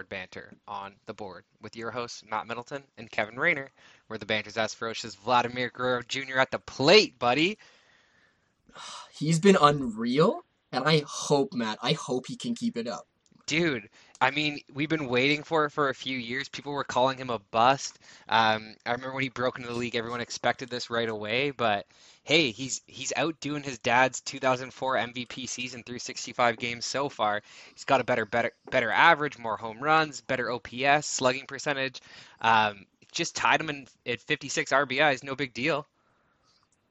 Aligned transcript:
scoreboard 0.00 0.08
banter 0.08 0.52
on 0.66 0.94
the 1.06 1.14
board 1.14 1.44
with 1.60 1.76
your 1.76 1.90
hosts, 1.90 2.22
Matt 2.28 2.46
Middleton 2.46 2.82
and 2.96 3.10
Kevin 3.10 3.38
Rayner, 3.38 3.70
where 4.06 4.18
the 4.18 4.26
banter's 4.26 4.56
as 4.56 4.72
ferocious 4.72 5.04
as 5.04 5.14
Vladimir 5.16 5.70
Guerrero 5.70 6.02
Jr. 6.08 6.38
at 6.38 6.50
the 6.50 6.58
plate, 6.58 7.18
buddy. 7.18 7.58
He's 9.12 9.38
been 9.38 9.58
unreal, 9.60 10.42
and 10.72 10.84
I 10.84 11.02
hope, 11.06 11.52
Matt, 11.52 11.78
I 11.82 11.92
hope 11.92 12.26
he 12.26 12.36
can 12.36 12.54
keep 12.54 12.76
it 12.76 12.86
up. 12.86 13.06
Dude, 13.46 13.88
I 14.22 14.30
mean, 14.30 14.60
we've 14.74 14.88
been 14.88 15.08
waiting 15.08 15.42
for 15.42 15.64
it 15.64 15.70
for 15.70 15.88
a 15.88 15.94
few 15.94 16.18
years. 16.18 16.48
People 16.48 16.72
were 16.72 16.84
calling 16.84 17.16
him 17.18 17.30
a 17.30 17.38
bust. 17.38 17.98
Um, 18.28 18.74
I 18.84 18.92
remember 18.92 19.14
when 19.14 19.22
he 19.22 19.30
broke 19.30 19.58
into 19.58 19.70
the 19.70 19.74
league, 19.74 19.96
everyone 19.96 20.20
expected 20.20 20.68
this 20.68 20.90
right 20.90 21.08
away. 21.08 21.52
But 21.52 21.86
hey, 22.24 22.50
he's 22.50 22.82
he's 22.86 23.12
outdoing 23.16 23.62
his 23.62 23.78
dad's 23.78 24.20
2004 24.20 24.96
MVP 24.96 25.48
season 25.48 25.82
through 25.82 26.00
65 26.00 26.58
games 26.58 26.84
so 26.84 27.08
far. 27.08 27.42
He's 27.74 27.84
got 27.84 28.00
a 28.00 28.04
better 28.04 28.26
better 28.26 28.52
better 28.70 28.90
average, 28.90 29.38
more 29.38 29.56
home 29.56 29.80
runs, 29.80 30.20
better 30.20 30.50
OPS, 30.50 31.06
slugging 31.06 31.46
percentage. 31.46 32.00
Um, 32.42 32.84
just 33.12 33.34
tied 33.34 33.60
him 33.60 33.70
in 33.70 33.88
at 34.06 34.20
56 34.20 34.70
RBIs, 34.70 35.24
no 35.24 35.34
big 35.34 35.54
deal 35.54 35.86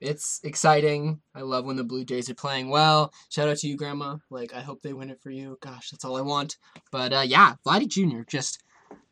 it's 0.02 0.40
exciting. 0.44 1.22
I 1.36 1.42
love 1.42 1.66
when 1.66 1.76
the 1.76 1.84
Blue 1.84 2.06
Jays 2.06 2.30
are 2.30 2.36
playing 2.36 2.70
well. 2.70 3.14
Shout 3.30 3.50
out 3.50 3.58
to 3.58 3.68
you, 3.68 3.78
Grandma. 3.78 4.18
Like, 4.30 4.54
I 4.54 4.62
hope 4.62 4.82
they 4.82 4.94
win 4.94 5.10
it 5.10 5.22
for 5.22 5.30
you. 5.30 5.58
Gosh, 5.62 5.90
that's 5.90 6.06
all 6.06 6.18
I 6.18 6.22
want. 6.22 6.58
But 6.92 7.14
uh, 7.14 7.24
yeah, 7.26 7.56
Vladdy 7.66 7.88
Jr. 7.88 8.22
just 8.28 8.64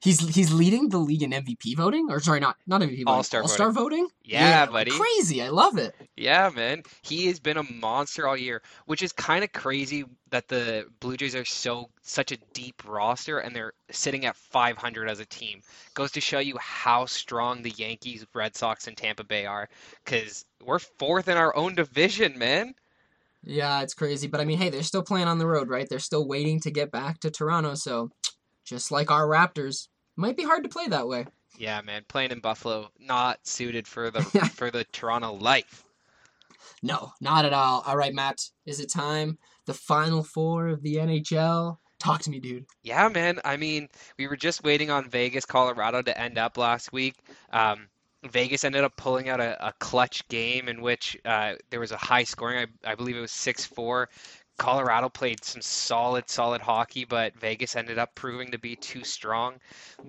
he's 0.01 0.19
he's 0.33 0.53
leading 0.53 0.89
the 0.89 0.97
league 0.97 1.23
in 1.23 1.31
MVP 1.31 1.75
voting, 1.75 2.07
or 2.09 2.19
sorry, 2.19 2.39
not 2.39 2.57
not 2.67 2.81
MVP 2.81 2.89
voting, 2.89 3.07
All 3.07 3.23
Star 3.23 3.41
All 3.41 3.47
Star 3.47 3.71
voting. 3.71 3.99
voting. 3.99 4.11
Yeah, 4.23 4.65
buddy. 4.65 4.91
crazy. 4.91 5.41
I 5.41 5.49
love 5.49 5.77
it. 5.77 5.95
Yeah, 6.15 6.49
man. 6.55 6.83
He 7.01 7.27
has 7.27 7.39
been 7.39 7.57
a 7.57 7.63
monster 7.63 8.27
all 8.27 8.37
year, 8.37 8.61
which 8.85 9.01
is 9.01 9.11
kind 9.11 9.43
of 9.43 9.51
crazy 9.51 10.05
that 10.29 10.47
the 10.47 10.85
Blue 10.99 11.17
Jays 11.17 11.35
are 11.35 11.45
so 11.45 11.89
such 12.01 12.31
a 12.31 12.37
deep 12.53 12.81
roster 12.87 13.39
and 13.39 13.55
they're 13.55 13.73
sitting 13.91 14.25
at 14.25 14.35
500 14.35 15.09
as 15.09 15.19
a 15.19 15.25
team. 15.25 15.61
Goes 15.93 16.11
to 16.11 16.21
show 16.21 16.39
you 16.39 16.57
how 16.59 17.05
strong 17.05 17.61
the 17.61 17.71
Yankees, 17.71 18.25
Red 18.33 18.55
Sox, 18.55 18.87
and 18.87 18.97
Tampa 18.97 19.23
Bay 19.23 19.45
are 19.45 19.69
cuz 20.05 20.45
we're 20.63 20.79
fourth 20.79 21.27
in 21.27 21.37
our 21.37 21.55
own 21.55 21.75
division, 21.75 22.37
man. 22.37 22.73
Yeah, 23.43 23.81
it's 23.81 23.93
crazy, 23.93 24.27
but 24.27 24.41
I 24.41 24.45
mean, 24.45 24.57
hey, 24.57 24.69
they're 24.69 24.83
still 24.83 25.03
playing 25.03 25.27
on 25.27 25.37
the 25.37 25.47
road, 25.47 25.69
right? 25.69 25.87
They're 25.87 25.99
still 25.99 26.27
waiting 26.27 26.59
to 26.61 26.71
get 26.71 26.91
back 26.91 27.19
to 27.21 27.31
Toronto, 27.31 27.75
so 27.75 28.09
just 28.67 28.91
like 28.91 29.09
our 29.09 29.27
Raptors, 29.27 29.87
might 30.15 30.37
be 30.37 30.43
hard 30.43 30.63
to 30.63 30.69
play 30.69 30.87
that 30.87 31.07
way. 31.07 31.25
Yeah, 31.57 31.81
man, 31.81 32.03
playing 32.07 32.31
in 32.31 32.39
Buffalo 32.39 32.89
not 32.99 33.39
suited 33.47 33.87
for 33.87 34.11
the 34.11 34.21
for 34.55 34.69
the 34.69 34.83
Toronto 34.85 35.33
life. 35.33 35.83
No, 36.83 37.13
not 37.21 37.45
at 37.45 37.53
all. 37.53 37.83
All 37.87 37.97
right, 37.97 38.13
Matt, 38.13 38.41
is 38.65 38.79
it 38.79 38.91
time? 38.91 39.37
The 39.65 39.73
final 39.73 40.23
four 40.23 40.67
of 40.67 40.81
the 40.83 40.95
NHL. 40.95 41.77
Talk 41.99 42.21
to 42.23 42.29
me, 42.29 42.39
dude. 42.39 42.65
Yeah, 42.83 43.07
man. 43.07 43.39
I 43.43 43.57
mean, 43.57 43.87
we 44.19 44.27
were 44.27 44.37
just 44.37 44.63
waiting 44.63 44.91
on 44.91 45.09
Vegas, 45.09 45.45
Colorado 45.45 46.03
to 46.03 46.19
end 46.19 46.37
up 46.37 46.57
last 46.57 46.93
week. 46.93 47.15
Um, 47.51 47.87
Vegas 48.29 48.63
ended 48.63 48.83
up 48.83 48.95
pulling 48.97 49.29
out 49.29 49.39
a, 49.39 49.67
a 49.67 49.73
clutch 49.79 50.27
game 50.27 50.67
in 50.67 50.81
which 50.81 51.17
uh, 51.25 51.53
there 51.71 51.79
was 51.79 51.91
a 51.91 51.97
high 51.97 52.23
scoring. 52.23 52.67
I, 52.85 52.91
I 52.91 52.95
believe 52.95 53.17
it 53.17 53.21
was 53.21 53.31
6 53.31 53.65
4. 53.65 54.09
Colorado 54.57 55.09
played 55.09 55.43
some 55.43 55.61
solid, 55.61 56.29
solid 56.29 56.61
hockey, 56.61 57.05
but 57.05 57.37
Vegas 57.37 57.75
ended 57.75 57.97
up 57.97 58.13
proving 58.15 58.51
to 58.51 58.57
be 58.57 58.75
too 58.75 59.03
strong, 59.03 59.55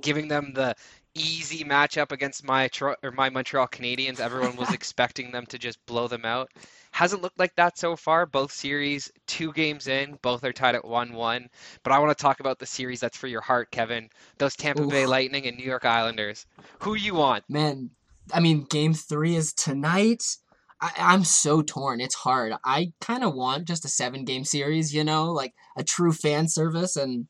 giving 0.00 0.28
them 0.28 0.52
the 0.54 0.74
easy 1.14 1.64
matchup 1.64 2.12
against 2.12 2.44
my 2.44 2.70
or 2.80 3.10
my 3.12 3.28
Montreal 3.28 3.68
Canadiens. 3.68 4.20
Everyone 4.20 4.56
was 4.56 4.72
expecting 4.74 5.30
them 5.30 5.46
to 5.46 5.58
just 5.58 5.84
blow 5.86 6.08
them 6.08 6.24
out. 6.24 6.50
Hasn't 6.92 7.22
looked 7.22 7.38
like 7.38 7.54
that 7.56 7.78
so 7.78 7.96
far. 7.96 8.26
Both 8.26 8.52
series, 8.52 9.10
two 9.26 9.52
games 9.52 9.86
in, 9.86 10.18
both 10.22 10.42
are 10.44 10.52
tied 10.52 10.74
at 10.74 10.84
1 10.84 11.12
1. 11.12 11.48
But 11.82 11.92
I 11.92 11.98
want 11.98 12.16
to 12.16 12.22
talk 12.22 12.40
about 12.40 12.58
the 12.58 12.66
series 12.66 13.00
that's 13.00 13.16
for 13.16 13.26
your 13.26 13.40
heart, 13.40 13.70
Kevin. 13.70 14.08
Those 14.38 14.56
Tampa 14.56 14.82
Oof. 14.82 14.90
Bay 14.90 15.06
Lightning 15.06 15.46
and 15.46 15.56
New 15.56 15.64
York 15.64 15.84
Islanders. 15.84 16.46
Who 16.80 16.94
you 16.94 17.14
want? 17.14 17.44
Man, 17.48 17.90
I 18.32 18.40
mean, 18.40 18.64
game 18.64 18.94
three 18.94 19.36
is 19.36 19.52
tonight. 19.52 20.24
I, 20.80 20.92
I'm 20.98 21.24
so 21.24 21.62
torn. 21.62 22.00
It's 22.00 22.14
hard. 22.14 22.54
I 22.64 22.92
kind 23.00 23.24
of 23.24 23.34
want 23.34 23.66
just 23.66 23.84
a 23.84 23.88
seven 23.88 24.24
game 24.24 24.44
series, 24.44 24.94
you 24.94 25.04
know, 25.04 25.32
like 25.32 25.54
a 25.76 25.84
true 25.84 26.12
fan 26.12 26.48
service. 26.48 26.96
And 26.96 27.26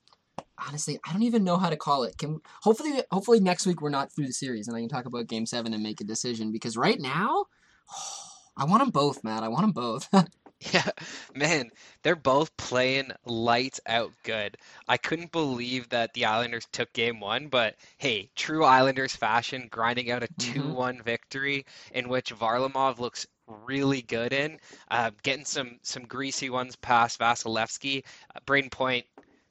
honestly, 0.66 0.98
I 1.06 1.12
don't 1.12 1.22
even 1.22 1.44
know 1.44 1.56
how 1.56 1.70
to 1.70 1.76
call 1.76 2.04
it. 2.04 2.18
Can 2.18 2.40
hopefully, 2.62 3.02
hopefully 3.10 3.40
next 3.40 3.66
week 3.66 3.80
we're 3.80 3.90
not 3.90 4.12
through 4.12 4.26
the 4.26 4.32
series 4.32 4.68
and 4.68 4.76
I 4.76 4.80
can 4.80 4.88
talk 4.88 5.06
about 5.06 5.26
game 5.28 5.46
seven 5.46 5.72
and 5.72 5.82
make 5.82 6.00
a 6.00 6.04
decision 6.04 6.52
because 6.52 6.76
right 6.76 7.00
now, 7.00 7.46
oh, 7.92 8.14
I 8.60 8.64
want 8.64 8.82
them 8.82 8.90
both, 8.90 9.22
Matt. 9.22 9.44
I 9.44 9.48
want 9.48 9.62
them 9.62 9.72
both. 9.72 10.08
Yeah, 10.72 10.90
man, 11.36 11.70
they're 12.02 12.16
both 12.16 12.56
playing 12.56 13.12
lights 13.24 13.80
out 13.86 14.10
good. 14.24 14.56
I 14.88 14.96
couldn't 14.96 15.30
believe 15.30 15.88
that 15.90 16.14
the 16.14 16.24
Islanders 16.24 16.66
took 16.72 16.92
game 16.92 17.20
one, 17.20 17.46
but 17.46 17.76
hey, 17.98 18.30
true 18.34 18.64
Islanders 18.64 19.14
fashion, 19.14 19.68
grinding 19.70 20.10
out 20.10 20.24
a 20.24 20.28
2 20.38 20.60
mm-hmm. 20.60 20.72
one 20.72 21.02
victory 21.02 21.64
in 21.92 22.08
which 22.08 22.34
Varlamov 22.34 22.98
looks 22.98 23.24
really 23.64 24.02
good 24.02 24.32
in, 24.32 24.58
uh, 24.90 25.10
getting 25.22 25.44
some 25.44 25.78
some 25.82 26.04
greasy 26.04 26.50
ones 26.50 26.76
past 26.76 27.18
Vasilevskiy. 27.18 28.04
Uh, 28.34 28.40
Brayden 28.46 28.70
Point 28.70 29.04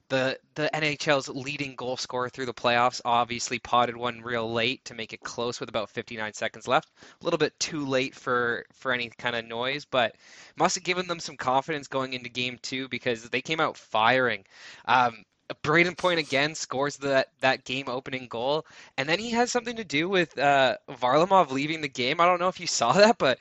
the 0.08 0.38
the 0.54 0.70
NHL's 0.72 1.28
leading 1.28 1.76
goal 1.76 1.96
scorer 1.96 2.28
through 2.28 2.46
the 2.46 2.54
playoffs 2.54 3.00
obviously 3.04 3.58
potted 3.58 3.96
one 3.96 4.20
real 4.22 4.50
late 4.50 4.84
to 4.86 4.94
make 4.94 5.12
it 5.12 5.20
close 5.20 5.60
with 5.60 5.68
about 5.68 5.90
59 5.90 6.32
seconds 6.32 6.66
left. 6.66 6.90
A 7.20 7.24
little 7.24 7.38
bit 7.38 7.58
too 7.60 7.84
late 7.84 8.14
for 8.14 8.64
for 8.72 8.92
any 8.92 9.10
kind 9.10 9.36
of 9.36 9.44
noise, 9.44 9.84
but 9.84 10.16
must 10.56 10.76
have 10.76 10.84
given 10.84 11.06
them 11.06 11.20
some 11.20 11.36
confidence 11.36 11.88
going 11.88 12.14
into 12.14 12.30
game 12.30 12.58
two 12.62 12.88
because 12.88 13.24
they 13.24 13.42
came 13.42 13.60
out 13.60 13.76
firing. 13.76 14.44
Um, 14.86 15.24
Brayden 15.62 15.96
Point 15.96 16.20
again 16.20 16.54
scores 16.54 16.96
that 16.98 17.28
that 17.40 17.64
game 17.64 17.88
opening 17.88 18.28
goal, 18.28 18.66
and 18.96 19.08
then 19.08 19.18
he 19.18 19.30
has 19.30 19.50
something 19.52 19.76
to 19.76 19.84
do 19.84 20.08
with 20.08 20.36
uh, 20.38 20.76
Varlamov 20.90 21.50
leaving 21.50 21.80
the 21.80 21.88
game. 21.88 22.20
I 22.20 22.26
don't 22.26 22.40
know 22.40 22.48
if 22.48 22.60
you 22.60 22.66
saw 22.66 22.92
that, 22.92 23.18
but 23.18 23.38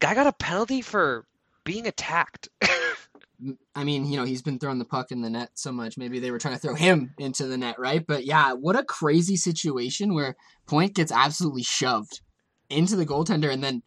guy 0.00 0.14
got 0.14 0.26
a 0.26 0.32
penalty 0.32 0.80
for 0.80 1.26
being 1.64 1.86
attacked. 1.86 2.48
I 3.74 3.84
mean, 3.84 4.06
you 4.06 4.16
know, 4.16 4.24
he's 4.24 4.42
been 4.42 4.58
throwing 4.58 4.78
the 4.78 4.84
puck 4.84 5.12
in 5.12 5.20
the 5.20 5.28
net 5.28 5.50
so 5.54 5.70
much. 5.70 5.98
Maybe 5.98 6.18
they 6.18 6.30
were 6.30 6.38
trying 6.38 6.54
to 6.54 6.60
throw 6.60 6.74
him 6.74 7.14
into 7.18 7.46
the 7.46 7.58
net, 7.58 7.78
right? 7.78 8.04
But 8.06 8.24
yeah, 8.24 8.52
what 8.52 8.78
a 8.78 8.84
crazy 8.84 9.36
situation 9.36 10.14
where 10.14 10.36
Point 10.66 10.94
gets 10.94 11.12
absolutely 11.12 11.62
shoved 11.62 12.20
into 12.70 12.96
the 12.96 13.06
goaltender 13.06 13.52
and 13.52 13.62
then 13.62 13.82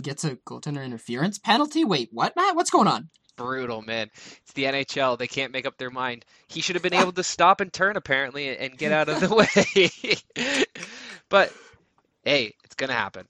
gets 0.00 0.24
a 0.24 0.36
goaltender 0.36 0.84
interference 0.84 1.38
penalty. 1.38 1.84
Wait, 1.84 2.08
what, 2.12 2.34
Matt? 2.34 2.56
What's 2.56 2.70
going 2.70 2.88
on? 2.88 3.10
Brutal, 3.36 3.82
man. 3.82 4.08
It's 4.42 4.52
the 4.54 4.64
NHL. 4.64 5.18
They 5.18 5.28
can't 5.28 5.52
make 5.52 5.66
up 5.66 5.78
their 5.78 5.90
mind. 5.90 6.24
He 6.48 6.60
should 6.60 6.74
have 6.76 6.82
been 6.82 6.94
able 6.94 7.12
to 7.12 7.22
stop 7.22 7.60
and 7.60 7.72
turn, 7.72 7.96
apparently, 7.96 8.56
and 8.56 8.76
get 8.76 8.92
out 8.92 9.08
of 9.08 9.20
the 9.20 9.34
way. 10.36 10.64
but 11.28 11.52
hey, 12.24 12.54
it's 12.64 12.74
going 12.74 12.88
to 12.88 12.96
happen. 12.96 13.26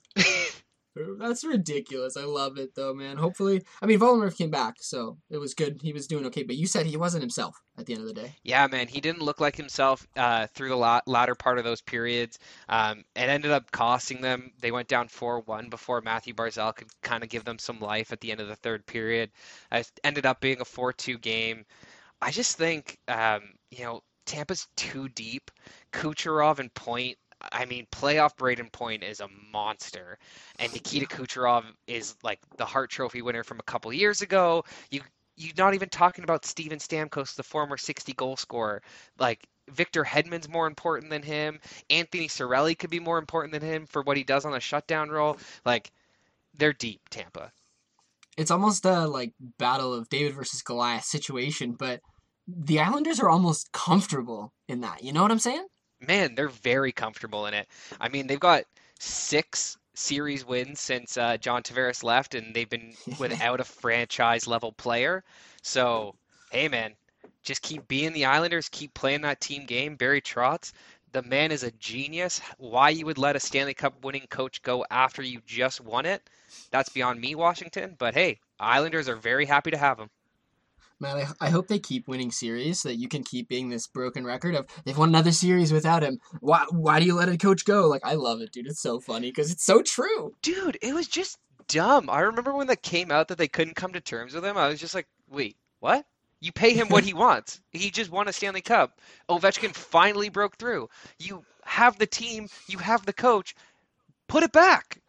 That's 1.17 1.43
ridiculous. 1.43 2.17
I 2.17 2.23
love 2.23 2.57
it 2.57 2.75
though, 2.75 2.93
man. 2.93 3.17
Hopefully, 3.17 3.61
I 3.81 3.85
mean, 3.85 3.99
Volmer 3.99 4.31
came 4.31 4.49
back, 4.49 4.75
so 4.79 5.17
it 5.29 5.37
was 5.37 5.53
good. 5.53 5.79
He 5.81 5.93
was 5.93 6.07
doing 6.07 6.25
okay, 6.27 6.43
but 6.43 6.55
you 6.55 6.67
said 6.67 6.85
he 6.85 6.97
wasn't 6.97 7.23
himself 7.23 7.55
at 7.77 7.85
the 7.85 7.93
end 7.93 8.01
of 8.01 8.07
the 8.07 8.13
day. 8.13 8.33
Yeah, 8.43 8.67
man, 8.67 8.87
he 8.87 9.01
didn't 9.01 9.21
look 9.21 9.39
like 9.39 9.55
himself 9.55 10.07
uh, 10.17 10.47
through 10.47 10.69
the 10.69 10.75
la- 10.75 11.01
latter 11.07 11.35
part 11.35 11.57
of 11.57 11.63
those 11.63 11.81
periods. 11.81 12.39
Um, 12.67 13.03
it 13.15 13.29
ended 13.29 13.51
up 13.51 13.71
costing 13.71 14.21
them. 14.21 14.51
They 14.59 14.71
went 14.71 14.87
down 14.87 15.07
four-one 15.07 15.69
before 15.69 16.01
Mathew 16.01 16.33
Barzal 16.33 16.75
could 16.75 16.89
kind 17.01 17.23
of 17.23 17.29
give 17.29 17.45
them 17.45 17.59
some 17.59 17.79
life 17.79 18.11
at 18.11 18.19
the 18.21 18.31
end 18.31 18.41
of 18.41 18.47
the 18.47 18.55
third 18.55 18.85
period. 18.85 19.31
It 19.71 19.89
ended 20.03 20.25
up 20.25 20.41
being 20.41 20.61
a 20.61 20.65
four-two 20.65 21.17
game. 21.19 21.65
I 22.21 22.31
just 22.31 22.57
think, 22.57 22.97
um, 23.07 23.41
you 23.71 23.85
know, 23.85 24.01
Tampa's 24.25 24.67
too 24.75 25.09
deep. 25.09 25.49
Kucherov 25.93 26.59
and 26.59 26.73
Point 26.73 27.17
I 27.51 27.65
mean, 27.65 27.87
playoff 27.91 28.35
Brayden 28.35 28.71
Point 28.71 29.03
is 29.03 29.19
a 29.19 29.29
monster, 29.51 30.17
and 30.57 30.73
Nikita 30.73 31.05
Kucherov 31.05 31.63
is 31.87 32.15
like 32.23 32.39
the 32.57 32.65
Hart 32.65 32.89
Trophy 32.89 33.21
winner 33.21 33.43
from 33.43 33.59
a 33.59 33.63
couple 33.63 33.91
years 33.93 34.21
ago. 34.21 34.65
You 34.91 35.01
you're 35.37 35.53
not 35.57 35.73
even 35.73 35.87
talking 35.87 36.25
about 36.25 36.45
Steven 36.45 36.79
Stamkos, 36.79 37.35
the 37.35 37.43
former 37.43 37.77
60 37.77 38.11
goal 38.13 38.35
scorer. 38.35 38.81
Like 39.17 39.47
Victor 39.69 40.03
Hedman's 40.03 40.49
more 40.49 40.67
important 40.67 41.09
than 41.09 41.23
him. 41.23 41.61
Anthony 41.89 42.27
Cirelli 42.27 42.77
could 42.77 42.89
be 42.89 42.99
more 42.99 43.17
important 43.17 43.53
than 43.53 43.61
him 43.61 43.85
for 43.85 44.01
what 44.01 44.17
he 44.17 44.23
does 44.23 44.43
on 44.43 44.53
a 44.53 44.59
shutdown 44.59 45.09
role. 45.09 45.37
Like 45.65 45.91
they're 46.57 46.73
deep, 46.73 47.07
Tampa. 47.09 47.53
It's 48.37 48.51
almost 48.51 48.85
a 48.85 49.07
like 49.07 49.33
battle 49.57 49.93
of 49.93 50.09
David 50.09 50.35
versus 50.35 50.61
Goliath 50.61 51.05
situation, 51.05 51.71
but 51.71 52.01
the 52.47 52.79
Islanders 52.79 53.19
are 53.19 53.29
almost 53.29 53.71
comfortable 53.71 54.51
in 54.67 54.81
that. 54.81 55.03
You 55.03 55.13
know 55.13 55.21
what 55.21 55.31
I'm 55.31 55.39
saying? 55.39 55.65
Man, 55.99 56.35
they're 56.35 56.49
very 56.49 56.91
comfortable 56.91 57.45
in 57.45 57.53
it. 57.53 57.67
I 57.99 58.09
mean, 58.09 58.27
they've 58.27 58.39
got 58.39 58.63
six 58.99 59.77
series 59.93 60.45
wins 60.45 60.79
since 60.79 61.17
uh, 61.17 61.37
John 61.37 61.63
Tavares 61.63 62.03
left, 62.03 62.35
and 62.35 62.55
they've 62.55 62.69
been 62.69 62.93
without 63.19 63.59
a 63.59 63.65
franchise 63.65 64.47
level 64.47 64.71
player. 64.71 65.23
So, 65.61 66.15
hey, 66.51 66.67
man, 66.67 66.93
just 67.43 67.61
keep 67.61 67.87
being 67.87 68.13
the 68.13 68.25
Islanders, 68.25 68.69
keep 68.69 68.93
playing 68.93 69.21
that 69.21 69.41
team 69.41 69.65
game. 69.65 69.95
Barry 69.95 70.21
Trotz, 70.21 70.71
the 71.11 71.21
man 71.23 71.51
is 71.51 71.63
a 71.63 71.71
genius. 71.71 72.41
Why 72.57 72.89
you 72.89 73.05
would 73.05 73.17
let 73.17 73.35
a 73.35 73.39
Stanley 73.39 73.73
Cup 73.73 74.03
winning 74.03 74.27
coach 74.29 74.61
go 74.61 74.85
after 74.89 75.21
you 75.21 75.41
just 75.45 75.81
won 75.81 76.05
it, 76.05 76.29
that's 76.71 76.89
beyond 76.89 77.19
me, 77.19 77.35
Washington. 77.35 77.95
But 77.97 78.13
hey, 78.13 78.39
Islanders 78.59 79.09
are 79.09 79.15
very 79.15 79.45
happy 79.45 79.71
to 79.71 79.77
have 79.77 79.99
him. 79.99 80.09
Man, 81.01 81.17
I, 81.17 81.47
I 81.47 81.49
hope 81.49 81.67
they 81.67 81.79
keep 81.79 82.07
winning 82.07 82.31
series 82.31 82.81
so 82.81 82.89
that 82.89 82.97
you 82.97 83.07
can 83.07 83.23
keep 83.23 83.47
being 83.47 83.69
this 83.69 83.87
broken 83.87 84.25
record 84.25 84.55
of 84.55 84.67
they've 84.83 84.97
won 84.97 85.09
another 85.09 85.31
series 85.31 85.71
without 85.71 86.03
him. 86.03 86.19
Why 86.41 86.65
why 86.71 86.99
do 86.99 87.05
you 87.05 87.15
let 87.15 87.29
a 87.29 87.37
coach 87.37 87.63
go? 87.65 87.87
Like 87.87 88.01
I 88.03 88.15
love 88.15 88.41
it, 88.41 88.51
dude. 88.51 88.67
It's 88.67 88.81
so 88.81 88.99
funny 88.99 89.31
because 89.31 89.51
it's 89.51 89.65
so 89.65 89.81
true. 89.81 90.33
Dude, 90.41 90.77
it 90.81 90.93
was 90.93 91.07
just 91.07 91.37
dumb. 91.69 92.09
I 92.09 92.21
remember 92.21 92.53
when 92.53 92.67
that 92.67 92.83
came 92.83 93.11
out 93.11 93.29
that 93.29 93.37
they 93.37 93.47
couldn't 93.47 93.75
come 93.75 93.93
to 93.93 94.01
terms 94.01 94.33
with 94.33 94.43
him. 94.43 94.57
I 94.57 94.67
was 94.67 94.79
just 94.79 94.95
like, 94.95 95.07
wait, 95.29 95.55
what? 95.79 96.05
You 96.41 96.51
pay 96.51 96.73
him 96.73 96.89
what 96.89 97.03
he 97.05 97.13
wants. 97.25 97.61
He 97.71 97.91
just 97.91 98.11
won 98.11 98.27
a 98.27 98.33
Stanley 98.33 98.61
Cup. 98.61 98.99
Ovechkin 99.29 99.73
finally 99.73 100.29
broke 100.29 100.57
through. 100.57 100.89
You 101.17 101.43
have 101.63 101.97
the 101.97 102.07
team, 102.07 102.47
you 102.67 102.77
have 102.79 103.05
the 103.05 103.13
coach. 103.13 103.55
Put 104.27 104.43
it 104.43 104.51
back. 104.51 105.01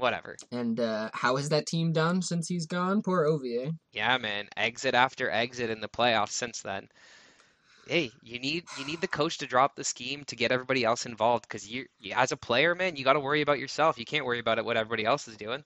Whatever. 0.00 0.36
And 0.50 0.80
uh, 0.80 1.10
how 1.12 1.36
has 1.36 1.50
that 1.50 1.66
team 1.66 1.92
done 1.92 2.22
since 2.22 2.48
he's 2.48 2.66
gone? 2.66 3.02
Poor 3.02 3.26
Ovier. 3.26 3.72
Yeah, 3.92 4.16
man. 4.18 4.48
Exit 4.56 4.94
after 4.94 5.30
exit 5.30 5.70
in 5.70 5.80
the 5.80 5.88
playoffs 5.88 6.30
since 6.30 6.62
then. 6.62 6.88
Hey, 7.86 8.10
you 8.22 8.38
need 8.38 8.64
you 8.78 8.86
need 8.86 9.00
the 9.00 9.08
coach 9.08 9.38
to 9.38 9.46
drop 9.46 9.74
the 9.74 9.84
scheme 9.84 10.24
to 10.24 10.36
get 10.36 10.52
everybody 10.52 10.84
else 10.84 11.06
involved 11.06 11.46
because 11.46 11.68
you, 11.68 11.86
you 11.98 12.14
as 12.16 12.32
a 12.32 12.36
player, 12.36 12.74
man, 12.74 12.96
you 12.96 13.04
got 13.04 13.14
to 13.14 13.20
worry 13.20 13.42
about 13.42 13.58
yourself. 13.58 13.98
You 13.98 14.04
can't 14.04 14.24
worry 14.24 14.38
about 14.38 14.58
it 14.58 14.64
what 14.64 14.76
everybody 14.76 15.04
else 15.04 15.28
is 15.28 15.36
doing. 15.36 15.64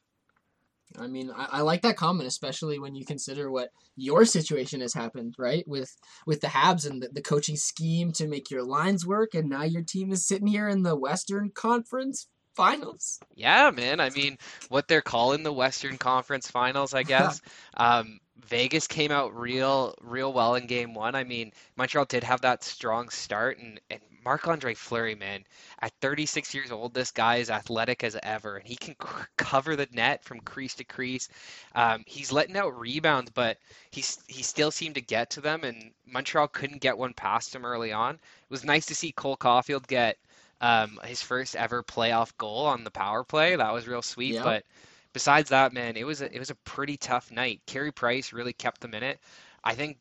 I 0.99 1.07
mean, 1.07 1.31
I, 1.31 1.49
I 1.53 1.61
like 1.63 1.83
that 1.83 1.97
comment, 1.97 2.27
especially 2.27 2.79
when 2.79 2.95
you 2.95 3.05
consider 3.05 3.51
what 3.51 3.71
your 3.97 4.25
situation 4.25 4.81
has 4.81 4.95
happened, 4.95 5.35
right? 5.39 5.65
With 5.67 5.95
with 6.27 6.41
the 6.41 6.49
Habs 6.49 6.89
and 6.89 7.03
the, 7.03 7.09
the 7.13 7.23
coaching 7.23 7.57
scheme 7.57 8.13
to 8.13 8.29
make 8.29 8.51
your 8.51 8.65
lines 8.65 9.07
work, 9.07 9.35
and 9.35 9.49
now 9.49 9.63
your 9.63 9.83
team 9.83 10.13
is 10.13 10.27
sitting 10.27 10.47
here 10.47 10.69
in 10.69 10.83
the 10.83 10.97
Western 10.97 11.51
Conference 11.51 12.27
Finals. 12.55 13.21
Yeah, 13.35 13.71
man. 13.71 14.01
I 14.01 14.11
mean, 14.11 14.39
what 14.69 14.87
they're 14.89 15.03
calling 15.03 15.43
the 15.43 15.53
Western 15.53 15.99
Conference 15.99 16.51
Finals, 16.51 16.95
I 16.95 17.03
guess. 17.03 17.41
um, 17.77 18.21
Vegas 18.47 18.87
came 18.87 19.11
out 19.11 19.35
real, 19.37 19.95
real 20.01 20.33
well 20.33 20.55
in 20.55 20.67
Game 20.67 20.95
One. 20.95 21.15
I 21.15 21.25
mean, 21.25 21.53
Montreal 21.77 22.05
did 22.07 22.25
have 22.25 22.43
that 22.43 22.63
strong 22.65 23.09
start, 23.09 23.59
and 23.59 23.81
and 23.91 24.01
Marc 24.25 24.47
Andre 24.49 24.75
Fleury, 24.75 25.15
man, 25.15 25.45
at 25.81 25.93
36 26.01 26.55
years 26.55 26.71
old, 26.73 26.95
this 26.95 27.11
guy 27.11 27.37
is 27.37 27.51
athletic 27.51 28.05
as 28.05 28.17
ever, 28.23 28.57
and 28.57 28.67
he 28.67 28.77
can 28.77 28.95
c- 29.01 29.09
cover 29.37 29.77
the 29.77 29.89
net 29.93 30.25
from 30.25 30.41
crease 30.41 30.75
to 30.77 30.85
crease. 30.85 31.29
Um, 31.75 32.05
he's 32.07 32.33
letting 32.33 32.57
out 32.57 32.79
rebounds, 32.79 33.31
but 33.33 33.59
he's 33.91 34.19
he 34.29 34.43
still 34.43 34.71
seemed 34.71 34.95
to 34.97 35.01
get 35.03 35.31
to 35.31 35.41
them, 35.41 35.65
and 35.65 35.93
Montreal 36.07 36.49
couldn't 36.49 36.81
get 36.83 36.99
one 36.99 37.15
past 37.15 37.55
him 37.55 37.65
early 37.65 37.93
on. 37.93 38.15
It 38.15 38.21
was 38.51 38.65
nice 38.65 38.87
to 38.87 38.95
see 38.95 39.13
Cole 39.13 39.37
Caufield 39.37 39.87
get 39.87 40.19
um, 40.65 40.99
his 41.05 41.21
first 41.21 41.55
ever 41.57 41.83
playoff 41.83 42.35
goal 42.39 42.65
on 42.67 42.85
the 42.85 42.91
power 42.91 43.23
play. 43.23 43.55
That 43.57 43.73
was 43.75 43.87
real 43.87 44.01
sweet, 44.03 44.35
Yeah. 44.35 44.45
but 44.45 44.65
besides 45.13 45.51
that, 45.51 45.73
man, 45.75 45.97
it 45.97 46.05
was 46.07 46.23
a, 46.23 46.35
it 46.35 46.39
was 46.39 46.51
a 46.51 46.55
pretty 46.55 46.97
tough 46.97 47.31
night. 47.31 47.61
Carey 47.67 47.93
Price 47.93 48.33
really 48.33 48.55
kept 48.55 48.81
them 48.81 48.95
in 48.95 49.03
it. 49.03 49.21
I 49.63 49.75
think 49.75 49.99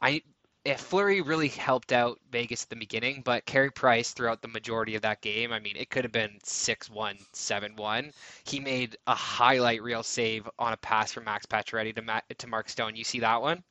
I 0.00 0.22
if 0.64 0.80
Fleury 0.80 1.20
really 1.20 1.48
helped 1.48 1.92
out 1.92 2.18
Vegas 2.32 2.62
at 2.64 2.68
the 2.70 2.76
beginning, 2.76 3.22
but 3.24 3.44
Carey 3.46 3.70
Price 3.70 4.12
throughout 4.12 4.42
the 4.42 4.48
majority 4.48 4.94
of 4.94 5.02
that 5.02 5.20
game, 5.22 5.52
I 5.52 5.58
mean, 5.60 5.74
it 5.76 5.88
could 5.88 6.04
have 6.04 6.12
been 6.12 6.38
6-1, 6.44 7.16
7-1. 7.32 8.12
He 8.44 8.60
made 8.60 8.96
a 9.06 9.14
highlight 9.14 9.82
reel 9.82 10.02
save 10.02 10.46
on 10.58 10.74
a 10.74 10.76
pass 10.76 11.12
from 11.12 11.24
Max 11.24 11.46
Pacioretty 11.46 11.94
to 11.96 12.02
Ma- 12.02 12.20
to 12.38 12.46
Mark 12.46 12.68
Stone. 12.68 12.96
You 12.96 13.04
see 13.04 13.20
that 13.20 13.40
one? 13.42 13.62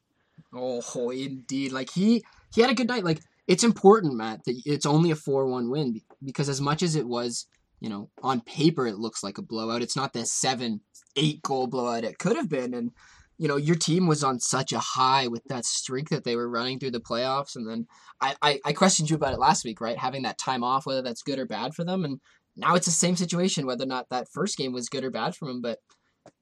Oh, 0.53 1.09
indeed. 1.11 1.71
Like 1.71 1.89
he 1.91 2.23
he 2.53 2.61
had 2.61 2.69
a 2.71 2.75
good 2.75 2.87
night. 2.87 3.03
Like 3.03 3.19
it's 3.47 3.63
important, 3.63 4.15
Matt, 4.15 4.43
that 4.45 4.61
it's 4.65 4.85
only 4.85 5.11
a 5.11 5.15
four-one 5.15 5.69
win 5.69 5.93
be- 5.93 6.03
because 6.23 6.49
as 6.49 6.61
much 6.61 6.83
as 6.83 6.95
it 6.95 7.07
was, 7.07 7.45
you 7.79 7.89
know, 7.89 8.09
on 8.21 8.41
paper 8.41 8.87
it 8.87 8.97
looks 8.97 9.23
like 9.23 9.37
a 9.37 9.41
blowout. 9.41 9.81
It's 9.81 9.95
not 9.95 10.13
the 10.13 10.25
seven, 10.25 10.81
eight 11.15 11.41
goal 11.41 11.67
blowout 11.67 12.03
it 12.03 12.19
could 12.19 12.35
have 12.35 12.49
been, 12.49 12.73
and 12.73 12.91
you 13.37 13.47
know 13.47 13.55
your 13.55 13.75
team 13.75 14.07
was 14.07 14.23
on 14.23 14.39
such 14.39 14.73
a 14.73 14.79
high 14.79 15.27
with 15.27 15.43
that 15.45 15.65
streak 15.65 16.09
that 16.09 16.23
they 16.23 16.35
were 16.35 16.49
running 16.49 16.79
through 16.79 16.91
the 16.91 16.99
playoffs, 16.99 17.55
and 17.55 17.67
then 17.67 17.87
I 18.21 18.35
I, 18.41 18.59
I 18.65 18.73
questioned 18.73 19.09
you 19.09 19.15
about 19.15 19.33
it 19.33 19.39
last 19.39 19.63
week, 19.63 19.81
right? 19.81 19.97
Having 19.97 20.23
that 20.23 20.37
time 20.37 20.63
off, 20.63 20.85
whether 20.85 21.01
that's 21.01 21.23
good 21.23 21.39
or 21.39 21.45
bad 21.45 21.73
for 21.73 21.83
them, 21.83 22.03
and 22.03 22.19
now 22.55 22.75
it's 22.75 22.85
the 22.85 22.91
same 22.91 23.15
situation, 23.15 23.65
whether 23.65 23.85
or 23.85 23.87
not 23.87 24.09
that 24.09 24.27
first 24.33 24.57
game 24.57 24.73
was 24.73 24.89
good 24.89 25.03
or 25.03 25.11
bad 25.11 25.35
for 25.35 25.47
them, 25.47 25.61
but. 25.61 25.79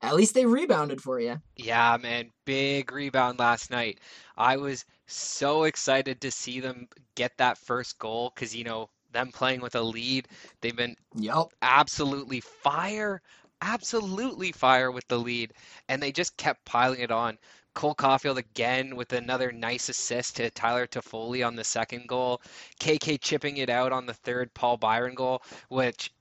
At 0.02 0.16
least 0.16 0.34
they 0.34 0.46
rebounded 0.46 1.00
for 1.00 1.18
you. 1.20 1.38
Yeah, 1.56 1.98
man, 2.02 2.32
big 2.46 2.92
rebound 2.92 3.40
last 3.40 3.72
night. 3.72 4.00
I 4.36 4.58
was 4.58 4.84
so 5.06 5.64
excited 5.64 6.20
to 6.22 6.32
see 6.32 6.60
them 6.60 6.88
get 7.16 7.32
that 7.38 7.58
first 7.58 7.98
goal 7.98 8.32
because, 8.34 8.54
you 8.54 8.66
know, 8.66 8.90
them 9.18 9.34
playing 9.34 9.62
with 9.62 9.76
a 9.76 9.82
lead, 9.82 10.30
they've 10.62 10.78
been 10.78 10.98
Yep. 11.16 11.54
absolutely 11.62 12.42
fire, 12.42 13.22
absolutely 13.62 14.52
fire 14.54 14.92
with 14.92 15.08
the 15.08 15.18
lead, 15.20 15.54
and 15.90 16.02
they 16.02 16.12
just 16.12 16.38
kept 16.38 16.66
piling 16.66 17.02
it 17.02 17.12
on. 17.12 17.38
Cole 17.76 17.96
Caufield 17.96 18.38
again 18.38 18.96
with 18.96 19.14
another 19.14 19.52
nice 19.52 19.90
assist 19.90 20.38
to 20.38 20.50
Tyler 20.52 20.88
Toffoli 20.88 21.46
on 21.46 21.56
the 21.56 21.64
second 21.66 22.08
goal. 22.08 22.42
KK 22.80 23.18
chipping 23.18 23.58
it 23.58 23.70
out 23.70 23.92
on 23.94 24.06
the 24.08 24.14
third 24.14 24.54
Paul 24.54 24.78
Byron 24.78 25.16
goal, 25.16 25.44
which 25.70 26.14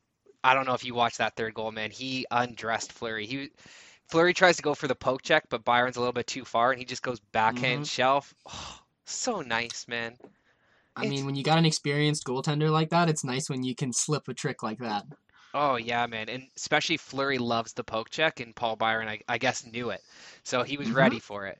I 0.45 0.55
don't 0.55 0.67
know 0.67 0.75
if 0.75 0.85
you 0.85 0.95
watched 0.95 1.19
that 1.19 1.37
third 1.37 1.55
goal, 1.55 1.73
man. 1.73 1.91
He 1.91 2.27
undressed 2.31 2.93
Fleury. 2.93 3.27
He 3.27 3.51
Fleury 4.09 4.35
tries 4.35 4.57
to 4.57 4.63
go 4.63 4.75
for 4.75 4.89
the 4.89 4.95
poke 4.97 5.23
check, 5.23 5.49
but 5.51 5.65
Byron's 5.65 5.97
a 5.97 6.01
little 6.01 6.13
bit 6.13 6.27
too 6.29 6.45
far, 6.45 6.73
and 6.73 6.79
he 6.81 6.87
just 6.87 7.03
goes 7.03 7.21
backhand 7.33 7.87
Mhm. 7.87 7.89
shelf. 7.89 8.35
Oh, 8.47 8.81
so 9.05 9.43
nice, 9.43 9.87
man. 9.89 10.19
I 10.97 11.01
It's- 11.01 11.11
mean, 11.11 11.27
when 11.27 11.37
you 11.37 11.43
got 11.45 11.59
an 11.59 11.67
experienced 11.67 12.25
goaltender 12.25 12.71
like 12.71 12.91
that, 12.91 13.09
it's 13.09 13.23
nice 13.23 13.51
when 13.51 13.63
you 13.63 13.75
can 13.75 13.93
slip 13.93 14.29
a 14.29 14.35
trick 14.35 14.63
like 14.63 14.79
that. 14.79 15.05
Oh 15.55 15.77
yeah, 15.77 16.07
man, 16.07 16.29
and 16.29 16.49
especially 16.57 16.97
Fleury 16.97 17.39
loves 17.39 17.73
the 17.73 17.85
poke 17.85 18.11
check, 18.11 18.41
and 18.41 18.55
Paul 18.57 18.77
Byron, 18.77 19.09
I, 19.09 19.21
I 19.29 19.39
guess, 19.39 19.65
knew 19.67 19.91
it, 19.91 20.03
so 20.43 20.63
he 20.63 20.77
was 20.77 20.89
Mhm. 20.89 20.95
ready 20.95 21.19
for 21.19 21.47
it. 21.47 21.59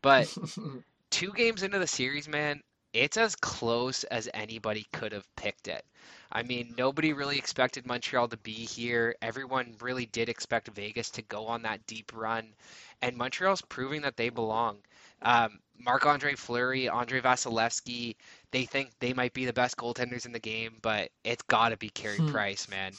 But 0.00 0.26
two 1.10 1.32
games 1.32 1.62
into 1.62 1.78
the 1.78 1.86
series, 1.86 2.28
man, 2.28 2.62
it's 2.92 3.16
as 3.16 3.34
close 3.36 4.04
as 4.04 4.28
anybody 4.34 4.86
could 4.92 5.12
have 5.12 5.26
picked 5.36 5.66
it. 5.68 5.84
I 6.30 6.42
mean, 6.42 6.74
nobody 6.76 7.12
really 7.12 7.38
expected 7.38 7.86
Montreal 7.86 8.28
to 8.28 8.36
be 8.38 8.52
here. 8.52 9.14
Everyone 9.22 9.76
really 9.80 10.06
did 10.06 10.28
expect 10.28 10.68
Vegas 10.68 11.10
to 11.10 11.22
go 11.22 11.46
on 11.46 11.62
that 11.62 11.86
deep 11.86 12.12
run, 12.14 12.54
and 13.00 13.16
Montreal's 13.16 13.62
proving 13.62 14.02
that 14.02 14.16
they 14.16 14.28
belong. 14.28 14.78
Um, 15.22 15.58
Marc-Andre 15.78 16.34
Fleury, 16.36 16.88
Andrei 16.88 17.20
Vasilevskiy, 17.20 18.14
they 18.52 18.64
think 18.66 18.90
they 19.00 19.14
might 19.14 19.34
be 19.34 19.46
the 19.46 19.52
best 19.52 19.76
goaltenders 19.76 20.26
in 20.26 20.32
the 20.32 20.40
game, 20.40 20.78
but 20.82 21.10
it's 21.24 21.42
got 21.44 21.70
to 21.70 21.78
be 21.78 21.90
Carey 21.90 22.20
Hmm. 22.20 22.26
Price, 22.26 22.68
man. 22.68 22.98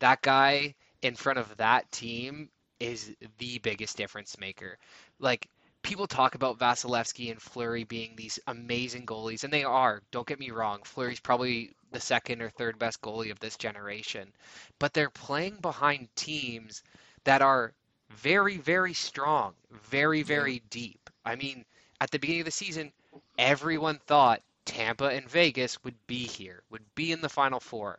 That 0.00 0.22
guy 0.22 0.74
in 1.02 1.16
front 1.16 1.38
of 1.38 1.56
that 1.58 1.90
team 1.92 2.50
is 2.80 3.14
the 3.38 3.58
biggest 3.58 3.96
difference 3.96 4.38
maker. 4.38 4.78
Like 5.20 5.48
people 5.82 6.06
talk 6.06 6.34
about 6.34 6.58
Vasilevskiy 6.58 7.30
and 7.30 7.42
Fleury 7.42 7.84
being 7.84 8.16
these 8.16 8.38
amazing 8.46 9.06
goalies, 9.06 9.44
and 9.44 9.52
they 9.52 9.64
are. 9.64 10.02
Don't 10.12 10.26
get 10.26 10.40
me 10.40 10.50
wrong. 10.50 10.80
Fleury's 10.84 11.20
probably 11.20 11.74
the 11.92 12.00
second 12.00 12.42
or 12.42 12.50
third 12.50 12.78
best 12.78 13.00
goalie 13.02 13.30
of 13.30 13.40
this 13.40 13.56
generation, 13.56 14.32
but 14.78 14.92
they're 14.94 15.10
playing 15.10 15.56
behind 15.60 16.08
teams 16.16 16.82
that 17.24 17.42
are 17.42 17.72
very, 18.10 18.58
very 18.58 18.94
strong, 18.94 19.54
very, 19.70 20.22
Yeah. 20.22 20.22
very 20.22 20.60
deep. 20.70 21.10
I 21.24 21.36
mean, 21.36 21.64
at 22.00 22.10
the 22.10 22.18
beginning 22.18 22.42
of 22.42 22.46
the 22.46 22.52
season, 22.52 22.92
everyone 23.38 23.98
thought 24.06 24.42
Tampa 24.64 25.06
and 25.06 25.28
Vegas 25.28 25.82
would 25.84 25.96
be 26.06 26.24
here, 26.24 26.62
would 26.70 26.84
be 26.94 27.12
in 27.12 27.20
the 27.20 27.28
Final 27.28 27.60
Four. 27.60 27.98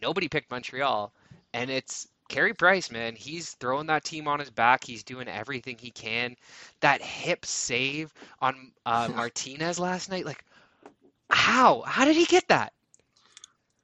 Nobody 0.00 0.28
picked 0.28 0.50
Montreal, 0.50 1.12
and 1.54 1.70
it's 1.70 2.08
Carey 2.28 2.54
Price, 2.54 2.90
man. 2.90 3.14
He's 3.14 3.52
throwing 3.54 3.86
that 3.86 4.04
team 4.04 4.26
on 4.26 4.40
his 4.40 4.50
back. 4.50 4.84
He's 4.84 5.02
doing 5.02 5.28
everything 5.28 5.76
he 5.78 5.90
can. 5.90 6.36
That 6.80 7.02
hip 7.02 7.44
save 7.44 8.12
on 8.40 8.72
uh, 8.86 9.08
Martinez 9.16 9.78
last 9.78 10.10
night, 10.10 10.26
like, 10.26 10.44
how? 11.30 11.82
How 11.82 12.04
did 12.04 12.16
he 12.16 12.24
get 12.26 12.48
that? 12.48 12.72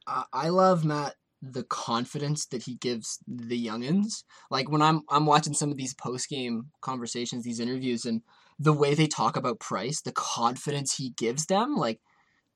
I 0.07 0.25
I 0.33 0.49
love 0.49 0.85
Matt 0.85 1.15
the 1.43 1.63
confidence 1.65 2.47
that 2.47 2.63
he 2.63 2.75
gives 2.77 3.19
the 3.27 3.67
youngins. 3.67 4.25
Like 4.51 4.71
when 4.71 4.83
I'm 4.83 5.03
I'm 5.09 5.27
watching 5.27 5.55
some 5.55 5.71
of 5.71 5.77
these 5.77 5.95
post 5.95 6.29
game 6.29 6.67
conversations, 6.81 7.45
these 7.45 7.61
interviews, 7.61 8.05
and 8.07 8.23
the 8.59 8.73
way 8.73 8.95
they 8.95 9.07
talk 9.07 9.37
about 9.37 9.61
Price, 9.61 10.01
the 10.01 10.13
confidence 10.13 10.97
he 10.97 11.11
gives 11.11 11.47
them, 11.47 11.77
like 11.77 12.01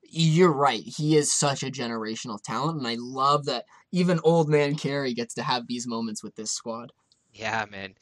you're 0.02 0.52
right, 0.52 0.82
he 0.85 1.16
is 1.16 1.32
such 1.32 1.62
a 1.62 1.71
generational 1.71 2.38
talent, 2.42 2.78
and 2.78 2.87
I 2.87 2.97
love 2.99 3.47
that 3.47 3.64
even 3.92 4.21
old 4.25 4.49
man 4.49 4.75
Carey 4.75 5.14
gets 5.14 5.35
to 5.35 5.42
have 5.42 5.66
these 5.66 5.87
moments 5.87 6.23
with 6.23 6.35
this 6.35 6.50
squad. 6.50 6.92
Yeah, 7.32 7.64
man. 7.71 7.94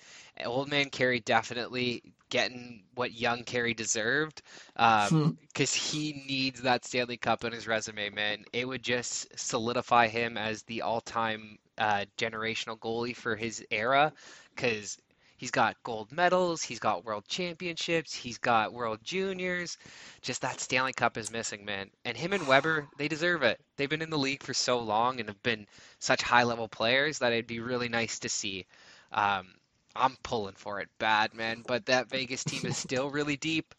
Old 0.45 0.69
man 0.69 0.91
Carey 0.91 1.21
definitely 1.21 2.03
getting 2.31 2.85
what 2.95 3.13
young 3.13 3.45
Carey 3.45 3.75
deserved. 3.75 4.43
Um, 4.77 5.39
because 5.49 5.75
he 5.75 6.25
needs 6.27 6.63
that 6.63 6.85
Stanley 6.85 7.17
Cup 7.17 7.45
on 7.45 7.53
his 7.53 7.69
resume, 7.69 8.11
man. 8.11 8.45
It 8.53 8.67
would 8.67 8.83
just 8.83 9.39
solidify 9.39 10.09
him 10.09 10.37
as 10.37 10.63
the 10.63 10.83
all-time 10.83 11.59
uh, 11.79 12.07
generational 12.19 12.79
goalie 12.79 13.15
for 13.15 13.37
his 13.37 13.65
era. 13.71 14.13
Because 14.55 14.97
he's 15.41 15.51
got 15.51 15.83
gold 15.85 16.13
medals, 16.13 16.61
he's 16.61 16.79
got 16.79 17.07
world 17.07 17.25
championships, 17.27 18.15
he's 18.15 18.37
got 18.37 18.75
world 18.75 18.99
juniors. 19.03 19.79
Just 20.21 20.43
that 20.43 20.61
Stanley 20.61 20.93
Cup 20.93 21.17
is 21.17 21.33
missing, 21.33 21.65
man. 21.65 21.89
And 22.05 22.15
him 22.15 22.35
and 22.35 22.47
Weber, 22.47 22.87
they 22.99 23.09
deserve 23.09 23.43
it. 23.43 23.59
They've 23.79 23.89
been 23.89 24.03
in 24.03 24.11
the 24.11 24.19
league 24.19 24.43
for 24.43 24.53
so 24.53 24.79
long 24.79 25.19
and 25.19 25.31
have 25.31 25.43
been 25.43 25.67
such 25.99 26.21
high-level 26.21 26.69
players 26.69 27.19
that 27.21 27.33
it'd 27.33 27.47
be 27.47 27.61
really 27.61 27.89
nice 27.89 28.19
to 28.19 28.29
see. 28.29 28.67
Um, 29.13 29.55
I'm 29.97 30.19
pulling 30.23 30.57
for 30.57 30.79
it 30.81 30.91
bad, 30.99 31.33
man. 31.33 31.65
But 31.67 31.87
that 31.87 32.11
Vegas 32.11 32.45
team 32.45 32.67
is 32.67 32.77
still 32.77 33.11
really 33.11 33.39
deep. 33.39 33.75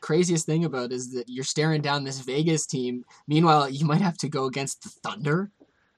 Craziest 0.00 0.44
thing 0.44 0.64
about 0.64 0.90
is 0.90 1.12
that 1.12 1.28
you're 1.28 1.44
staring 1.44 1.82
down 1.82 2.02
this 2.02 2.18
Vegas 2.18 2.66
team. 2.66 3.04
Meanwhile, 3.28 3.70
you 3.70 3.86
might 3.86 4.00
have 4.00 4.18
to 4.18 4.28
go 4.28 4.46
against 4.46 4.82
the 4.82 4.88
Thunder. 4.88 5.52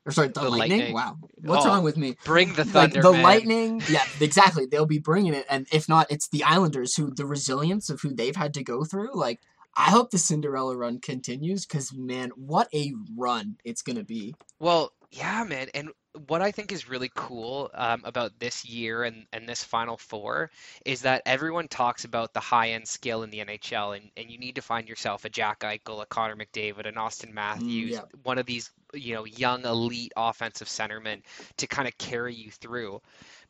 Or 0.05 0.13
sorry, 0.13 0.29
the, 0.29 0.41
The 0.41 0.51
lightning? 0.51 0.79
Lightning. 0.79 0.95
Wow. 0.95 1.17
What's 1.43 1.65
Oh, 1.65 1.69
wrong 1.69 1.85
with 1.85 1.97
me? 1.97 2.17
Bring 2.25 2.55
the 2.55 2.65
Like 2.65 2.73
thunder, 2.73 3.03
the 3.03 3.13
man. 3.13 3.23
lightning, 3.23 3.83
yeah, 3.89 4.05
exactly. 4.21 4.67
They'll 4.67 4.85
be 4.87 4.99
bringing 4.99 5.33
it, 5.35 5.47
and 5.49 5.67
if 5.73 5.89
not, 5.89 6.11
it's 6.11 6.29
the 6.29 6.43
Islanders 6.45 6.97
who 6.97 7.13
the 7.15 7.27
resilience 7.27 7.89
of 7.89 8.01
who 8.01 8.13
they've 8.15 8.35
had 8.35 8.53
to 8.55 8.65
go 8.65 8.85
through. 8.85 9.11
Like, 9.15 9.41
I 9.77 9.91
hope 9.91 10.11
the 10.11 10.19
Cinderella 10.19 10.77
run 10.77 11.01
continues 11.01 11.65
because 11.67 11.93
man, 11.95 12.31
what 12.37 12.69
a 12.75 12.93
run 13.17 13.57
it's 13.65 13.83
gonna 13.83 14.05
be. 14.05 14.35
Well, 14.59 14.93
yeah, 15.13 15.45
man. 15.45 15.69
And 15.75 15.91
what 16.27 16.41
I 16.41 16.51
think 16.51 16.73
is 16.73 16.89
really 16.89 17.11
cool 17.15 17.71
um, 17.75 18.01
about 18.05 18.39
this 18.39 18.65
year 18.65 19.05
and, 19.05 19.27
and 19.33 19.47
this 19.47 19.63
Final 19.63 19.99
Four 19.99 20.51
is 20.87 21.03
that 21.03 21.21
everyone 21.27 21.69
talks 21.69 22.05
about 22.07 22.33
the 22.33 22.41
high-end 22.41 22.89
skill 22.89 23.23
in 23.23 23.29
the 23.29 23.41
NHL, 23.41 23.97
and, 23.97 24.11
and 24.17 24.31
you 24.31 24.39
need 24.39 24.55
to 24.55 24.63
find 24.63 24.89
yourself 24.89 25.27
a 25.27 25.29
Jack 25.29 25.61
Eichel, 25.61 26.03
a 26.03 26.07
Connor 26.07 26.37
McDavid, 26.37 26.89
an 26.89 26.97
Austin 26.97 27.33
Matthews, 27.35 27.93
yeah. 27.93 28.01
one 28.23 28.39
of 28.39 28.47
these, 28.47 28.71
you 28.95 29.15
know, 29.15 29.27
young 29.27 29.65
elite 29.67 30.13
offensive 30.17 30.69
centermen 30.69 31.23
to 31.59 31.67
kind 31.67 31.87
of 31.87 31.97
carry 31.99 32.35
you 32.35 32.51
through. 32.51 33.01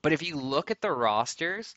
But 0.03 0.13
if 0.13 0.23
you 0.23 0.37
look 0.37 0.73
at 0.73 0.81
the 0.81 0.91
rosters, 0.91 1.77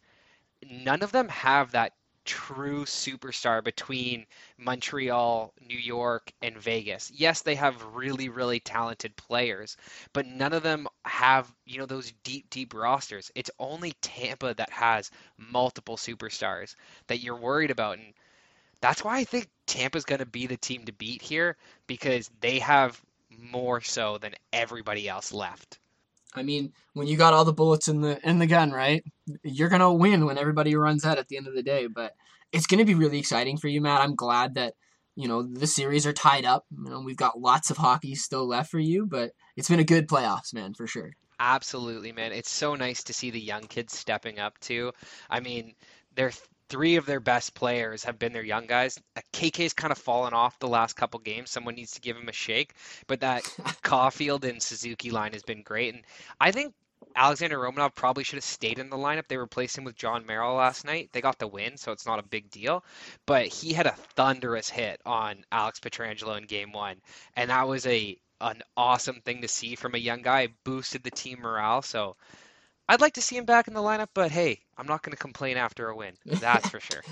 none 0.68 1.04
of 1.04 1.12
them 1.12 1.30
have 1.30 1.72
that 1.72 1.94
true 2.26 2.86
superstar 2.86 3.64
between 3.64 4.26
Montreal, 4.58 5.54
New 5.62 5.78
York, 5.78 6.32
and 6.42 6.58
Vegas. 6.58 7.12
Yes, 7.14 7.42
they 7.42 7.56
have 7.56 7.84
really, 7.96 8.30
really 8.30 8.60
talented 8.60 9.16
players, 9.16 9.78
but 10.14 10.26
none 10.26 10.54
of 10.54 10.64
them 10.64 10.88
have, 11.06 11.52
you 11.66 11.80
know, 11.80 11.86
those 11.86 12.12
deep, 12.24 12.50
deep 12.50 12.74
rosters. 12.74 13.32
It's 13.36 13.52
only 13.60 13.94
Tampa 14.02 14.54
that 14.56 14.72
has 14.72 15.12
multiple 15.38 15.98
superstars 15.98 16.76
that 17.08 17.20
you're 17.20 17.38
worried 17.38 17.72
about. 17.72 17.98
And 18.00 18.14
that's 18.82 19.04
why 19.04 19.18
I 19.18 19.24
think 19.26 19.50
Tampa's 19.68 20.06
going 20.06 20.20
to 20.20 20.26
be 20.26 20.48
the 20.48 20.58
team 20.58 20.86
to 20.86 20.94
beat 20.94 21.22
here 21.22 21.58
because 21.88 22.30
they 22.42 22.60
have 22.60 23.02
more 23.30 23.82
so 23.82 24.18
than 24.18 24.36
everybody 24.54 25.08
else 25.10 25.34
left. 25.34 25.80
I 26.36 26.44
mean, 26.44 26.74
when 26.94 27.08
you 27.08 27.18
got 27.18 27.34
all 27.34 27.46
the 27.46 27.54
bullets 27.54 27.88
in 27.88 28.02
the 28.02 28.20
in 28.28 28.40
the 28.40 28.48
gun, 28.48 28.72
right? 28.72 29.04
You're 29.44 29.70
gonna 29.70 29.94
win 29.94 30.26
when 30.26 30.38
everybody 30.38 30.76
runs 30.76 31.06
out 31.06 31.18
at 31.18 31.28
the 31.28 31.38
end 31.38 31.48
of 31.48 31.56
the 31.56 31.64
day. 31.64 31.88
But 31.88 32.14
it's 32.52 32.68
gonna 32.68 32.86
be 32.86 32.96
really 32.96 33.20
exciting 33.20 33.58
for 33.58 33.68
you, 33.68 33.82
Matt. 33.82 34.02
I'm 34.02 34.16
glad 34.16 34.56
that 34.56 34.74
you 35.16 35.28
know 35.28 35.44
the 35.44 35.68
series 35.68 36.06
are 36.06 36.14
tied 36.14 36.46
up. 36.46 36.66
You 36.72 36.90
know, 36.90 37.02
we've 37.02 37.18
got 37.18 37.40
lots 37.40 37.70
of 37.70 37.78
hockey 37.78 38.16
still 38.16 38.48
left 38.48 38.72
for 38.72 38.80
you, 38.80 39.06
but 39.06 39.32
it's 39.56 39.70
been 39.70 39.80
a 39.80 39.86
good 39.86 40.08
playoffs, 40.08 40.54
man, 40.54 40.74
for 40.74 40.88
sure. 40.88 41.12
Absolutely, 41.40 42.12
man. 42.12 42.32
It's 42.32 42.52
so 42.52 42.76
nice 42.76 43.04
to 43.04 43.14
see 43.14 43.30
the 43.30 43.42
young 43.42 43.64
kids 43.64 43.98
stepping 43.98 44.40
up 44.40 44.58
too. 44.60 44.94
I 45.30 45.40
mean, 45.42 45.76
they're 46.16 46.32
three 46.70 46.96
of 46.96 47.06
their 47.06 47.20
best 47.20 47.54
players 47.54 48.04
have 48.04 48.20
been 48.20 48.34
their 48.34 48.44
young 48.44 48.66
guys. 48.66 49.00
Uh, 49.16 49.22
KK's 49.34 49.74
kind 49.74 49.92
of 49.92 49.98
fallen 49.98 50.34
off 50.34 50.60
the 50.60 50.68
last 50.68 50.96
couple 50.96 51.20
games. 51.20 51.52
Someone 51.52 51.76
needs 51.76 51.92
to 51.92 52.02
give 52.02 52.18
him 52.18 52.30
a 52.30 52.34
shake. 52.34 52.74
But 53.08 53.22
that 53.22 53.44
Caufield 53.84 54.44
and 54.44 54.62
Suzuki 54.62 55.12
line 55.12 55.34
has 55.34 55.44
been 55.44 55.62
great. 55.62 55.94
And 55.94 56.04
I 56.40 56.52
think 56.52 56.74
Alexander 57.16 57.58
Romanov 57.58 57.96
probably 57.96 58.24
should 58.24 58.38
have 58.38 58.44
stayed 58.44 58.80
in 58.80 58.90
the 58.90 58.98
lineup. 58.98 59.28
They 59.28 59.38
replaced 59.38 59.78
him 59.78 59.84
with 59.84 59.96
Jon 59.96 60.26
Merrill 60.26 60.56
last 60.56 60.86
night. 60.86 61.10
They 61.14 61.22
got 61.22 61.40
the 61.40 61.48
win, 61.48 61.78
so 61.78 61.92
it's 61.92 62.06
not 62.06 62.20
a 62.20 62.24
big 62.24 62.50
deal. 62.50 62.84
But 63.26 63.48
he 63.48 63.74
had 63.74 63.88
a 63.88 63.96
thunderous 64.16 64.70
hit 64.70 65.02
on 65.06 65.46
Alex 65.52 65.80
Pietrangelo 65.80 66.38
in 66.38 66.46
game 66.46 66.72
one. 66.72 66.98
And 67.36 67.50
that 67.50 67.68
was 67.68 67.86
a 67.86 68.18
an 68.42 68.62
awesome 68.76 69.22
thing 69.22 69.42
to 69.42 69.48
see 69.48 69.76
from 69.76 69.96
a 69.96 70.00
young 70.00 70.22
guy. 70.22 70.42
It 70.42 70.64
boosted 70.64 71.04
the 71.04 71.12
team 71.12 71.40
morale. 71.40 71.82
So 71.82 72.18
I'd 72.88 73.02
like 73.02 73.14
to 73.14 73.22
see 73.22 73.38
him 73.38 73.46
back 73.46 73.68
in 73.68 73.74
the 73.74 73.82
lineup, 73.82 74.10
but 74.14 74.32
hey, 74.32 74.60
I'm 74.78 74.86
not 74.88 75.02
going 75.02 75.12
to 75.12 75.18
complain 75.18 75.58
after 75.58 75.90
a 75.90 75.96
win. 75.96 76.14
That's 76.26 76.70
for 76.70 76.80
sure. 76.80 77.02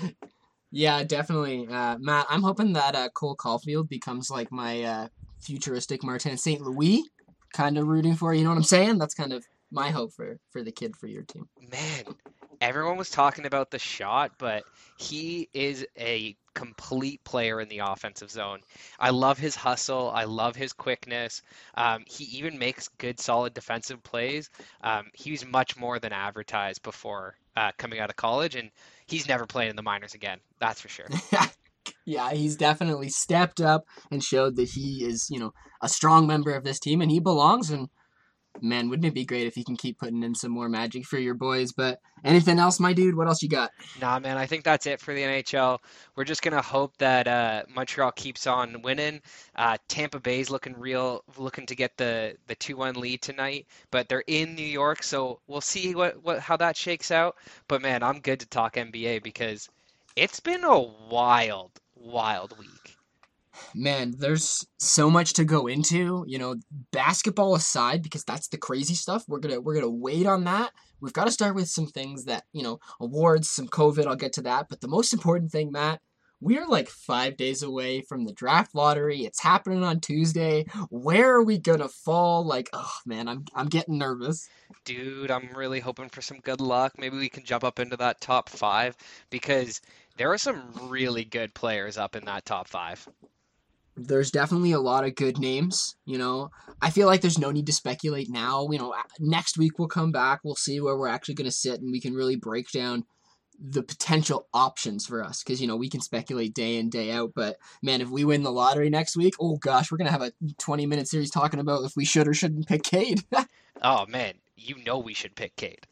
Yeah, 0.76 1.04
definitely, 1.04 1.68
uh, 1.68 1.98
Matt. 2.00 2.26
I'm 2.28 2.42
hoping 2.42 2.72
that 2.72 2.96
uh, 2.96 3.08
Cole 3.10 3.36
Caufield 3.36 3.88
becomes 3.88 4.28
like 4.28 4.50
my 4.50 4.82
uh, 4.82 5.08
futuristic 5.40 6.02
Martin 6.02 6.36
St. 6.36 6.60
Louis, 6.60 7.04
kind 7.52 7.78
of 7.78 7.86
rooting 7.86 8.16
for. 8.16 8.34
You 8.34 8.42
know 8.42 8.50
what 8.50 8.56
I'm 8.56 8.64
saying? 8.64 8.98
That's 8.98 9.14
kind 9.14 9.32
of 9.32 9.44
my 9.70 9.90
hope 9.92 10.12
for 10.12 10.40
for 10.50 10.64
the 10.64 10.72
kid 10.72 10.96
for 10.96 11.06
your 11.06 11.22
team. 11.22 11.48
Man, 11.70 12.16
everyone 12.60 12.96
was 12.96 13.10
talking 13.10 13.46
about 13.46 13.70
the 13.70 13.78
shot, 13.78 14.32
but 14.38 14.64
he 14.96 15.48
is 15.52 15.86
a 15.98 16.36
complete 16.54 17.22
player 17.24 17.60
in 17.60 17.68
the 17.68 17.78
offensive 17.78 18.30
zone. 18.30 18.60
I 18.98 19.10
love 19.10 19.38
his 19.38 19.54
hustle. 19.54 20.10
I 20.14 20.24
love 20.24 20.56
his 20.56 20.72
quickness. 20.72 21.42
Um, 21.76 22.04
he 22.06 22.24
even 22.38 22.58
makes 22.58 22.88
good, 22.98 23.20
solid 23.20 23.54
defensive 23.54 24.02
plays. 24.02 24.50
Um, 24.82 25.06
he 25.14 25.30
was 25.30 25.44
much 25.44 25.76
more 25.76 25.98
than 25.98 26.12
advertised 26.12 26.82
before 26.82 27.34
uh, 27.56 27.72
coming 27.78 27.98
out 28.00 28.10
of 28.10 28.16
college, 28.16 28.54
and 28.54 28.70
he's 29.06 29.28
never 29.28 29.46
played 29.46 29.70
in 29.70 29.76
the 29.76 29.82
minors 29.82 30.14
again. 30.14 30.38
That's 30.60 30.80
for 30.80 30.88
sure. 30.88 31.06
yeah, 32.04 32.32
he's 32.32 32.56
definitely 32.56 33.08
stepped 33.08 33.60
up 33.60 33.84
and 34.10 34.22
showed 34.22 34.56
that 34.56 34.70
he 34.70 35.04
is, 35.04 35.28
you 35.30 35.38
know, 35.38 35.52
a 35.82 35.88
strong 35.88 36.26
member 36.26 36.52
of 36.52 36.64
this 36.64 36.78
team 36.78 37.00
and 37.00 37.10
he 37.10 37.20
belongs. 37.20 37.70
And 37.70 37.88
man, 38.60 38.88
wouldn't 38.88 39.06
it 39.06 39.14
be 39.14 39.24
great 39.24 39.46
if 39.46 39.56
you 39.56 39.64
can 39.64 39.76
keep 39.76 39.98
putting 39.98 40.22
in 40.22 40.34
some 40.34 40.50
more 40.50 40.68
magic 40.68 41.04
for 41.06 41.18
your 41.18 41.34
boys? 41.34 41.72
But 41.72 42.00
anything 42.24 42.58
else, 42.58 42.80
my 42.80 42.92
dude? 42.92 43.16
What 43.16 43.26
else 43.26 43.42
you 43.42 43.48
got? 43.48 43.70
Nah, 44.00 44.18
man, 44.18 44.36
I 44.36 44.46
think 44.46 44.64
that's 44.64 44.86
it 44.86 45.00
for 45.00 45.14
the 45.14 45.22
NHL. 45.22 45.78
We're 46.16 46.24
just 46.24 46.42
gonna 46.42 46.62
hope 46.62 46.96
that 46.98 47.26
uh, 47.28 47.62
Montreal 47.74 48.12
keeps 48.12 48.46
on 48.46 48.82
winning. 48.82 49.20
Uh, 49.56 49.76
Tampa 49.88 50.20
Bay's 50.20 50.50
looking 50.50 50.78
real, 50.78 51.24
looking 51.36 51.66
to 51.66 51.74
get 51.74 51.96
the 51.96 52.36
the 52.46 52.54
two 52.56 52.76
one 52.76 52.94
lead 52.94 53.22
tonight, 53.22 53.66
but 53.90 54.08
they're 54.08 54.24
in 54.26 54.54
New 54.54 54.66
York, 54.66 55.02
so 55.02 55.40
we'll 55.46 55.60
see 55.60 55.94
what 55.94 56.22
what 56.22 56.40
how 56.40 56.56
that 56.56 56.76
shakes 56.76 57.10
out. 57.10 57.36
But 57.68 57.82
man, 57.82 58.02
I'm 58.02 58.20
good 58.20 58.40
to 58.40 58.46
talk 58.46 58.74
NBA 58.74 59.22
because 59.22 59.68
it's 60.16 60.40
been 60.40 60.64
a 60.64 60.80
wild, 60.80 61.72
wild 61.96 62.56
week. 62.58 62.93
Man, 63.74 64.14
there's 64.18 64.66
so 64.78 65.10
much 65.10 65.34
to 65.34 65.44
go 65.44 65.66
into. 65.66 66.24
You 66.26 66.38
know, 66.38 66.56
basketball 66.92 67.54
aside, 67.54 68.02
because 68.02 68.24
that's 68.24 68.48
the 68.48 68.58
crazy 68.58 68.94
stuff. 68.94 69.24
We're 69.28 69.40
gonna 69.40 69.60
we're 69.60 69.74
gonna 69.74 69.90
wait 69.90 70.26
on 70.26 70.44
that. 70.44 70.72
We've 71.00 71.12
got 71.12 71.24
to 71.24 71.30
start 71.30 71.54
with 71.54 71.68
some 71.68 71.86
things 71.86 72.24
that 72.24 72.44
you 72.52 72.62
know, 72.62 72.80
awards, 73.00 73.50
some 73.50 73.68
COVID. 73.68 74.06
I'll 74.06 74.16
get 74.16 74.32
to 74.34 74.42
that. 74.42 74.68
But 74.68 74.80
the 74.80 74.88
most 74.88 75.12
important 75.12 75.50
thing, 75.52 75.70
Matt, 75.72 76.00
we're 76.40 76.66
like 76.66 76.88
five 76.88 77.36
days 77.36 77.62
away 77.62 78.02
from 78.02 78.24
the 78.24 78.32
draft 78.32 78.74
lottery. 78.74 79.20
It's 79.20 79.40
happening 79.40 79.82
on 79.82 80.00
Tuesday. 80.00 80.66
Where 80.90 81.34
are 81.34 81.42
we 81.42 81.58
gonna 81.58 81.88
fall? 81.88 82.44
Like, 82.44 82.68
oh 82.72 82.96
man, 83.06 83.28
I'm 83.28 83.44
I'm 83.54 83.68
getting 83.68 83.98
nervous. 83.98 84.48
Dude, 84.84 85.30
I'm 85.30 85.48
really 85.54 85.80
hoping 85.80 86.10
for 86.10 86.20
some 86.20 86.40
good 86.40 86.60
luck. 86.60 86.92
Maybe 86.98 87.16
we 87.16 87.30
can 87.30 87.44
jump 87.44 87.64
up 87.64 87.78
into 87.78 87.96
that 87.96 88.20
top 88.20 88.50
five 88.50 88.96
because 89.30 89.80
there 90.16 90.32
are 90.32 90.38
some 90.38 90.62
really 90.82 91.24
good 91.24 91.54
players 91.54 91.96
up 91.96 92.14
in 92.14 92.24
that 92.26 92.44
top 92.44 92.68
five. 92.68 93.08
There's 93.96 94.30
definitely 94.30 94.72
a 94.72 94.80
lot 94.80 95.04
of 95.04 95.14
good 95.14 95.38
names. 95.38 95.96
You 96.04 96.18
know, 96.18 96.50
I 96.80 96.90
feel 96.90 97.06
like 97.06 97.20
there's 97.20 97.38
no 97.38 97.50
need 97.50 97.66
to 97.66 97.72
speculate 97.72 98.28
now. 98.30 98.68
You 98.70 98.78
know, 98.78 98.94
next 99.20 99.56
week 99.56 99.78
we'll 99.78 99.88
come 99.88 100.12
back. 100.12 100.40
We'll 100.42 100.56
see 100.56 100.80
where 100.80 100.96
we're 100.96 101.08
actually 101.08 101.34
going 101.34 101.46
to 101.46 101.52
sit, 101.52 101.80
and 101.80 101.92
we 101.92 102.00
can 102.00 102.14
really 102.14 102.36
break 102.36 102.70
down 102.70 103.04
the 103.56 103.84
potential 103.84 104.48
options 104.52 105.06
for 105.06 105.22
us 105.22 105.44
because 105.44 105.60
you 105.60 105.68
know 105.68 105.76
we 105.76 105.88
can 105.88 106.00
speculate 106.00 106.52
day 106.52 106.76
in 106.76 106.90
day 106.90 107.12
out 107.12 107.30
but 107.36 107.56
man 107.82 108.00
if 108.00 108.10
we 108.10 108.24
win 108.24 108.42
the 108.42 108.50
lottery 108.50 108.90
next 108.90 109.16
week 109.16 109.32
oh 109.38 109.54
gosh 109.58 109.92
we're 109.92 109.96
gonna 109.96 110.10
have 110.10 110.22
a 110.22 110.32
20 110.58 110.86
minute 110.86 111.06
series 111.06 111.30
talking 111.30 111.60
about 111.60 111.84
if 111.84 111.94
we 111.96 112.04
should 112.04 112.26
or 112.26 112.34
shouldn't 112.34 112.66
pick 112.66 112.82
Cade 112.82 113.22
Oh 113.82 114.06
man, 114.06 114.34
you 114.56 114.76
know 114.82 114.98
we 114.98 115.12
should 115.14 115.34
pick 115.34 115.56
Cade. 115.56 115.86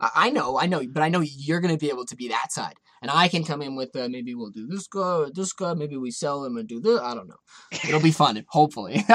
I 0.00 0.30
know 0.30 0.58
I 0.58 0.66
know 0.66 0.82
but 0.86 1.02
I 1.02 1.08
know 1.08 1.20
you're 1.20 1.60
gonna 1.60 1.76
be 1.76 1.90
able 1.90 2.06
to 2.06 2.16
be 2.16 2.28
that 2.28 2.52
side 2.52 2.74
and 3.02 3.10
I 3.10 3.28
can 3.28 3.44
come 3.44 3.62
in 3.62 3.76
with 3.76 3.94
uh, 3.96 4.08
maybe 4.08 4.34
we'll 4.34 4.50
do 4.50 4.66
this 4.66 4.86
guy 4.86 5.16
or 5.16 5.30
this 5.30 5.52
guy 5.52 5.74
maybe 5.74 5.96
we 5.96 6.10
sell 6.10 6.44
him 6.44 6.56
and 6.56 6.68
do 6.68 6.80
this 6.80 7.00
I 7.00 7.14
don't 7.14 7.28
know 7.28 7.40
it'll 7.84 8.00
be 8.00 8.12
fun 8.12 8.44
hopefully 8.48 9.04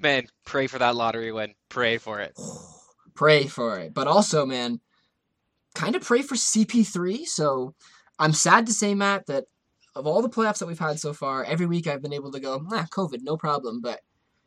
Man, 0.00 0.26
pray 0.46 0.66
for 0.66 0.78
that 0.78 0.96
lottery 0.96 1.30
win. 1.30 1.54
Pray 1.68 1.98
for 1.98 2.20
it. 2.20 2.32
pray 3.14 3.46
for 3.46 3.78
it. 3.78 3.92
But 3.92 4.06
also, 4.06 4.46
man, 4.46 4.80
kind 5.74 5.94
of 5.94 6.02
pray 6.02 6.22
for 6.22 6.36
CP3. 6.36 7.26
So 7.26 7.74
I'm 8.18 8.32
sad 8.32 8.66
to 8.66 8.72
say, 8.72 8.94
Matt, 8.94 9.26
that 9.26 9.44
of 9.94 10.06
all 10.06 10.22
the 10.22 10.30
playoffs 10.30 10.58
that 10.58 10.66
we've 10.66 10.78
had 10.78 10.98
so 10.98 11.12
far, 11.12 11.44
every 11.44 11.66
week 11.66 11.86
I've 11.86 12.02
been 12.02 12.14
able 12.14 12.32
to 12.32 12.40
go, 12.40 12.58
nah, 12.58 12.84
COVID, 12.84 13.18
no 13.22 13.36
problem. 13.36 13.80
But 13.82 14.00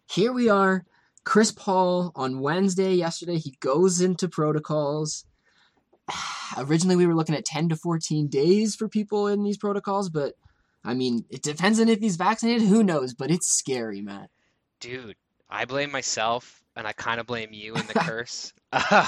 here 0.09 0.33
we 0.33 0.49
are. 0.49 0.85
Chris 1.25 1.51
Paul 1.51 2.11
on 2.15 2.39
Wednesday, 2.41 2.93
yesterday, 2.95 3.37
he 3.37 3.55
goes 3.59 4.01
into 4.01 4.27
protocols. 4.27 5.25
Originally, 6.57 6.95
we 6.95 7.07
were 7.07 7.15
looking 7.15 7.35
at 7.35 7.45
10 7.45 7.69
to 7.69 7.75
14 7.75 8.27
days 8.27 8.75
for 8.75 8.87
people 8.87 9.27
in 9.27 9.43
these 9.43 9.57
protocols, 9.57 10.09
but 10.09 10.33
I 10.83 10.93
mean, 10.93 11.25
it 11.29 11.41
depends 11.41 11.79
on 11.79 11.87
if 11.89 11.99
he's 11.99 12.17
vaccinated. 12.17 12.67
Who 12.67 12.83
knows? 12.83 13.13
But 13.13 13.31
it's 13.31 13.47
scary, 13.47 14.01
Matt. 14.01 14.29
Dude, 14.81 15.15
I 15.49 15.63
blame 15.65 15.91
myself 15.91 16.61
and 16.75 16.85
I 16.85 16.91
kind 16.91 17.19
of 17.21 17.25
blame 17.27 17.53
you 17.53 17.73
in 17.75 17.87
the 17.87 17.93
curse. 17.99 18.51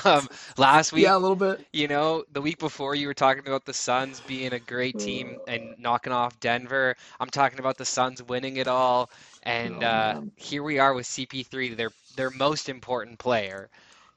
Um, 0.06 0.28
last 0.58 0.94
week, 0.94 1.04
Yeah, 1.04 1.18
a 1.18 1.20
little 1.20 1.36
bit. 1.36 1.66
you 1.74 1.88
know, 1.88 2.24
the 2.32 2.42
week 2.42 2.60
before 2.60 2.96
you 2.96 3.08
were 3.08 3.14
talking 3.16 3.46
about 3.46 3.66
the 3.66 3.74
Suns 3.74 4.22
being 4.22 4.54
a 4.54 4.60
great 4.60 4.98
team 5.00 5.38
and 5.48 5.76
knocking 5.80 6.14
off 6.14 6.40
Denver. 6.40 6.96
I'm 7.20 7.30
talking 7.30 7.60
about 7.60 7.78
the 7.78 7.86
Suns 7.86 8.22
winning 8.24 8.58
it 8.58 8.68
all. 8.68 9.10
And 9.44 9.84
Oh, 9.84 9.88
uh, 9.88 10.22
here 10.38 10.64
we 10.64 10.80
are 10.80 10.94
with 10.94 11.08
CP3, 11.08 11.76
their 11.76 11.90
their 12.16 12.32
most 12.32 12.70
important 12.70 13.20
player, 13.20 13.70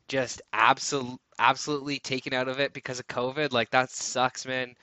just 0.08 0.42
absolute 0.52 1.20
absolutely 1.38 1.98
taken 2.00 2.32
out 2.32 2.48
of 2.48 2.58
it 2.58 2.72
because 2.72 2.98
of 2.98 3.06
COVID. 3.06 3.52
Like 3.52 3.70
that 3.70 3.90
sucks, 3.90 4.46
man. 4.46 4.74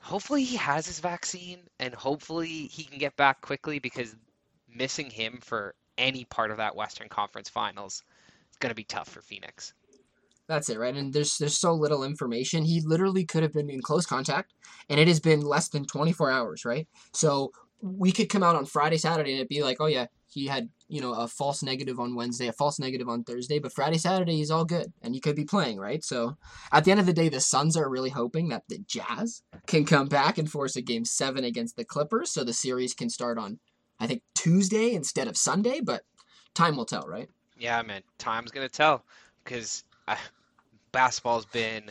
Hopefully 0.00 0.44
he 0.44 0.56
has 0.56 0.86
his 0.86 1.00
vaccine 1.00 1.60
and 1.80 1.94
hopefully 1.94 2.66
he 2.66 2.84
can 2.84 2.98
get 2.98 3.16
back 3.16 3.40
quickly 3.40 3.78
because 3.78 4.16
missing 4.68 5.08
him 5.08 5.38
for 5.40 5.74
any 5.98 6.24
part 6.24 6.50
of 6.50 6.56
that 6.56 6.74
Western 6.74 7.08
Conference 7.08 7.48
Finals 7.48 8.02
is 8.50 8.56
going 8.58 8.70
to 8.70 8.74
be 8.74 8.84
tough 8.84 9.08
for 9.08 9.22
Phoenix. 9.22 9.74
That's 10.48 10.68
it, 10.68 10.78
right? 10.78 10.94
And 10.94 11.12
there's 11.12 11.38
there's 11.38 11.56
so 11.56 11.72
little 11.72 12.04
information. 12.04 12.64
He 12.64 12.80
literally 12.80 13.24
could 13.24 13.42
have 13.42 13.52
been 13.52 13.70
in 13.70 13.80
close 13.80 14.04
contact, 14.04 14.52
and 14.88 14.98
it 14.98 15.08
has 15.08 15.20
been 15.20 15.40
less 15.40 15.68
than 15.68 15.86
24 15.86 16.30
hours, 16.30 16.64
right? 16.64 16.86
So 17.12 17.52
we 17.80 18.12
could 18.12 18.28
come 18.28 18.42
out 18.42 18.56
on 18.56 18.66
Friday, 18.66 18.98
Saturday, 18.98 19.30
and 19.30 19.38
it'd 19.38 19.48
be 19.48 19.62
like, 19.62 19.78
oh 19.80 19.86
yeah, 19.86 20.06
he 20.32 20.46
had 20.46 20.68
you 20.88 21.00
know 21.00 21.12
a 21.12 21.28
false 21.28 21.62
negative 21.62 22.00
on 22.00 22.14
Wednesday, 22.14 22.48
a 22.48 22.52
false 22.52 22.78
negative 22.78 23.08
on 23.08 23.24
Thursday, 23.24 23.58
but 23.58 23.72
Friday, 23.72 23.98
Saturday 23.98 24.36
he's 24.36 24.50
all 24.50 24.64
good, 24.64 24.92
and 25.02 25.14
he 25.14 25.20
could 25.20 25.36
be 25.36 25.44
playing, 25.44 25.78
right? 25.78 26.02
So 26.04 26.36
at 26.72 26.84
the 26.84 26.90
end 26.90 27.00
of 27.00 27.06
the 27.06 27.12
day, 27.12 27.28
the 27.28 27.40
Suns 27.40 27.76
are 27.76 27.88
really 27.88 28.10
hoping 28.10 28.48
that 28.48 28.64
the 28.68 28.78
Jazz 28.86 29.42
can 29.66 29.84
come 29.84 30.08
back 30.08 30.38
and 30.38 30.50
force 30.50 30.76
a 30.76 30.82
game 30.82 31.04
seven 31.04 31.44
against 31.44 31.76
the 31.76 31.84
Clippers, 31.84 32.30
so 32.30 32.44
the 32.44 32.52
series 32.52 32.94
can 32.94 33.10
start 33.10 33.38
on, 33.38 33.58
I 34.00 34.06
think 34.06 34.22
Tuesday 34.34 34.94
instead 34.94 35.28
of 35.28 35.36
Sunday, 35.36 35.80
but 35.80 36.02
time 36.54 36.76
will 36.76 36.86
tell, 36.86 37.06
right? 37.06 37.28
Yeah, 37.58 37.80
man, 37.82 38.02
time's 38.18 38.50
gonna 38.50 38.68
tell 38.68 39.04
because 39.44 39.84
uh, 40.08 40.16
basketball's 40.92 41.46
been 41.46 41.84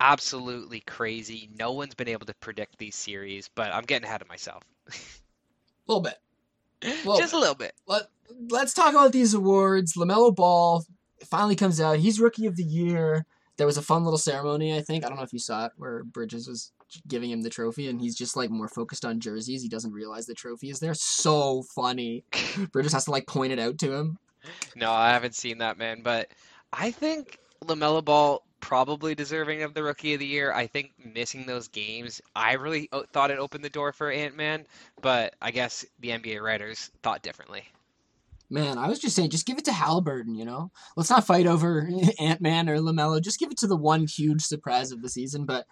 absolutely 0.00 0.80
crazy. 0.80 1.48
No 1.56 1.72
one's 1.72 1.94
been 1.94 2.08
able 2.08 2.26
to 2.26 2.34
predict 2.34 2.78
these 2.78 2.96
series, 2.96 3.48
but 3.54 3.72
I'm 3.72 3.84
getting 3.84 4.06
ahead 4.06 4.22
of 4.22 4.28
myself. 4.28 4.62
a 4.88 4.92
little 5.86 6.02
bit. 6.02 6.18
Well, 7.04 7.18
Just 7.18 7.32
a 7.32 7.38
little 7.38 7.54
bit. 7.54 7.72
Let, 7.86 8.04
let's 8.50 8.74
talk 8.74 8.92
about 8.92 9.12
these 9.12 9.34
awards. 9.34 9.94
LaMelo 9.94 10.34
Ball 10.34 10.84
finally 11.24 11.56
comes 11.56 11.80
out. 11.80 11.98
He's 11.98 12.20
Rookie 12.20 12.46
of 12.46 12.56
the 12.56 12.64
Year. 12.64 13.26
There 13.56 13.66
was 13.66 13.76
a 13.76 13.82
fun 13.82 14.04
little 14.04 14.18
ceremony, 14.18 14.76
I 14.76 14.80
think. 14.80 15.04
I 15.04 15.08
don't 15.08 15.16
know 15.16 15.24
if 15.24 15.32
you 15.32 15.38
saw 15.38 15.66
it, 15.66 15.72
where 15.76 16.04
Bridges 16.04 16.48
was 16.48 16.72
giving 17.08 17.30
him 17.30 17.42
the 17.42 17.50
trophy 17.50 17.88
and 17.88 18.00
he's 18.00 18.16
just 18.16 18.36
like 18.36 18.50
more 18.50 18.68
focused 18.68 19.04
on 19.04 19.20
jerseys. 19.20 19.62
He 19.62 19.68
doesn't 19.68 19.92
realize 19.92 20.26
the 20.26 20.34
trophy 20.34 20.70
is 20.70 20.80
there. 20.80 20.94
So 20.94 21.62
funny. 21.74 22.24
Bridges 22.72 22.92
has 22.92 23.04
to 23.06 23.10
like 23.10 23.26
point 23.26 23.52
it 23.52 23.58
out 23.58 23.78
to 23.78 23.92
him. 23.92 24.18
No, 24.74 24.90
I 24.90 25.10
haven't 25.10 25.34
seen 25.34 25.58
that, 25.58 25.78
man. 25.78 26.02
But 26.02 26.32
I 26.72 26.90
think 26.90 27.38
LaMelo 27.64 28.04
Ball 28.04 28.44
probably 28.62 29.14
deserving 29.14 29.62
of 29.62 29.74
the 29.74 29.82
Rookie 29.82 30.14
of 30.14 30.20
the 30.20 30.26
Year. 30.26 30.52
I 30.52 30.66
think 30.66 30.92
missing 31.04 31.44
those 31.44 31.68
games, 31.68 32.22
I 32.34 32.52
really 32.54 32.88
thought 33.12 33.30
it 33.30 33.38
opened 33.38 33.64
the 33.64 33.68
door 33.68 33.92
for 33.92 34.10
Ant 34.10 34.36
Man, 34.36 34.64
but 35.02 35.34
I 35.42 35.50
guess 35.50 35.84
the 36.00 36.10
NBA 36.10 36.40
writers 36.40 36.90
thought 37.02 37.22
differently. 37.22 37.64
Man, 38.48 38.78
I 38.78 38.88
was 38.88 38.98
just 38.98 39.16
saying, 39.16 39.30
just 39.30 39.46
give 39.46 39.58
it 39.58 39.64
to 39.66 39.72
Halliburton, 39.72 40.34
you 40.34 40.44
know? 40.44 40.70
Let's 40.96 41.10
not 41.10 41.26
fight 41.26 41.46
over 41.46 41.90
Ant 42.20 42.40
Man 42.40 42.68
or 42.68 42.78
LaMelo. 42.78 43.20
Just 43.20 43.40
give 43.40 43.50
it 43.50 43.58
to 43.58 43.66
the 43.66 43.76
one 43.76 44.06
huge 44.06 44.42
surprise 44.42 44.92
of 44.92 45.02
the 45.02 45.08
season. 45.08 45.44
But, 45.44 45.66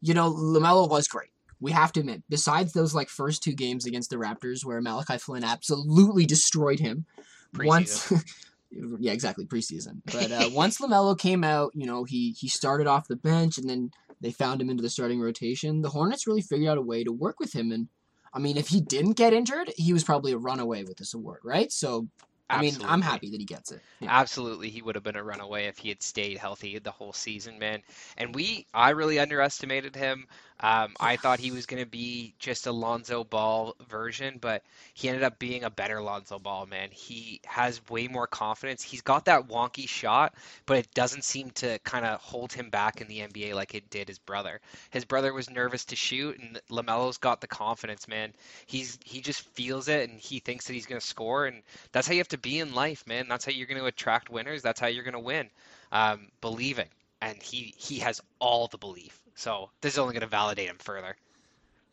you 0.00 0.12
know, 0.12 0.32
LaMelo 0.32 0.90
was 0.90 1.08
great. 1.08 1.30
We 1.60 1.72
have 1.72 1.92
to 1.92 2.00
admit, 2.00 2.24
besides 2.28 2.72
those 2.72 2.94
like 2.94 3.08
first 3.08 3.42
two 3.42 3.52
games 3.52 3.86
against 3.86 4.10
the 4.10 4.16
Raptors 4.16 4.64
where 4.64 4.80
Malachi 4.80 5.18
Flynn 5.18 5.44
absolutely 5.44 6.26
destroyed 6.26 6.80
him, 6.80 7.06
once 7.54 8.12
yeah, 8.98 9.12
exactly 9.12 9.46
preseason. 9.46 10.00
But 10.06 10.32
uh, 10.32 10.50
once 10.52 10.80
Lamelo 10.80 11.18
came 11.18 11.44
out, 11.44 11.72
you 11.74 11.86
know, 11.86 12.04
he 12.04 12.32
he 12.38 12.48
started 12.48 12.86
off 12.86 13.08
the 13.08 13.16
bench, 13.16 13.58
and 13.58 13.68
then 13.68 13.90
they 14.20 14.30
found 14.30 14.60
him 14.60 14.70
into 14.70 14.82
the 14.82 14.90
starting 14.90 15.20
rotation. 15.20 15.82
The 15.82 15.90
Hornets 15.90 16.26
really 16.26 16.42
figured 16.42 16.68
out 16.68 16.78
a 16.78 16.82
way 16.82 17.04
to 17.04 17.12
work 17.12 17.38
with 17.38 17.54
him, 17.54 17.72
and 17.72 17.88
I 18.32 18.38
mean, 18.38 18.56
if 18.56 18.68
he 18.68 18.80
didn't 18.80 19.16
get 19.16 19.32
injured, 19.32 19.72
he 19.76 19.92
was 19.92 20.04
probably 20.04 20.32
a 20.32 20.38
runaway 20.38 20.84
with 20.84 20.96
this 20.96 21.14
award, 21.14 21.40
right? 21.44 21.70
So 21.70 22.08
Absolutely. 22.52 22.84
I 22.84 22.88
mean, 22.88 22.92
I'm 22.92 23.02
happy 23.02 23.30
that 23.30 23.40
he 23.40 23.46
gets 23.46 23.72
it. 23.72 23.80
Yeah. 24.00 24.08
Absolutely, 24.10 24.68
he 24.68 24.82
would 24.82 24.94
have 24.94 25.04
been 25.04 25.16
a 25.16 25.24
runaway 25.24 25.66
if 25.66 25.78
he 25.78 25.88
had 25.88 26.02
stayed 26.02 26.36
healthy 26.36 26.78
the 26.78 26.90
whole 26.90 27.12
season, 27.12 27.58
man. 27.58 27.82
And 28.18 28.34
we, 28.34 28.66
I 28.74 28.90
really 28.90 29.18
underestimated 29.18 29.96
him. 29.96 30.26
Um, 30.62 30.94
I 31.00 31.16
thought 31.16 31.40
he 31.40 31.50
was 31.50 31.66
going 31.66 31.82
to 31.82 31.88
be 31.88 32.34
just 32.38 32.66
a 32.66 32.72
Lonzo 32.72 33.24
Ball 33.24 33.74
version, 33.88 34.38
but 34.40 34.62
he 34.94 35.08
ended 35.08 35.24
up 35.24 35.38
being 35.38 35.64
a 35.64 35.70
better 35.70 36.00
Lonzo 36.00 36.38
Ball, 36.38 36.66
man. 36.66 36.88
He 36.90 37.40
has 37.46 37.80
way 37.88 38.08
more 38.08 38.26
confidence. 38.26 38.82
He's 38.82 39.02
got 39.02 39.26
that 39.26 39.48
wonky 39.48 39.88
shot, 39.88 40.34
but 40.66 40.78
it 40.78 40.94
doesn't 40.94 41.24
seem 41.24 41.50
to 41.52 41.78
kind 41.80 42.04
of 42.06 42.20
hold 42.20 42.52
him 42.52 42.70
back 42.70 43.00
in 43.00 43.08
the 43.08 43.20
NBA 43.20 43.54
like 43.54 43.74
it 43.74 43.90
did 43.90 44.08
his 44.08 44.18
brother. 44.18 44.60
His 44.90 45.04
brother 45.04 45.32
was 45.32 45.50
nervous 45.50 45.84
to 45.86 45.96
shoot, 45.96 46.38
and 46.38 46.60
Lamelo's 46.70 47.18
got 47.18 47.40
the 47.40 47.46
confidence, 47.46 48.08
man. 48.08 48.32
He's 48.66 48.98
he 49.04 49.20
just 49.20 49.40
feels 49.40 49.88
it, 49.88 50.08
and 50.08 50.20
he 50.20 50.38
thinks 50.38 50.66
that 50.66 50.74
he's 50.74 50.86
going 50.86 51.00
to 51.00 51.06
score, 51.06 51.46
and 51.46 51.62
that's 51.92 52.06
how 52.06 52.12
you 52.12 52.20
have 52.20 52.28
to 52.28 52.38
be 52.38 52.58
in 52.58 52.74
life, 52.74 53.06
man. 53.06 53.28
That's 53.28 53.44
how 53.44 53.52
you're 53.52 53.66
going 53.66 53.80
to 53.80 53.86
attract 53.86 54.30
winners. 54.30 54.62
That's 54.62 54.80
how 54.80 54.86
you're 54.86 55.04
going 55.04 55.14
to 55.14 55.20
win. 55.20 55.50
Um, 55.90 56.28
believing, 56.40 56.88
and 57.22 57.40
he 57.42 57.72
he 57.78 58.00
has 58.00 58.20
all 58.40 58.66
the 58.66 58.76
belief. 58.76 59.22
So 59.34 59.70
this 59.80 59.94
is 59.94 59.98
only 59.98 60.12
going 60.12 60.22
to 60.22 60.26
validate 60.26 60.68
him 60.68 60.76
further. 60.78 61.16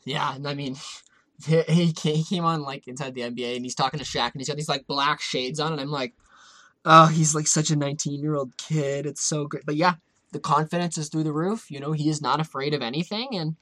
Yeah, 0.04 0.36
I 0.44 0.54
mean, 0.56 0.76
he 1.46 1.94
came 1.94 2.44
on 2.44 2.64
like 2.64 2.88
inside 2.88 3.14
the 3.14 3.22
NBA 3.22 3.56
and 3.56 3.64
he's 3.64 3.76
talking 3.76 4.00
to 4.00 4.06
Shaq 4.06 4.32
and 4.34 4.42
he's 4.42 4.48
got 4.48 4.58
these 4.58 4.68
like 4.68 4.88
black 4.88 5.22
shades 5.22 5.60
on 5.60 5.72
and 5.72 5.80
I'm 5.80 5.92
like, 5.92 6.14
oh, 6.84 7.06
he's 7.06 7.36
like 7.36 7.48
such 7.48 7.70
a 7.70 7.76
19 7.76 8.20
year 8.20 8.36
old 8.36 8.58
kid. 8.58 9.06
It's 9.06 9.22
so 9.22 9.46
great. 9.46 9.66
But 9.66 9.76
yeah, 9.76 9.94
the 10.32 10.40
confidence 10.40 10.98
is 10.98 11.10
through 11.10 11.24
the 11.24 11.34
roof. 11.34 11.70
You 11.70 11.80
know, 11.80 11.92
he 11.92 12.10
is 12.10 12.22
not 12.22 12.42
afraid 12.42 12.74
of 12.74 12.82
anything. 12.82 13.30
And 13.34 13.56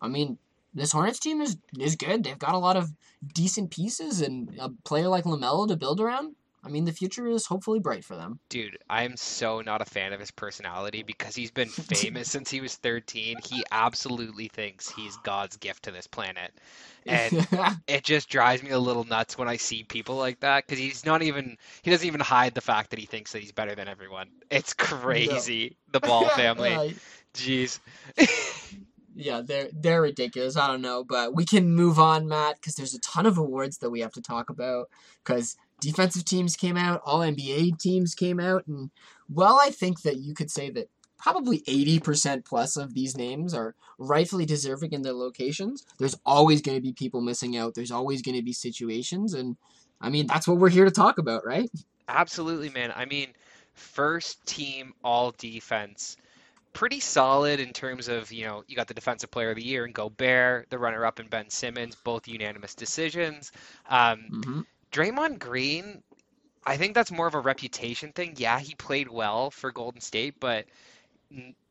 I 0.00 0.08
mean, 0.08 0.38
this 0.74 0.92
Hornets 0.92 1.18
team 1.18 1.40
is 1.40 1.56
is 1.80 1.96
good. 1.96 2.24
They've 2.24 2.38
got 2.38 2.54
a 2.54 2.58
lot 2.58 2.76
of 2.76 2.92
decent 3.32 3.70
pieces 3.70 4.20
and 4.20 4.54
a 4.60 4.68
player 4.84 5.08
like 5.08 5.24
Lamelo 5.24 5.66
to 5.66 5.76
build 5.76 6.00
around. 6.00 6.36
I 6.64 6.70
mean, 6.70 6.84
the 6.84 6.92
future 6.92 7.26
is 7.26 7.44
hopefully 7.44 7.78
bright 7.78 8.04
for 8.04 8.16
them. 8.16 8.40
Dude, 8.48 8.78
I'm 8.88 9.16
so 9.16 9.60
not 9.60 9.82
a 9.82 9.84
fan 9.84 10.12
of 10.12 10.20
his 10.20 10.30
personality 10.30 11.02
because 11.02 11.36
he's 11.36 11.50
been 11.50 11.68
famous 11.68 12.30
since 12.30 12.50
he 12.50 12.60
was 12.60 12.76
13. 12.76 13.36
He 13.44 13.64
absolutely 13.70 14.48
thinks 14.48 14.88
he's 14.88 15.16
God's 15.18 15.56
gift 15.58 15.84
to 15.84 15.90
this 15.90 16.06
planet. 16.06 16.52
And 17.06 17.46
it 17.86 18.02
just 18.02 18.30
drives 18.30 18.62
me 18.62 18.70
a 18.70 18.78
little 18.78 19.04
nuts 19.04 19.36
when 19.36 19.46
I 19.46 19.56
see 19.56 19.82
people 19.82 20.16
like 20.16 20.40
that 20.40 20.66
because 20.66 20.78
he's 20.78 21.04
not 21.04 21.22
even, 21.22 21.58
he 21.82 21.90
doesn't 21.90 22.06
even 22.06 22.20
hide 22.20 22.54
the 22.54 22.62
fact 22.62 22.90
that 22.90 22.98
he 22.98 23.04
thinks 23.04 23.32
that 23.32 23.42
he's 23.42 23.52
better 23.52 23.74
than 23.74 23.88
everyone. 23.88 24.28
It's 24.50 24.72
crazy, 24.72 25.76
no. 25.92 26.00
the 26.00 26.00
Ball 26.06 26.28
family. 26.30 26.96
Jeez. 27.34 27.80
yeah, 29.14 29.42
they're 29.44 29.68
they're 29.72 30.02
ridiculous. 30.02 30.56
I 30.56 30.66
don't 30.68 30.82
know, 30.82 31.04
but 31.04 31.34
we 31.34 31.44
can 31.44 31.74
move 31.74 31.98
on, 31.98 32.28
Matt, 32.28 32.56
because 32.56 32.74
there's 32.76 32.94
a 32.94 33.00
ton 33.00 33.26
of 33.26 33.38
awards 33.38 33.78
that 33.78 33.90
we 33.90 34.00
have 34.00 34.12
to 34.12 34.22
talk 34.22 34.50
about. 34.50 34.88
Because 35.24 35.56
defensive 35.84 36.24
teams 36.24 36.56
came 36.56 36.76
out, 36.76 37.02
all 37.04 37.20
NBA 37.20 37.78
teams 37.78 38.14
came 38.14 38.40
out, 38.40 38.66
and 38.66 38.90
well, 39.28 39.58
I 39.62 39.70
think 39.70 40.02
that 40.02 40.18
you 40.18 40.34
could 40.34 40.50
say 40.50 40.70
that 40.70 40.88
probably 41.18 41.60
80% 41.60 42.44
plus 42.44 42.76
of 42.76 42.92
these 42.94 43.16
names 43.16 43.54
are 43.54 43.74
rightfully 43.98 44.44
deserving 44.44 44.92
in 44.92 45.02
their 45.02 45.14
locations. 45.14 45.86
There's 45.98 46.18
always 46.26 46.60
going 46.60 46.76
to 46.76 46.82
be 46.82 46.92
people 46.92 47.22
missing 47.22 47.56
out. 47.56 47.74
There's 47.74 47.90
always 47.90 48.20
going 48.20 48.36
to 48.36 48.42
be 48.42 48.52
situations, 48.52 49.34
and 49.34 49.56
I 50.00 50.10
mean 50.10 50.26
that's 50.26 50.46
what 50.46 50.58
we're 50.58 50.68
here 50.68 50.84
to 50.84 50.90
talk 50.90 51.18
about, 51.18 51.46
right? 51.46 51.70
Absolutely, 52.08 52.70
man. 52.70 52.92
I 52.94 53.06
mean, 53.06 53.28
first 53.72 54.44
team 54.46 54.92
all 55.02 55.34
defense 55.38 56.16
pretty 56.74 57.00
solid 57.00 57.60
in 57.60 57.72
terms 57.72 58.08
of 58.08 58.30
you 58.30 58.44
know 58.44 58.62
you 58.66 58.76
got 58.76 58.88
the 58.88 58.94
defensive 58.94 59.30
player 59.30 59.50
of 59.50 59.56
the 59.56 59.64
year 59.64 59.84
and 59.84 59.94
Gobert, 59.94 60.68
the 60.68 60.78
runner 60.78 61.06
up 61.06 61.20
and 61.20 61.30
Ben 61.30 61.48
Simmons, 61.48 61.96
both 62.04 62.28
unanimous 62.28 62.74
decisions. 62.74 63.52
Um, 63.88 64.24
mm-hmm. 64.30 64.60
Draymond 64.94 65.40
Green, 65.40 66.02
I 66.64 66.76
think 66.78 66.94
that's 66.94 67.12
more 67.12 67.26
of 67.28 67.34
a 67.34 67.40
reputation 67.40 68.12
thing. 68.12 68.34
Yeah, 68.38 68.60
he 68.60 68.74
played 68.76 69.08
well 69.08 69.50
for 69.50 69.72
Golden 69.72 70.00
State, 70.00 70.36
but 70.40 70.66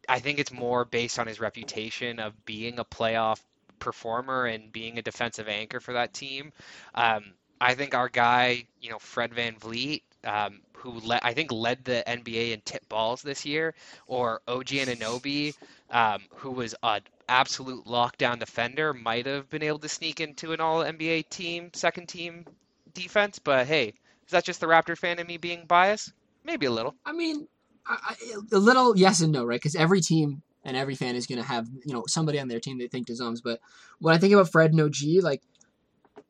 I 0.09 0.19
think 0.19 0.39
it's 0.39 0.51
more 0.51 0.85
based 0.85 1.19
on 1.19 1.27
his 1.27 1.39
reputation 1.39 2.19
of 2.19 2.45
being 2.45 2.79
a 2.79 2.85
playoff 2.85 3.41
performer 3.79 4.45
and 4.45 4.71
being 4.71 4.97
a 4.97 5.01
defensive 5.01 5.47
anchor 5.47 5.79
for 5.79 5.93
that 5.93 6.13
team. 6.13 6.51
Um, 6.93 7.33
I 7.61 7.75
think 7.75 7.95
our 7.95 8.09
guy, 8.09 8.67
you 8.81 8.89
know, 8.89 8.99
Fred 8.99 9.31
VanVleet, 9.31 10.03
um, 10.25 10.61
who 10.77 10.99
le- 11.01 11.19
I 11.23 11.33
think 11.33 11.51
led 11.51 11.85
the 11.85 12.07
NBA 12.07 12.53
in 12.53 12.61
tip 12.61 12.87
balls 12.89 13.21
this 13.21 13.45
year, 13.45 13.75
or 14.07 14.41
OG 14.47 14.79
Anunoby, 14.79 15.55
um, 15.89 16.27
who 16.35 16.51
was 16.51 16.75
an 16.83 17.01
absolute 17.29 17.85
lockdown 17.85 18.39
defender, 18.39 18.93
might 18.93 19.25
have 19.25 19.49
been 19.49 19.63
able 19.63 19.79
to 19.79 19.89
sneak 19.89 20.19
into 20.19 20.51
an 20.53 20.59
All 20.61 20.83
NBA 20.83 21.23
team, 21.23 21.71
second 21.73 22.07
team 22.09 22.45
defense, 22.93 23.39
but 23.39 23.67
hey, 23.67 23.93
is 24.25 24.31
that 24.31 24.43
just 24.43 24.59
the 24.59 24.67
Raptor 24.67 24.97
fan 24.97 25.19
in 25.19 25.27
me 25.27 25.37
being 25.37 25.65
biased? 25.65 26.13
Maybe 26.43 26.65
a 26.65 26.71
little. 26.71 26.95
I 27.05 27.13
mean, 27.13 27.47
I, 27.85 28.15
a 28.51 28.57
little 28.57 28.97
yes 28.97 29.21
and 29.21 29.31
no, 29.31 29.45
right? 29.45 29.59
Because 29.59 29.75
every 29.75 30.01
team 30.01 30.41
and 30.63 30.77
every 30.77 30.95
fan 30.95 31.15
is 31.15 31.27
going 31.27 31.41
to 31.41 31.47
have 31.47 31.67
you 31.85 31.93
know 31.93 32.03
somebody 32.07 32.39
on 32.39 32.47
their 32.47 32.59
team 32.59 32.77
they 32.77 32.87
think 32.87 33.07
deserves. 33.07 33.41
But 33.41 33.59
when 33.99 34.15
I 34.15 34.17
think 34.17 34.33
about 34.33 34.51
Fred 34.51 34.71
and 34.71 34.81
OG, 34.81 35.21
like 35.21 35.41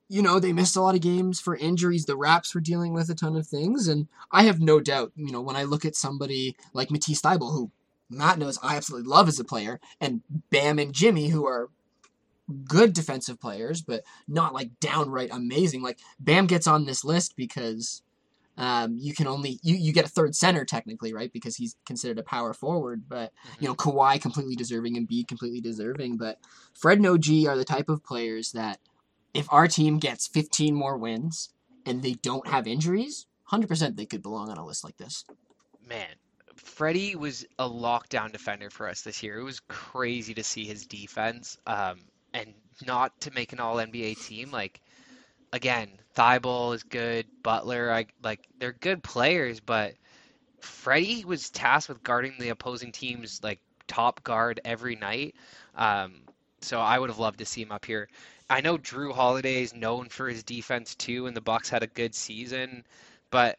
you 0.10 0.22
know 0.22 0.40
they 0.40 0.54
missed 0.54 0.76
a 0.76 0.82
lot 0.82 0.96
of 0.96 1.02
games 1.02 1.40
for 1.40 1.56
injuries. 1.56 2.06
The 2.06 2.18
Raps 2.18 2.54
were 2.54 2.62
dealing 2.62 2.94
with 2.94 3.10
a 3.10 3.16
ton 3.16 3.36
of 3.36 3.48
things, 3.48 3.88
and 3.88 4.08
I 4.32 4.44
have 4.44 4.60
no 4.60 4.80
doubt. 4.80 5.12
You 5.16 5.32
know 5.32 5.42
when 5.42 5.56
I 5.56 5.64
look 5.64 5.86
at 5.86 5.96
somebody 5.96 6.56
like 6.74 6.92
Matisse 6.92 7.22
Thybulle, 7.22 7.54
who 7.54 7.72
Matt 8.10 8.40
knows 8.40 8.60
I 8.62 8.76
absolutely 8.76 9.10
love 9.10 9.28
as 9.28 9.40
a 9.40 9.46
player, 9.46 9.80
and 10.00 10.22
Bam 10.50 10.80
and 10.80 10.94
Jimmy, 10.94 11.30
who 11.30 11.46
are 11.46 11.70
good 12.66 12.94
defensive 12.94 13.40
players, 13.40 13.82
but 13.82 14.04
not 14.28 14.54
like 14.54 14.80
downright 14.80 15.30
amazing. 15.32 15.82
Like 15.82 16.00
Bam 16.20 16.48
gets 16.48 16.68
on 16.68 16.86
this 16.86 17.04
list 17.04 17.36
because 17.36 18.02
Um, 18.56 18.98
you 19.00 19.16
can 19.16 19.26
only 19.26 19.60
you, 19.64 19.76
you 19.76 19.92
get 19.94 20.06
a 20.06 20.10
third 20.10 20.36
center 20.36 20.64
technically, 20.64 21.12
right? 21.12 21.34
Because 21.34 21.56
he's 21.56 21.76
considered 21.88 22.20
a 22.20 22.24
power 22.24 22.54
forward. 22.54 23.04
But 23.10 23.32
you 23.60 23.68
know, 23.68 23.74
Kawhi 23.74 24.22
completely 24.22 24.56
deserving 24.56 24.96
and 24.96 25.08
B 25.08 25.24
completely 25.24 25.60
deserving. 25.62 26.18
But 26.18 26.38
Fred 26.76 27.00
and 27.00 27.08
OG 27.08 27.48
are 27.48 27.58
the 27.58 27.66
type 27.66 27.90
of 27.90 28.04
players 28.04 28.52
that 28.52 28.80
if 29.34 29.48
our 29.52 29.68
team 29.68 29.98
gets 29.98 30.28
15 30.28 30.76
more 30.76 30.98
wins 30.98 31.50
and 31.86 32.04
they 32.04 32.14
don't 32.14 32.48
have 32.48 32.68
injuries, 32.68 33.26
100% 33.52 33.96
they 33.96 34.06
could 34.06 34.22
belong 34.22 34.50
on 34.50 34.58
a 34.60 34.66
list 34.66 34.84
like 34.84 34.98
this. 34.98 35.26
Man, 35.88 36.08
Freddie 36.56 37.16
was 37.16 37.46
a 37.58 37.68
lockdown 37.68 38.32
defender 38.32 38.70
for 38.70 38.88
us 38.88 39.02
this 39.02 39.24
year. 39.24 39.40
It 39.40 39.44
was 39.44 39.62
crazy 39.62 40.36
to 40.36 40.44
see 40.44 40.66
his 40.66 40.86
defense. 40.86 41.58
Um, 41.66 42.02
and 42.34 42.54
not 42.86 43.20
to 43.22 43.32
make 43.32 43.54
an 43.54 43.60
all 43.60 43.76
NBA 43.76 44.26
team, 44.26 44.52
like 44.52 44.82
again, 45.52 45.90
Thybulle 46.16 46.76
is 46.76 46.84
good, 46.84 47.26
Butler, 47.44 47.92
I 47.92 48.08
like 48.24 48.42
they're 48.60 48.74
good 48.74 49.04
players, 49.04 49.60
but 49.60 49.94
Freddie 50.60 51.26
was 51.26 51.50
tasked 51.50 51.90
with 51.90 52.04
guarding 52.04 52.36
the 52.40 52.50
opposing 52.50 52.92
team's 52.92 53.42
like 53.44 53.60
top 53.88 54.24
guard 54.24 54.62
every 54.64 54.96
night. 54.96 55.36
Um, 55.76 56.22
so 56.62 56.80
I 56.80 56.98
would 56.98 57.10
have 57.10 57.20
loved 57.20 57.40
to 57.40 57.46
see 57.46 57.62
him 57.62 57.72
up 57.72 57.86
here. 57.86 58.08
I 58.50 58.62
know 58.62 58.78
Jrue 58.78 59.14
Holiday 59.14 59.64
is 59.64 59.74
known 59.74 60.10
for 60.10 60.30
his 60.30 60.44
defense 60.44 60.96
too, 60.96 61.28
and 61.28 61.36
the 61.36 61.42
Bucks 61.42 61.70
had 61.70 61.84
a 61.84 61.88
good 61.88 62.14
season, 62.16 62.86
but 63.32 63.58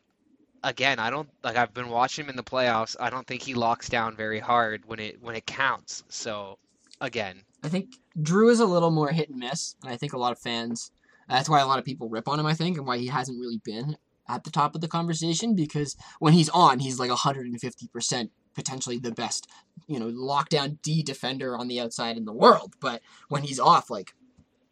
again, 0.62 0.98
I 0.98 1.10
don't 1.10 1.28
like 1.42 1.56
I've 1.56 1.74
been 1.74 1.88
watching 1.88 2.24
him 2.24 2.30
in 2.30 2.36
the 2.36 2.42
playoffs. 2.42 2.96
I 2.98 3.10
don't 3.10 3.26
think 3.26 3.42
he 3.42 3.54
locks 3.54 3.88
down 3.88 4.16
very 4.16 4.40
hard 4.40 4.84
when 4.86 4.98
it 4.98 5.22
when 5.22 5.36
it 5.36 5.46
counts. 5.46 6.02
So 6.08 6.58
again, 7.00 7.42
I 7.64 7.68
think 7.68 7.96
Jrue 8.18 8.50
is 8.50 8.60
a 8.60 8.66
little 8.66 8.90
more 8.90 9.08
hit 9.08 9.30
and 9.30 9.38
miss, 9.38 9.74
and 9.82 9.92
I 9.92 9.96
think 9.96 10.12
a 10.12 10.18
lot 10.18 10.32
of 10.32 10.38
fans. 10.38 10.90
That's 11.28 11.48
why 11.48 11.60
a 11.60 11.66
lot 11.66 11.78
of 11.78 11.86
people 11.86 12.10
rip 12.10 12.28
on 12.28 12.38
him. 12.38 12.46
I 12.46 12.54
think, 12.54 12.76
and 12.76 12.86
why 12.86 12.98
he 12.98 13.06
hasn't 13.06 13.40
really 13.40 13.60
been 13.64 13.96
at 14.28 14.44
the 14.44 14.50
top 14.50 14.74
of 14.74 14.80
the 14.80 14.88
conversation 14.88 15.54
because 15.54 15.96
when 16.18 16.34
he's 16.34 16.50
on, 16.50 16.78
he's 16.78 16.98
like 16.98 17.08
150 17.08 17.88
percent 17.88 18.30
potentially 18.54 18.98
the 18.98 19.12
best, 19.12 19.48
you 19.86 19.98
know, 19.98 20.06
lockdown 20.06 20.78
D 20.82 21.02
defender 21.02 21.56
on 21.56 21.68
the 21.68 21.80
outside 21.80 22.16
in 22.16 22.24
the 22.24 22.32
world. 22.32 22.74
But 22.80 23.02
when 23.28 23.42
he's 23.42 23.58
off, 23.58 23.90
like, 23.90 24.14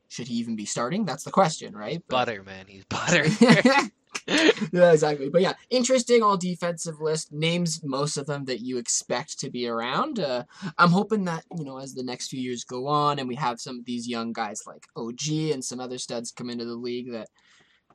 should 0.08 0.28
he 0.28 0.34
even 0.34 0.54
be 0.54 0.66
starting? 0.66 1.04
That's 1.04 1.24
the 1.24 1.30
question, 1.30 1.74
right? 1.74 2.02
But... 2.08 2.26
butter, 2.26 2.42
man, 2.42 2.66
he's 2.68 2.84
butter. 2.84 3.24
yeah, 4.26 4.92
exactly. 4.92 5.28
But 5.28 5.42
yeah, 5.42 5.54
interesting 5.70 6.22
all 6.22 6.36
defensive 6.36 7.00
list. 7.00 7.32
Names 7.32 7.80
most 7.82 8.16
of 8.16 8.26
them 8.26 8.44
that 8.46 8.60
you 8.60 8.78
expect 8.78 9.38
to 9.40 9.50
be 9.50 9.66
around. 9.66 10.20
Uh, 10.20 10.44
I'm 10.78 10.90
hoping 10.90 11.24
that, 11.24 11.44
you 11.56 11.64
know, 11.64 11.78
as 11.78 11.94
the 11.94 12.02
next 12.02 12.28
few 12.28 12.40
years 12.40 12.64
go 12.64 12.86
on 12.86 13.18
and 13.18 13.28
we 13.28 13.34
have 13.36 13.60
some 13.60 13.78
of 13.78 13.84
these 13.84 14.08
young 14.08 14.32
guys 14.32 14.62
like 14.66 14.86
OG 14.96 15.52
and 15.52 15.64
some 15.64 15.80
other 15.80 15.98
studs 15.98 16.30
come 16.30 16.50
into 16.50 16.64
the 16.64 16.74
league 16.74 17.12
that, 17.12 17.28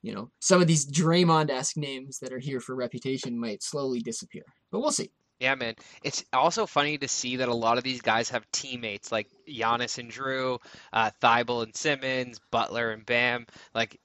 you 0.02 0.14
know, 0.14 0.30
some 0.40 0.62
of 0.62 0.68
these 0.68 0.90
Draymond 0.90 1.50
esque 1.50 1.78
names 1.78 2.20
that 2.20 2.34
are 2.34 2.40
here 2.40 2.60
for 2.60 2.76
reputation 2.76 3.40
might 3.40 3.64
slowly 3.64 4.00
disappear. 4.00 4.44
But 4.72 4.80
we'll 4.80 4.92
see. 4.92 5.12
Yeah, 5.40 5.54
man. 5.54 5.76
It's 6.04 6.26
also 6.34 6.66
funny 6.66 6.98
to 6.98 7.08
see 7.08 7.36
that 7.36 7.48
a 7.48 7.54
lot 7.54 7.78
of 7.78 7.84
these 7.84 8.02
guys 8.02 8.30
have 8.30 8.50
teammates 8.52 9.12
like 9.12 9.28
Giannis 9.48 10.00
and 10.00 10.12
Jrue, 10.12 10.58
uh, 10.92 11.12
Thybulle 11.22 11.64
and 11.64 11.76
Simmons, 11.76 12.40
Butler 12.50 12.90
and 12.90 13.06
Bam. 13.06 13.46
Like 13.76 14.00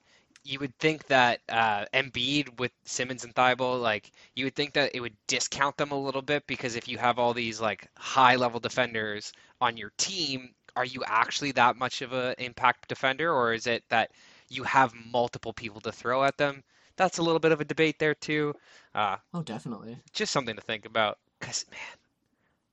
you 0.45 0.59
would 0.59 0.77
think 0.79 1.07
that 1.07 1.41
uh, 1.49 1.85
Embiid 1.95 2.59
with 2.59 2.73
Simmons 2.85 3.25
and 3.25 3.35
Thybulle, 3.35 3.81
like 3.81 4.11
you 4.35 4.45
would 4.45 4.57
think 4.57 4.73
that 4.75 4.91
it 4.95 5.01
would 5.01 5.17
discount 5.27 5.77
them 5.77 5.93
a 5.93 5.99
little 5.99 6.23
bit 6.23 6.47
because 6.47 6.75
if 6.77 6.89
you 6.89 6.99
have 6.99 7.19
all 7.19 7.33
these 7.33 7.61
like 7.61 7.89
high 7.97 8.37
level 8.37 8.59
defenders 8.59 9.33
on 9.61 9.77
your 9.77 9.93
team, 9.97 10.51
are 10.75 10.85
you 10.85 11.03
actually 11.07 11.53
that 11.53 11.77
much 11.77 12.03
of 12.03 12.13
an 12.13 12.35
impact 12.39 12.89
defender, 12.89 13.33
or 13.33 13.53
is 13.53 13.67
it 13.67 13.85
that 13.89 14.11
you 14.49 14.65
have 14.65 14.93
multiple 15.13 15.53
people 15.53 15.81
to 15.83 15.93
throw 15.93 16.25
at 16.25 16.37
them? 16.39 16.63
That's 16.97 17.19
a 17.19 17.23
little 17.23 17.41
bit 17.41 17.53
of 17.53 17.61
a 17.61 17.65
debate 17.65 17.99
there 17.99 18.15
too. 18.15 18.55
Uh, 18.95 19.17
oh, 19.33 19.43
definitely. 19.43 19.99
Just 20.13 20.33
something 20.33 20.57
to 20.57 20.63
think 20.63 20.87
about. 20.87 21.19
Cause 21.41 21.65
man, 21.71 21.99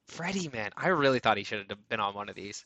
Freddie, 0.07 0.49
man, 0.49 0.71
I 0.75 0.87
really 0.89 1.19
thought 1.19 1.37
he 1.37 1.43
should 1.43 1.65
have 1.69 1.89
been 1.89 1.99
on 1.99 2.15
one 2.15 2.29
of 2.29 2.35
these. 2.35 2.65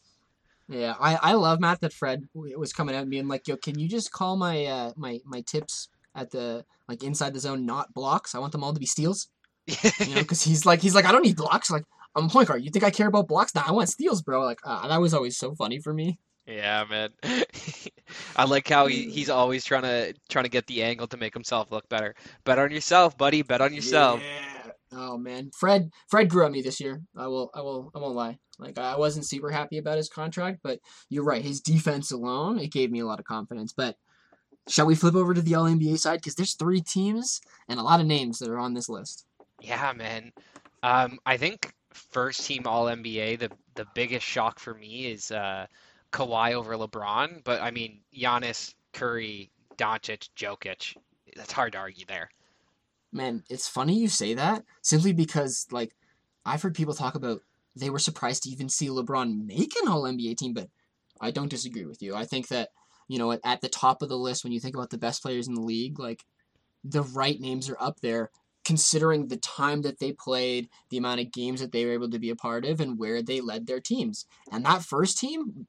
Yeah, 0.73 0.95
I, 0.99 1.19
I 1.21 1.33
love 1.33 1.59
Matt 1.59 1.81
that 1.81 1.93
Fred 1.93 2.27
was 2.33 2.73
coming 2.73 2.95
at 2.95 3.07
me 3.07 3.19
and 3.19 3.29
like, 3.29 3.47
yo, 3.47 3.57
can 3.57 3.77
you 3.77 3.87
just 3.87 4.11
call 4.11 4.35
my 4.35 4.65
uh 4.65 4.91
my 4.95 5.19
my 5.23 5.41
tips 5.41 5.89
at 6.15 6.31
the 6.31 6.65
like 6.87 7.03
inside 7.03 7.33
the 7.33 7.39
zone 7.39 7.65
not 7.65 7.93
blocks? 7.93 8.33
I 8.33 8.39
want 8.39 8.51
them 8.53 8.63
all 8.63 8.73
to 8.73 8.79
be 8.79 8.87
steals. 8.87 9.27
you 9.67 10.15
know, 10.15 10.15
because 10.21 10.41
he's 10.41 10.65
like 10.65 10.81
he's 10.81 10.95
like 10.95 11.05
I 11.05 11.11
don't 11.11 11.23
need 11.23 11.37
blocks. 11.37 11.69
Like 11.69 11.83
I'm 12.15 12.25
a 12.25 12.29
point 12.29 12.47
guard. 12.47 12.63
You 12.63 12.71
think 12.71 12.83
I 12.83 12.89
care 12.89 13.07
about 13.07 13.27
blocks? 13.27 13.53
Nah, 13.53 13.63
I 13.67 13.71
want 13.71 13.89
steals, 13.89 14.23
bro. 14.23 14.43
Like 14.43 14.59
uh, 14.65 14.87
that 14.87 14.99
was 14.99 15.13
always 15.13 15.37
so 15.37 15.53
funny 15.53 15.79
for 15.79 15.93
me. 15.93 16.17
Yeah, 16.47 16.83
man. 16.89 17.09
I 18.35 18.45
like 18.45 18.67
how 18.67 18.87
he, 18.87 19.09
he's 19.09 19.29
always 19.29 19.63
trying 19.63 19.83
to 19.83 20.13
trying 20.27 20.45
to 20.45 20.49
get 20.49 20.65
the 20.65 20.81
angle 20.81 21.07
to 21.07 21.17
make 21.17 21.35
himself 21.35 21.71
look 21.71 21.87
better. 21.87 22.15
Bet 22.45 22.57
on 22.57 22.71
yourself, 22.71 23.15
buddy. 23.15 23.43
Bet 23.43 23.61
on 23.61 23.73
yourself. 23.73 24.21
Yeah. 24.21 24.52
Oh 24.95 25.17
man, 25.17 25.51
Fred 25.55 25.91
Fred 26.07 26.29
grew 26.29 26.45
on 26.45 26.51
me 26.51 26.61
this 26.61 26.79
year. 26.79 27.01
I 27.15 27.27
will 27.27 27.51
I 27.53 27.61
will 27.61 27.91
I 27.95 27.99
won't 27.99 28.15
lie. 28.15 28.37
Like 28.59 28.77
I 28.77 28.97
wasn't 28.97 29.25
super 29.25 29.49
happy 29.49 29.77
about 29.77 29.97
his 29.97 30.09
contract, 30.09 30.59
but 30.63 30.79
you're 31.09 31.23
right. 31.23 31.43
His 31.43 31.61
defense 31.61 32.11
alone, 32.11 32.59
it 32.59 32.71
gave 32.71 32.91
me 32.91 32.99
a 32.99 33.05
lot 33.05 33.19
of 33.19 33.25
confidence. 33.25 33.73
But 33.73 33.97
shall 34.67 34.85
we 34.85 34.95
flip 34.95 35.15
over 35.15 35.33
to 35.33 35.41
the 35.41 35.55
All 35.55 35.65
NBA 35.65 35.99
side? 35.99 36.19
Because 36.19 36.35
there's 36.35 36.53
three 36.53 36.81
teams 36.81 37.41
and 37.67 37.79
a 37.79 37.83
lot 37.83 37.99
of 37.99 38.05
names 38.05 38.39
that 38.39 38.49
are 38.49 38.59
on 38.59 38.73
this 38.73 38.89
list. 38.89 39.25
Yeah, 39.61 39.93
man. 39.95 40.31
Um, 40.83 41.19
I 41.25 41.37
think 41.37 41.73
first 41.93 42.45
team 42.45 42.63
All 42.65 42.85
NBA. 42.85 43.39
The 43.39 43.51
the 43.75 43.87
biggest 43.95 44.25
shock 44.25 44.59
for 44.59 44.73
me 44.73 45.07
is 45.07 45.31
uh, 45.31 45.65
Kawhi 46.11 46.53
over 46.53 46.75
LeBron. 46.75 47.43
But 47.43 47.61
I 47.61 47.71
mean, 47.71 48.01
Giannis, 48.15 48.73
Curry, 48.93 49.49
Doncic, 49.77 50.29
Jokic. 50.37 50.95
That's 51.35 51.51
hard 51.51 51.73
to 51.73 51.79
argue 51.79 52.05
there. 52.05 52.29
Man, 53.13 53.43
it's 53.49 53.67
funny 53.67 53.97
you 53.97 54.07
say 54.07 54.33
that 54.33 54.63
simply 54.81 55.13
because 55.13 55.67
like 55.71 55.95
I've 56.45 56.61
heard 56.61 56.75
people 56.75 56.93
talk 56.93 57.15
about 57.15 57.41
they 57.75 57.89
were 57.89 57.99
surprised 57.99 58.43
to 58.43 58.49
even 58.49 58.69
see 58.69 58.87
LeBron 58.87 59.45
make 59.45 59.73
an 59.81 59.87
All 59.87 60.03
NBA 60.03 60.37
team, 60.37 60.53
but 60.53 60.69
I 61.21 61.31
don't 61.31 61.49
disagree 61.49 61.85
with 61.85 62.01
you. 62.01 62.15
I 62.15 62.25
think 62.25 62.47
that 62.49 62.69
you 63.07 63.19
know 63.19 63.31
at 63.31 63.61
the 63.61 63.69
top 63.69 64.01
of 64.01 64.09
the 64.09 64.17
list 64.17 64.43
when 64.43 64.53
you 64.53 64.59
think 64.59 64.75
about 64.75 64.89
the 64.89 64.97
best 64.97 65.21
players 65.21 65.47
in 65.47 65.53
the 65.53 65.61
league, 65.61 65.99
like 65.99 66.25
the 66.83 67.03
right 67.03 67.39
names 67.39 67.69
are 67.69 67.77
up 67.79 67.99
there 68.01 68.29
considering 68.65 69.27
the 69.27 69.37
time 69.37 69.81
that 69.81 69.99
they 69.99 70.11
played, 70.11 70.69
the 70.89 70.97
amount 70.97 71.21
of 71.21 71.31
games 71.31 71.59
that 71.59 71.71
they 71.71 71.85
were 71.85 71.93
able 71.93 72.09
to 72.09 72.19
be 72.19 72.29
a 72.29 72.35
part 72.35 72.65
of, 72.65 72.79
and 72.79 72.97
where 72.97 73.21
they 73.21 73.41
led 73.41 73.67
their 73.67 73.79
teams. 73.79 74.25
And 74.51 74.65
that 74.65 74.83
first 74.83 75.17
team, 75.17 75.67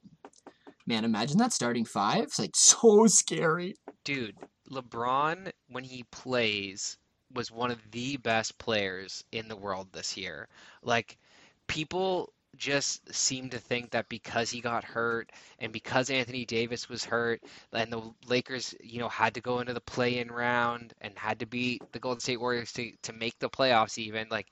man, 0.86 1.04
imagine 1.04 1.38
that 1.38 1.52
starting 1.52 1.84
five. 1.84 2.24
It's 2.24 2.38
like 2.38 2.54
so 2.54 3.06
scary. 3.06 3.76
Dude, 4.04 4.36
LeBron, 4.70 5.50
when 5.68 5.84
he 5.84 6.04
plays, 6.10 6.98
was 7.34 7.50
one 7.50 7.70
of 7.70 7.78
the 7.90 8.16
best 8.18 8.58
players 8.58 9.24
in 9.32 9.48
the 9.48 9.56
world 9.56 9.88
this 9.92 10.16
year. 10.16 10.48
Like, 10.82 11.18
people 11.66 12.32
just 12.56 13.12
seem 13.14 13.50
to 13.50 13.58
think 13.58 13.90
that 13.90 14.08
because 14.08 14.50
he 14.50 14.60
got 14.60 14.84
hurt 14.84 15.30
and 15.58 15.72
because 15.72 16.10
Anthony 16.10 16.44
Davis 16.44 16.88
was 16.88 17.04
hurt 17.04 17.42
and 17.72 17.92
the 17.92 18.02
Lakers, 18.26 18.74
you 18.80 18.98
know, 18.98 19.08
had 19.08 19.34
to 19.34 19.40
go 19.40 19.60
into 19.60 19.74
the 19.74 19.80
play-in 19.80 20.30
round 20.30 20.94
and 21.00 21.16
had 21.16 21.40
to 21.40 21.46
beat 21.46 21.82
the 21.92 21.98
Golden 21.98 22.20
State 22.20 22.40
Warriors 22.40 22.72
to 22.74 22.92
to 23.02 23.12
make 23.12 23.38
the 23.38 23.50
playoffs 23.50 23.98
even 23.98 24.28
like 24.30 24.46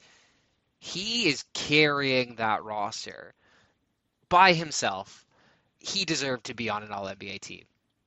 he 0.78 1.28
is 1.28 1.44
carrying 1.54 2.36
that 2.36 2.64
roster 2.64 3.34
by 4.28 4.52
himself. 4.52 5.24
He 5.78 6.04
deserved 6.04 6.44
to 6.46 6.54
be 6.54 6.68
on 6.70 6.82
an 6.82 6.92
all 6.92 7.06
NBA 7.06 7.40
team. 7.40 7.64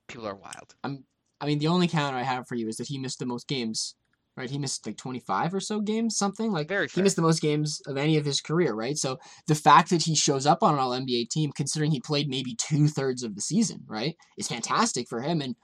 People 0.08 0.28
are 0.28 0.36
wild. 0.36 0.76
I'm 0.84 1.04
I 1.42 1.46
mean 1.46 1.60
the 1.60 1.68
only 1.68 1.88
counter 1.88 2.18
I 2.18 2.24
have 2.24 2.48
for 2.48 2.56
you 2.56 2.68
is 2.68 2.78
that 2.78 2.88
he 2.88 2.98
missed 2.98 3.20
the 3.20 3.26
most 3.26 3.48
games 3.48 3.96
right? 4.38 4.50
He 4.50 4.58
missed 4.58 4.86
like 4.86 4.98
25 4.98 5.54
or 5.54 5.60
so 5.60 5.80
games, 5.80 6.18
something 6.18 6.52
like 6.52 6.68
Very 6.68 6.88
he 6.88 7.02
missed 7.02 7.16
the 7.16 7.22
most 7.22 7.42
games 7.42 7.82
of 7.88 7.98
any 7.98 8.18
of 8.18 8.26
his 8.26 8.42
career, 8.42 8.74
right? 8.74 8.98
So 8.98 9.18
the 9.48 9.56
fact 9.56 9.90
that 9.90 10.04
he 10.04 10.16
shows 10.16 10.46
up 10.46 10.62
on 10.62 10.74
an 10.74 10.80
All 10.80 10.92
NBA 10.92 11.30
team, 11.30 11.52
considering 11.52 11.92
he 11.92 12.00
played 12.00 12.30
maybe 12.30 12.56
two 12.56 12.88
thirds 12.88 13.24
of 13.24 13.36
the 13.36 13.42
season, 13.42 13.84
right, 13.88 14.16
is 14.38 14.48
fantastic 14.48 15.08
for 15.08 15.22
him. 15.22 15.42
And 15.42 15.56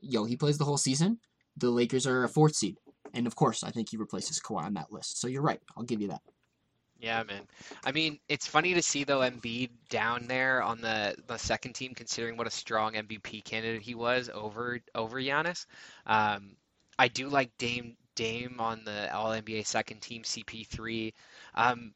yo, 0.00 0.24
he 0.24 0.36
plays 0.36 0.58
the 0.58 0.64
whole 0.64 0.78
season. 0.78 1.18
The 1.56 1.70
Lakers 1.70 2.06
are 2.06 2.24
a 2.24 2.28
fourth 2.28 2.54
seed, 2.54 2.76
and 3.12 3.26
of 3.26 3.34
course, 3.34 3.64
I 3.64 3.70
think 3.70 3.90
he 3.90 3.96
replaces 3.96 4.40
Kawhi 4.40 4.62
on 4.62 4.74
that 4.74 4.92
list. 4.92 5.20
So 5.20 5.26
you're 5.26 5.42
right. 5.42 5.60
I'll 5.76 5.84
give 5.84 6.00
you 6.00 6.08
that. 6.08 6.22
Yeah, 7.00 7.22
man. 7.22 7.42
I 7.84 7.92
mean, 7.92 8.18
it's 8.28 8.46
funny 8.46 8.74
to 8.74 8.82
see 8.82 9.04
though 9.04 9.20
Embiid 9.20 9.70
down 9.88 10.26
there 10.26 10.62
on 10.62 10.82
the, 10.82 11.16
the 11.26 11.38
second 11.38 11.72
team, 11.72 11.94
considering 11.94 12.36
what 12.36 12.46
a 12.46 12.50
strong 12.50 12.92
MVP 12.92 13.42
candidate 13.44 13.82
he 13.82 13.94
was 13.94 14.30
over 14.32 14.80
over 14.94 15.20
Giannis. 15.20 15.64
Um, 16.06 16.56
I 16.98 17.08
do 17.08 17.30
like 17.30 17.50
Dame 17.56 17.96
Dame 18.14 18.56
on 18.58 18.84
the 18.84 19.14
All 19.14 19.30
NBA 19.30 19.66
second 19.66 20.00
team, 20.00 20.22
CP3. 20.22 21.12
Um, 21.54 21.94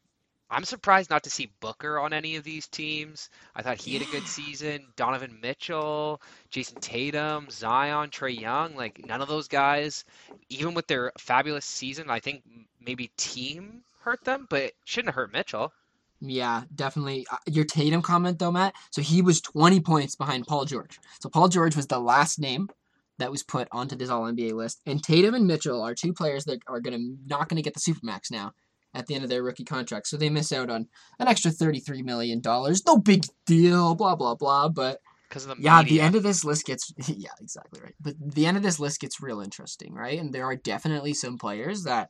I'm 0.49 0.63
surprised 0.63 1.09
not 1.09 1.23
to 1.23 1.29
see 1.29 1.51
Booker 1.59 1.99
on 1.99 2.13
any 2.13 2.35
of 2.35 2.43
these 2.43 2.67
teams. 2.67 3.29
I 3.55 3.61
thought 3.61 3.81
he 3.81 3.91
yeah. 3.91 3.99
had 3.99 4.07
a 4.07 4.11
good 4.11 4.27
season. 4.27 4.87
Donovan 4.95 5.39
Mitchell, 5.41 6.21
Jayson 6.51 6.79
Tatum, 6.79 7.47
Zion, 7.49 8.09
Trae 8.11 8.39
Young, 8.39 8.75
like 8.75 9.05
none 9.05 9.21
of 9.21 9.27
those 9.27 9.47
guys, 9.47 10.05
even 10.49 10.73
with 10.73 10.87
their 10.87 11.11
fabulous 11.17 11.65
season, 11.65 12.09
I 12.09 12.19
think 12.19 12.43
maybe 12.79 13.11
team 13.17 13.81
hurt 14.01 14.23
them, 14.23 14.45
but 14.49 14.73
shouldn't 14.83 15.09
have 15.09 15.15
hurt 15.15 15.33
Mitchell. 15.33 15.73
Yeah, 16.21 16.63
definitely. 16.73 17.25
Uh, 17.31 17.37
your 17.47 17.65
Tatum 17.65 18.01
comment 18.01 18.39
though, 18.39 18.51
Matt. 18.51 18.75
So 18.91 19.01
he 19.01 19.21
was 19.21 19.41
20 19.41 19.79
points 19.81 20.15
behind 20.15 20.47
Paul 20.47 20.65
George. 20.65 20.99
So 21.19 21.29
Paul 21.29 21.49
George 21.49 21.75
was 21.75 21.87
the 21.87 21.99
last 21.99 22.39
name 22.39 22.69
that 23.17 23.31
was 23.31 23.43
put 23.43 23.67
onto 23.71 23.95
this 23.95 24.09
All 24.09 24.23
NBA 24.23 24.53
list, 24.53 24.81
and 24.85 25.01
Tatum 25.03 25.33
and 25.35 25.47
Mitchell 25.47 25.81
are 25.81 25.95
two 25.95 26.13
players 26.13 26.45
that 26.45 26.59
are 26.67 26.79
gonna 26.79 26.99
not 27.25 27.49
gonna 27.49 27.61
get 27.61 27.73
the 27.73 27.79
supermax 27.79 28.31
now 28.31 28.53
at 28.93 29.07
the 29.07 29.15
end 29.15 29.23
of 29.23 29.29
their 29.29 29.43
rookie 29.43 29.65
contract, 29.65 30.07
so 30.07 30.17
they 30.17 30.29
miss 30.29 30.51
out 30.51 30.69
on 30.69 30.87
an 31.19 31.27
extra 31.27 31.51
thirty 31.51 31.79
three 31.79 32.01
million 32.01 32.39
dollars. 32.41 32.85
No 32.85 32.97
big 32.97 33.25
deal, 33.45 33.95
blah 33.95 34.15
blah 34.15 34.35
blah. 34.35 34.69
But 34.69 35.01
Because 35.29 35.45
the 35.47 35.55
yeah, 35.59 35.79
media. 35.81 35.93
the 35.93 36.01
end 36.01 36.15
of 36.15 36.23
this 36.23 36.43
list 36.45 36.65
gets 36.65 36.93
yeah, 37.07 37.29
exactly 37.41 37.81
right. 37.81 37.95
But 37.99 38.15
the 38.19 38.45
end 38.45 38.57
of 38.57 38.63
this 38.63 38.79
list 38.79 38.99
gets 39.01 39.21
real 39.21 39.41
interesting, 39.41 39.93
right? 39.93 40.19
And 40.19 40.33
there 40.33 40.45
are 40.45 40.55
definitely 40.55 41.13
some 41.13 41.37
players 41.37 41.83
that 41.83 42.09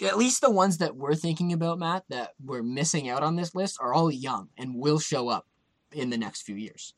at 0.00 0.16
least 0.18 0.40
the 0.40 0.50
ones 0.50 0.78
that 0.78 0.96
we're 0.96 1.14
thinking 1.14 1.52
about, 1.52 1.78
Matt, 1.78 2.04
that 2.08 2.34
we're 2.44 2.62
missing 2.62 3.08
out 3.08 3.22
on 3.22 3.36
this 3.36 3.54
list 3.54 3.78
are 3.80 3.92
all 3.92 4.10
young 4.12 4.48
and 4.56 4.76
will 4.76 4.98
show 5.00 5.28
up 5.28 5.46
in 5.92 6.10
the 6.10 6.18
next 6.18 6.42
few 6.42 6.54
years. 6.54 6.94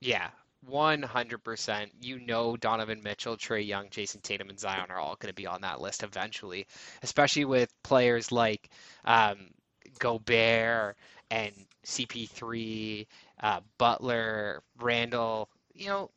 Yeah, 0.00 0.30
100%. 0.70 1.90
You 2.00 2.20
know 2.20 2.56
Donovan 2.56 3.02
Mitchell, 3.02 3.36
Trae 3.36 3.66
Young, 3.66 3.88
Jayson 3.90 4.20
Tatum, 4.22 4.50
and 4.50 4.58
Zion 4.58 4.90
are 4.90 4.98
all 4.98 5.16
going 5.16 5.30
to 5.30 5.34
be 5.34 5.46
on 5.46 5.62
that 5.62 5.80
list 5.80 6.02
eventually, 6.02 6.66
especially 7.02 7.44
with 7.44 7.72
players 7.82 8.32
like 8.32 8.70
um, 9.04 9.50
Gobert 9.98 10.96
and 11.30 11.52
CP3, 11.84 13.06
uh, 13.40 13.60
Butler, 13.78 14.62
Randle. 14.78 15.48
You 15.74 15.86
know, 15.88 16.10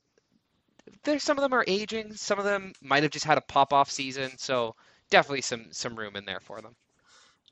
there's 1.03 1.23
some 1.23 1.37
of 1.37 1.41
them 1.41 1.53
are 1.53 1.65
aging. 1.67 2.13
Some 2.13 2.39
of 2.39 2.45
them 2.45 2.73
might 2.81 3.03
have 3.03 3.11
just 3.11 3.25
had 3.25 3.37
a 3.37 3.41
pop-off 3.41 3.89
season, 3.89 4.37
so 4.37 4.75
definitely 5.09 5.41
some 5.41 5.67
some 5.71 5.95
room 5.95 6.15
in 6.15 6.25
there 6.25 6.39
for 6.39 6.61
them. 6.61 6.75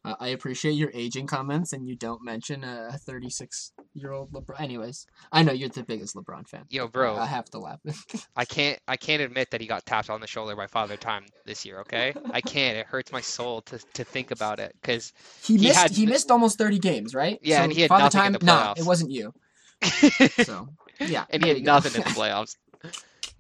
Uh, 0.06 0.16
I 0.20 0.30
appreciate 0.30 0.74
your 0.74 0.92
aging 0.94 1.28
comments, 1.28 1.72
and 1.72 1.88
you 1.88 1.96
don't 1.96 2.24
mention 2.24 2.63
a 2.63 2.92
36 3.06 3.72
year 3.94 4.12
old 4.12 4.34
LeBron. 4.34 4.60
Anyways, 4.60 5.06
I 5.32 5.44
know 5.44 5.54
you're 5.54 5.70
the 5.70 5.84
biggest 5.84 6.16
LeBron 6.16 6.48
fan. 6.48 6.66
Yo, 6.70 6.88
bro, 6.88 7.16
I 7.16 7.26
have 7.26 7.46
to 7.52 7.60
laugh. 7.60 7.80
I 8.36 8.44
can't 8.46 8.78
I 8.88 8.98
can't 8.98 9.22
admit 9.22 9.52
that 9.52 9.62
he 9.62 9.68
got 9.68 9.86
tapped 9.86 10.10
on 10.10 10.20
the 10.20 10.28
shoulder 10.28 10.56
by 10.56 10.68
Father 10.68 10.98
Time 10.98 11.26
this 11.46 11.66
year, 11.66 11.80
okay? 11.82 12.13
I 12.32 12.42
can't. 12.42 12.78
It 12.78 12.86
hurts 12.86 13.12
my 13.13 13.22
soul 13.22 13.62
to, 13.62 13.80
to 13.94 14.04
think 14.04 14.32
about 14.32 14.60
it 14.60 14.76
because 14.82 15.13
he 15.44 15.56
He 15.58 15.68
missed. 15.68 15.80
had- 15.80 15.92
he 15.92 16.06
missed 16.06 16.30
almost 16.32 16.58
30 16.58 16.80
games, 16.80 17.16
right? 17.16 17.39
Yeah, 17.42 17.60
So 17.60 17.63
and 17.63 17.74
he 17.74 17.82
had 17.82 17.88
Father 17.89 18.04
nothing 18.04 18.20
in 18.20 18.24
Time. 18.24 18.34
the 18.34 18.46
Nah, 18.46 18.74
playoffs. 18.74 18.80
it 18.80 18.86
wasn't 18.86 19.12
you. 19.12 19.34
So 20.46 20.68
yeah, 21.00 21.26
and 21.30 21.44
he 21.44 21.50
had 21.50 21.63
nothing 21.63 21.94
in 21.96 22.02
the 22.02 22.10
playoffs. 22.20 22.56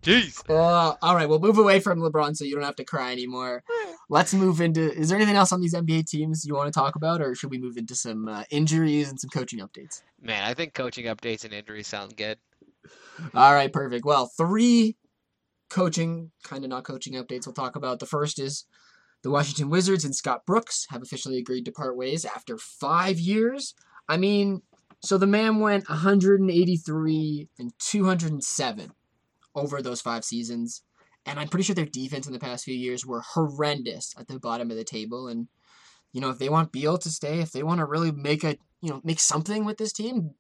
Jeez. 0.01 0.49
Uh, 0.49 0.95
all 1.01 1.15
right, 1.15 1.27
we'll 1.29 1.39
move 1.39 1.57
away 1.57 1.79
from 1.79 1.99
LeBron 1.99 2.35
so 2.35 2.43
you 2.43 2.55
don't 2.55 2.63
have 2.65 2.75
to 2.75 2.83
cry 2.83 3.11
anymore. 3.13 3.63
Let's 4.09 4.33
move 4.33 4.61
into. 4.61 4.91
Is 4.93 5.09
there 5.09 5.17
anything 5.17 5.35
else 5.35 5.51
on 5.51 5.61
these 5.61 5.73
NBA 5.73 6.07
teams 6.07 6.45
you 6.45 6.55
want 6.55 6.71
to 6.71 6.77
talk 6.77 6.95
about, 6.95 7.21
or 7.21 7.35
should 7.35 7.51
we 7.51 7.57
move 7.57 7.77
into 7.77 7.95
some 7.95 8.27
uh, 8.27 8.43
injuries 8.49 9.09
and 9.09 9.19
some 9.19 9.29
coaching 9.29 9.59
updates? 9.59 10.01
Man, 10.21 10.43
I 10.43 10.53
think 10.53 10.73
coaching 10.73 11.05
updates 11.05 11.45
and 11.45 11.53
injuries 11.53 11.87
sound 11.87 12.17
good. 12.17 12.37
All 13.33 13.53
right, 13.53 13.71
perfect. 13.71 14.05
Well, 14.05 14.27
three 14.37 14.97
coaching, 15.69 16.31
kind 16.43 16.63
of 16.63 16.69
not 16.69 16.83
coaching 16.83 17.13
updates 17.13 17.45
we'll 17.45 17.53
talk 17.53 17.75
about. 17.75 17.99
The 17.99 18.05
first 18.05 18.39
is 18.39 18.65
the 19.23 19.31
Washington 19.31 19.69
Wizards 19.69 20.03
and 20.03 20.15
Scott 20.15 20.45
Brooks 20.45 20.85
have 20.89 21.01
officially 21.01 21.37
agreed 21.37 21.65
to 21.65 21.71
part 21.71 21.97
ways 21.97 22.25
after 22.25 22.57
five 22.57 23.19
years. 23.19 23.73
I 24.07 24.17
mean, 24.17 24.61
so 25.01 25.17
the 25.17 25.27
man 25.27 25.59
went 25.59 25.89
183 25.89 27.49
and 27.57 27.73
207 27.79 28.91
over 29.55 29.81
those 29.81 30.01
five 30.01 30.23
seasons. 30.23 30.81
And 31.25 31.39
I'm 31.39 31.47
pretty 31.47 31.63
sure 31.63 31.75
their 31.75 31.85
defense 31.85 32.27
in 32.27 32.33
the 32.33 32.39
past 32.39 32.65
few 32.65 32.75
years 32.75 33.05
were 33.05 33.21
horrendous 33.21 34.13
at 34.19 34.27
the 34.27 34.39
bottom 34.39 34.71
of 34.71 34.77
the 34.77 34.83
table. 34.83 35.27
And, 35.27 35.47
you 36.11 36.19
know, 36.19 36.29
if 36.29 36.37
they 36.37 36.49
want 36.49 36.71
Beal 36.71 36.97
to 36.97 37.09
stay, 37.09 37.39
if 37.39 37.51
they 37.51 37.63
want 37.63 37.79
to 37.79 37.85
really 37.85 38.11
make 38.11 38.43
a, 38.43 38.57
you 38.81 38.89
know, 38.89 39.01
make 39.03 39.19
something 39.19 39.63
with 39.63 39.77
this 39.77 39.93
team, 39.93 40.31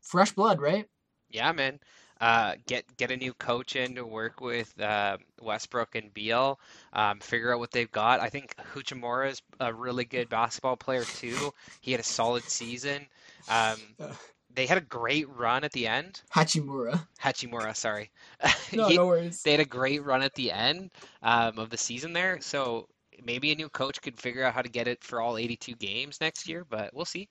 fresh 0.00 0.32
blood, 0.32 0.60
right? 0.60 0.86
Yeah, 1.30 1.52
man. 1.52 1.78
Uh, 2.18 2.54
get 2.66 2.84
get 2.96 3.10
a 3.10 3.16
new 3.16 3.34
coach 3.34 3.76
in 3.76 3.94
to 3.94 4.04
work 4.06 4.40
with 4.40 4.80
uh, 4.80 5.18
Westbrook 5.42 5.94
and 5.94 6.14
Beal. 6.14 6.58
Um, 6.94 7.20
figure 7.20 7.52
out 7.52 7.58
what 7.58 7.72
they've 7.72 7.90
got. 7.92 8.20
I 8.20 8.30
think 8.30 8.54
Hachimura 8.74 9.30
is 9.30 9.42
a 9.60 9.72
really 9.72 10.06
good 10.06 10.30
basketball 10.30 10.76
player 10.76 11.04
too. 11.04 11.52
He 11.82 11.92
had 11.92 12.00
a 12.00 12.04
solid 12.04 12.44
season. 12.44 13.06
Um, 13.48 13.76
Uh. 14.00 14.12
They 14.56 14.66
had 14.66 14.78
a 14.78 14.82
great 14.82 15.28
run 15.28 15.64
at 15.64 15.72
the 15.72 15.86
end. 15.86 16.22
Hachimura. 16.34 17.06
Hachimura, 17.20 17.74
sorry. 17.76 18.10
No, 18.72 18.88
He- 18.88 18.96
no 18.96 19.06
worries. 19.06 19.42
they 19.44 19.52
had 19.52 19.60
a 19.60 19.64
great 19.64 20.04
run 20.04 20.22
at 20.22 20.34
the 20.34 20.52
end 20.52 20.90
um, 21.22 21.58
of 21.58 21.70
the 21.70 21.78
season 21.78 22.12
there. 22.12 22.40
So 22.40 22.88
maybe 23.24 23.52
a 23.52 23.56
new 23.56 23.68
coach 23.68 24.02
could 24.02 24.18
figure 24.20 24.44
out 24.44 24.54
how 24.54 24.62
to 24.62 24.68
get 24.68 24.88
it 24.88 25.04
for 25.04 25.20
all 25.20 25.38
82 25.38 25.74
games 25.76 26.20
next 26.20 26.48
year, 26.48 26.64
but 26.68 26.92
we'll 26.94 27.04
see. 27.04 27.28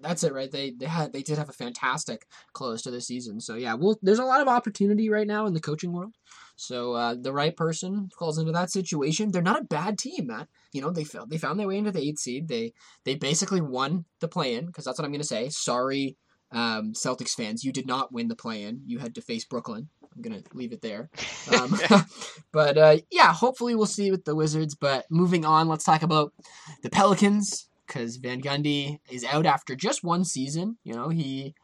That's 0.00 0.24
it, 0.24 0.32
right? 0.32 0.50
They 0.50 0.70
they 0.70 0.86
had 0.86 1.12
they 1.12 1.22
did 1.22 1.38
have 1.38 1.48
a 1.48 1.52
fantastic 1.54 2.26
close 2.52 2.82
to 2.82 2.90
the 2.90 3.00
season. 3.00 3.40
So 3.40 3.54
yeah, 3.54 3.74
well, 3.74 3.98
there's 4.02 4.18
a 4.18 4.24
lot 4.24 4.40
of 4.40 4.48
opportunity 4.48 5.08
right 5.10 5.26
now 5.26 5.46
in 5.46 5.54
the 5.54 5.60
coaching 5.60 5.92
world. 5.92 6.14
So 6.56 6.92
uh, 6.92 7.16
the 7.20 7.32
right 7.32 7.56
person 7.56 8.10
falls 8.18 8.38
into 8.38 8.52
that 8.52 8.70
situation. 8.70 9.30
They're 9.30 9.42
not 9.42 9.60
a 9.60 9.64
bad 9.64 9.98
team, 9.98 10.28
Matt. 10.28 10.48
You 10.72 10.82
know 10.82 10.90
they 10.90 11.04
found 11.04 11.30
they 11.30 11.38
found 11.38 11.58
their 11.58 11.68
way 11.68 11.78
into 11.78 11.90
the 11.90 12.06
eighth 12.06 12.20
seed. 12.20 12.48
They 12.48 12.72
they 13.04 13.14
basically 13.14 13.60
won 13.60 14.04
the 14.20 14.28
play-in 14.28 14.66
because 14.66 14.84
that's 14.84 14.98
what 14.98 15.04
I'm 15.04 15.12
gonna 15.12 15.24
say. 15.24 15.48
Sorry, 15.48 16.16
um, 16.52 16.92
Celtics 16.92 17.34
fans, 17.34 17.64
you 17.64 17.72
did 17.72 17.86
not 17.86 18.12
win 18.12 18.28
the 18.28 18.36
play-in. 18.36 18.82
You 18.86 18.98
had 18.98 19.14
to 19.14 19.22
face 19.22 19.44
Brooklyn. 19.44 19.88
I'm 20.14 20.22
gonna 20.22 20.42
leave 20.52 20.72
it 20.72 20.82
there. 20.82 21.10
Um, 21.56 21.78
but 22.52 22.76
uh, 22.78 22.96
yeah, 23.10 23.32
hopefully 23.32 23.74
we'll 23.74 23.86
see 23.86 24.10
with 24.10 24.24
the 24.24 24.34
Wizards. 24.36 24.74
But 24.74 25.06
moving 25.10 25.44
on, 25.44 25.68
let's 25.68 25.84
talk 25.84 26.02
about 26.02 26.32
the 26.82 26.90
Pelicans 26.90 27.68
because 27.92 28.16
Van 28.16 28.40
Gundy 28.40 28.98
is 29.10 29.24
out 29.24 29.46
after 29.46 29.74
just 29.76 30.02
one 30.02 30.24
season. 30.24 30.78
You 30.84 30.94
know, 30.94 31.08
he 31.08 31.54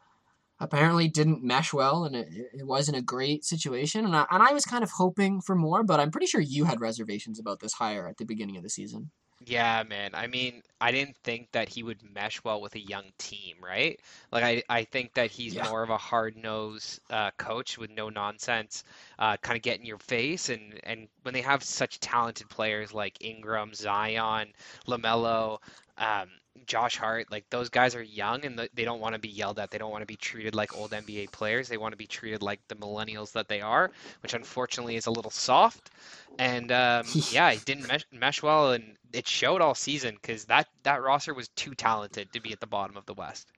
apparently 0.59 1.07
didn't 1.07 1.43
mesh 1.43 1.73
well, 1.73 2.05
and 2.05 2.15
it, 2.15 2.27
it 2.53 2.67
wasn't 2.67 2.97
a 2.97 3.01
great 3.01 3.45
situation. 3.45 4.05
And 4.05 4.15
I, 4.15 4.25
and 4.29 4.43
I 4.43 4.53
was 4.53 4.65
kind 4.65 4.83
of 4.83 4.91
hoping 4.91 5.41
for 5.41 5.55
more, 5.55 5.83
but 5.83 5.99
I'm 5.99 6.11
pretty 6.11 6.27
sure 6.27 6.41
you 6.41 6.65
had 6.65 6.81
reservations 6.81 7.39
about 7.39 7.59
this 7.61 7.73
hire 7.73 8.07
at 8.07 8.17
the 8.17 8.25
beginning 8.25 8.57
of 8.57 8.63
the 8.63 8.69
season. 8.69 9.11
Yeah, 9.45 9.83
man. 9.87 10.11
I 10.15 10.27
mean, 10.27 10.63
I 10.81 10.91
didn't 10.91 11.15
think 11.23 11.53
that 11.53 11.69
he 11.69 11.81
would 11.81 12.03
mesh 12.03 12.43
well 12.43 12.59
with 12.59 12.75
a 12.75 12.79
young 12.79 13.05
team, 13.17 13.55
right? 13.63 13.97
Like, 14.33 14.43
I, 14.43 14.63
I 14.69 14.83
think 14.83 15.13
that 15.13 15.31
he's 15.31 15.55
Yeah. 15.55 15.69
more 15.69 15.81
of 15.81 15.89
a 15.89 15.97
hard-nosed 15.97 16.99
uh, 17.09 17.31
coach 17.37 17.77
with 17.77 17.89
no 17.89 18.09
nonsense, 18.09 18.83
uh, 19.17 19.37
kind 19.37 19.55
of 19.55 19.61
get 19.61 19.79
in 19.79 19.85
your 19.85 19.97
face. 19.97 20.49
And, 20.49 20.77
and 20.83 21.07
when 21.21 21.33
they 21.33 21.41
have 21.41 21.63
such 21.63 22.01
talented 22.01 22.49
players 22.49 22.93
like 22.93 23.23
Ingram, 23.23 23.73
Zion, 23.73 24.49
LaMelo, 24.89 25.59
um, 25.99 26.29
Josh 26.65 26.97
Hart, 26.97 27.31
like 27.31 27.45
those 27.49 27.69
guys 27.69 27.95
are 27.95 28.01
young 28.01 28.45
and 28.45 28.57
th- 28.57 28.71
they 28.73 28.83
don't 28.85 28.99
want 28.99 29.13
to 29.13 29.19
be 29.19 29.29
yelled 29.29 29.59
at. 29.59 29.71
They 29.71 29.77
don't 29.77 29.91
want 29.91 30.01
to 30.01 30.07
be 30.07 30.15
treated 30.15 30.55
like 30.55 30.75
old 30.75 30.91
NBA 30.91 31.31
players. 31.31 31.67
They 31.67 31.77
want 31.77 31.93
to 31.93 31.97
be 31.97 32.07
treated 32.07 32.41
like 32.41 32.59
the 32.67 32.75
millennials 32.75 33.33
that 33.33 33.47
they 33.47 33.61
are, 33.61 33.91
which 34.21 34.33
unfortunately 34.33 34.95
is 34.95 35.05
a 35.05 35.11
little 35.11 35.31
soft. 35.31 35.91
And 36.37 36.71
um, 36.71 37.05
yeah, 37.31 37.51
it 37.51 37.65
didn't 37.65 37.87
mesh, 37.87 38.05
mesh 38.11 38.41
well, 38.41 38.71
and 38.71 38.97
it 39.13 39.27
showed 39.27 39.61
all 39.61 39.75
season 39.75 40.17
because 40.21 40.45
that 40.45 40.67
that 40.83 41.01
roster 41.01 41.33
was 41.33 41.49
too 41.49 41.75
talented 41.75 42.31
to 42.33 42.41
be 42.41 42.51
at 42.53 42.59
the 42.59 42.67
bottom 42.67 42.97
of 42.97 43.05
the 43.05 43.13
West. 43.13 43.51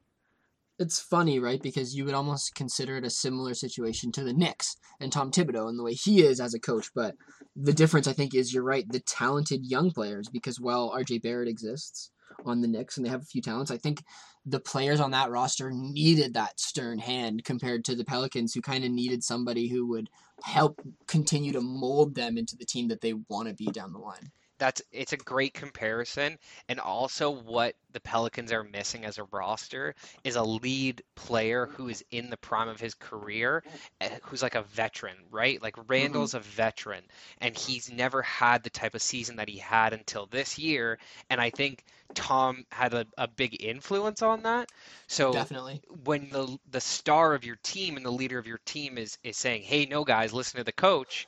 It's 0.81 0.99
funny, 0.99 1.37
right? 1.37 1.61
Because 1.61 1.95
you 1.95 2.05
would 2.05 2.15
almost 2.15 2.55
consider 2.55 2.97
it 2.97 3.05
a 3.05 3.11
similar 3.11 3.53
situation 3.53 4.11
to 4.13 4.23
the 4.23 4.33
Knicks 4.33 4.75
and 4.99 5.11
Tom 5.11 5.29
Thibodeau 5.29 5.69
and 5.69 5.77
the 5.77 5.83
way 5.83 5.93
he 5.93 6.23
is 6.23 6.39
as 6.39 6.55
a 6.55 6.59
coach. 6.59 6.89
But 6.95 7.13
the 7.55 7.71
difference, 7.71 8.07
I 8.07 8.13
think, 8.13 8.33
is 8.33 8.51
you're 8.51 8.63
right. 8.63 8.83
The 8.89 8.99
talented 9.01 9.63
young 9.63 9.91
players, 9.91 10.27
because 10.27 10.59
while 10.59 10.89
RJ 10.89 11.21
Barrett 11.21 11.47
exists 11.47 12.09
on 12.45 12.61
the 12.61 12.67
Knicks 12.67 12.97
and 12.97 13.05
they 13.05 13.11
have 13.11 13.21
a 13.21 13.25
few 13.25 13.43
talents, 13.43 13.69
I 13.69 13.77
think 13.77 14.03
the 14.43 14.59
players 14.59 14.99
on 14.99 15.11
that 15.11 15.29
roster 15.29 15.69
needed 15.71 16.33
that 16.33 16.59
stern 16.59 16.97
hand 16.97 17.43
compared 17.43 17.85
to 17.85 17.95
the 17.95 18.03
Pelicans, 18.03 18.55
who 18.55 18.61
kind 18.61 18.83
of 18.83 18.89
needed 18.89 19.23
somebody 19.23 19.67
who 19.67 19.87
would 19.89 20.09
help 20.43 20.81
continue 21.07 21.51
to 21.51 21.61
mold 21.61 22.15
them 22.15 22.39
into 22.39 22.57
the 22.57 22.65
team 22.65 22.87
that 22.87 23.01
they 23.01 23.13
want 23.29 23.47
to 23.47 23.53
be 23.53 23.67
down 23.67 23.93
the 23.93 23.99
line. 23.99 24.31
That's 24.61 24.81
it's 24.93 25.13
a 25.13 25.17
great 25.17 25.55
comparison, 25.55 26.39
and 26.69 26.79
also 26.79 27.31
what 27.31 27.75
the 27.91 27.99
Pelicans 27.99 28.53
are 28.53 28.63
missing 28.63 29.05
as 29.05 29.17
a 29.17 29.25
roster 29.25 29.95
is 30.23 30.37
a 30.37 30.43
lead 30.43 31.03
player 31.15 31.67
who 31.67 31.89
is 31.89 32.05
in 32.11 32.29
the 32.29 32.37
prime 32.37 32.69
of 32.69 32.79
his 32.79 32.93
career, 32.95 33.63
eh, 34.01 34.19
who's 34.23 34.43
like 34.43 34.55
a 34.55 34.63
veteran, 34.63 35.17
right? 35.31 35.61
Like 35.61 35.75
Randle's 35.89 36.35
a 36.35 36.39
veteran, 36.39 37.03
and 37.39 37.57
he's 37.57 37.91
never 37.91 38.21
had 38.21 38.63
the 38.63 38.69
type 38.69 38.95
of 38.95 39.01
season 39.01 39.37
that 39.37 39.49
he 39.49 39.57
had 39.57 39.93
until 39.93 40.27
this 40.27 40.59
year, 40.59 40.99
and 41.29 41.41
I 41.41 41.49
think 41.49 41.83
Tom 42.15 42.65
had 42.71 42.93
a, 42.93 43.07
a 43.17 43.27
big 43.27 43.63
influence 43.63 44.21
on 44.21 44.43
that. 44.43 44.69
So 45.07 45.33
Definitely. 45.33 45.81
when 46.03 46.29
the 46.29 46.57
the 46.69 46.81
star 46.81 47.33
of 47.33 47.43
your 47.45 47.57
team 47.63 47.97
and 47.97 48.05
the 48.05 48.11
leader 48.11 48.37
of 48.39 48.47
your 48.47 48.59
team 48.65 48.97
is 48.97 49.17
is 49.23 49.37
saying, 49.37 49.63
"Hey, 49.63 49.85
no 49.87 50.05
guys, 50.05 50.33
listen 50.33 50.57
to 50.59 50.63
the 50.63 50.71
coach," 50.71 51.27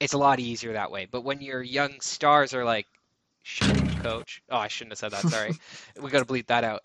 it's 0.00 0.14
a 0.14 0.18
lot 0.18 0.40
easier 0.40 0.72
that 0.72 0.90
way. 0.90 1.06
But 1.10 1.22
when 1.22 1.40
your 1.40 1.62
young 1.62 2.00
stars 2.00 2.54
are 2.54 2.64
like, 2.64 2.86
"Shut 3.42 3.70
up, 3.70 4.02
coach," 4.02 4.42
oh, 4.50 4.56
I 4.56 4.68
shouldn't 4.68 4.92
have 4.92 4.98
said 4.98 5.12
that. 5.12 5.30
Sorry, 5.30 5.52
we 6.00 6.10
gotta 6.10 6.24
bleep 6.24 6.46
that 6.46 6.64
out. 6.64 6.84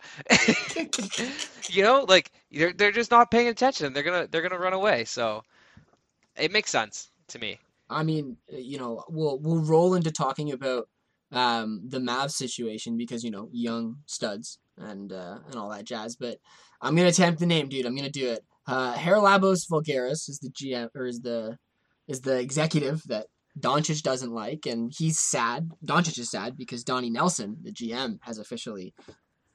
you 1.69 1.81
know, 1.83 2.05
like 2.07 2.31
they're 2.51 2.73
they're 2.73 2.91
just 2.91 3.11
not 3.11 3.31
paying 3.31 3.47
attention. 3.47 3.93
They're 3.93 4.03
gonna 4.03 4.27
they're 4.27 4.41
gonna 4.41 4.59
run 4.59 4.73
away. 4.73 5.05
So 5.05 5.43
it 6.35 6.51
makes 6.51 6.69
sense 6.69 7.09
to 7.29 7.39
me. 7.39 7.59
I 7.89 8.03
mean, 8.03 8.37
uh, 8.53 8.57
you 8.57 8.77
know, 8.77 9.03
we'll 9.09 9.39
we'll 9.39 9.63
roll 9.63 9.95
into 9.95 10.11
talking 10.11 10.51
about 10.51 10.89
um, 11.31 11.81
the 11.87 11.99
Mavs 11.99 12.31
situation 12.31 12.97
because 12.97 13.23
you 13.23 13.31
know 13.31 13.49
young 13.51 13.97
studs 14.05 14.59
and 14.77 15.13
uh, 15.13 15.39
and 15.47 15.55
all 15.55 15.69
that 15.69 15.85
jazz. 15.85 16.15
But 16.15 16.39
I'm 16.81 16.95
gonna 16.95 17.09
attempt 17.09 17.39
the 17.39 17.45
name, 17.45 17.69
dude. 17.69 17.85
I'm 17.85 17.95
gonna 17.95 18.09
do 18.09 18.31
it. 18.31 18.43
Uh, 18.67 18.95
Haralabos 18.95 19.69
Voulgaris 19.69 20.27
is 20.27 20.39
the 20.41 20.49
GM 20.49 20.89
or 20.95 21.05
is 21.05 21.21
the 21.21 21.57
is 22.07 22.21
the 22.21 22.39
executive 22.39 23.03
that 23.07 23.27
Doncic 23.59 24.03
doesn't 24.03 24.33
like, 24.33 24.65
and 24.65 24.91
he's 24.95 25.17
sad. 25.17 25.71
Doncic 25.85 26.19
is 26.19 26.29
sad 26.29 26.57
because 26.57 26.83
Donnie 26.83 27.09
Nelson, 27.09 27.57
the 27.61 27.71
GM, 27.71 28.19
has 28.21 28.37
officially, 28.37 28.93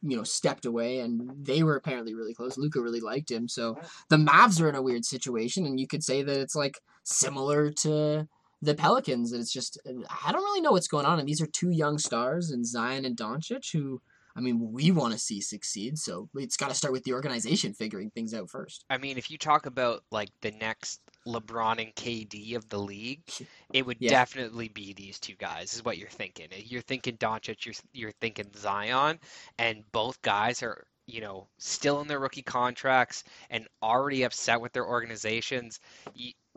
you 0.03 0.17
know, 0.17 0.23
stepped 0.23 0.65
away, 0.65 1.01
and 1.01 1.31
they 1.45 1.63
were 1.63 1.77
apparently 1.77 2.15
really 2.15 2.35
close. 2.35 2.57
Luka 2.57 2.81
really 2.81 3.01
liked 3.01 3.31
him, 3.31 3.47
so 3.47 3.77
the 4.09 4.17
Mavs 4.17 4.61
are 4.61 4.69
in 4.69 4.75
a 4.75 4.83
weird 4.83 5.05
situation, 5.05 5.67
and 5.67 5.79
you 5.79 5.87
could 5.87 6.03
say 6.03 6.23
that 6.23 6.41
it's 6.41 6.55
like 6.57 6.81
similar 7.05 7.71
to 7.71 8.27
the 8.63 8.75
Pelicans. 8.75 9.33
It's 9.33 9.53
just 9.53 9.79
I 10.25 10.33
don't 10.33 10.43
really 10.43 10.63
know 10.63 10.73
what's 10.73 10.89
going 10.89 11.07
on, 11.07 11.19
and 11.19 11.29
these 11.29 11.43
are 11.43 11.47
two 11.47 11.71
young 11.71 11.99
stars, 11.99 12.51
and 12.51 12.67
Zion 12.67 13.05
and 13.05 13.17
Doncic, 13.17 13.71
who 13.73 14.01
I 14.37 14.41
mean, 14.41 14.73
we 14.73 14.93
want 14.93 15.13
to 15.13 15.19
see 15.19 15.41
succeed, 15.41 15.99
so 15.99 16.29
it's 16.35 16.57
got 16.57 16.69
to 16.69 16.75
start 16.75 16.93
with 16.93 17.05
the 17.05 17.13
organization 17.13 17.75
figuring 17.75 18.11
things 18.11 18.33
out 18.33 18.49
first. 18.49 18.85
I 18.89 18.97
mean, 18.97 19.19
if 19.19 19.31
you 19.31 19.39
talk 19.39 19.67
about 19.67 20.05
like 20.11 20.31
the 20.41 20.53
next 20.53 21.01
LeBron 21.27 21.83
and 21.83 21.95
KD 21.95 22.57
of 22.57 22.69
the 22.69 22.79
league, 22.79 23.23
it 23.73 23.85
would 23.85 23.99
yeah. 24.01 24.11
definitely 24.11 24.69
be 24.69 24.93
these 24.93 25.19
two 25.19 25.35
guys. 25.35 25.75
Is 25.75 25.85
what 25.85 25.99
you're 25.99 26.09
thinking. 26.09 26.49
You're 26.51 26.83
thinking 26.83 27.17
Doncic. 27.17 27.67
You're 27.67 27.75
you're 27.93 28.13
thinking 28.21 28.51
Zion, 28.57 29.19
and 29.59 29.85
both 29.93 30.21
guys 30.23 30.63
are 30.63 30.87
you 31.07 31.21
know 31.21 31.49
still 31.59 32.01
in 32.01 32.09
their 32.09 32.21
rookie 32.21 32.43
contracts 32.43 33.25
and 33.51 33.67
already 33.83 34.23
upset 34.23 34.61
with 34.61 34.73
their 34.73 34.87
organizations. 34.87 35.81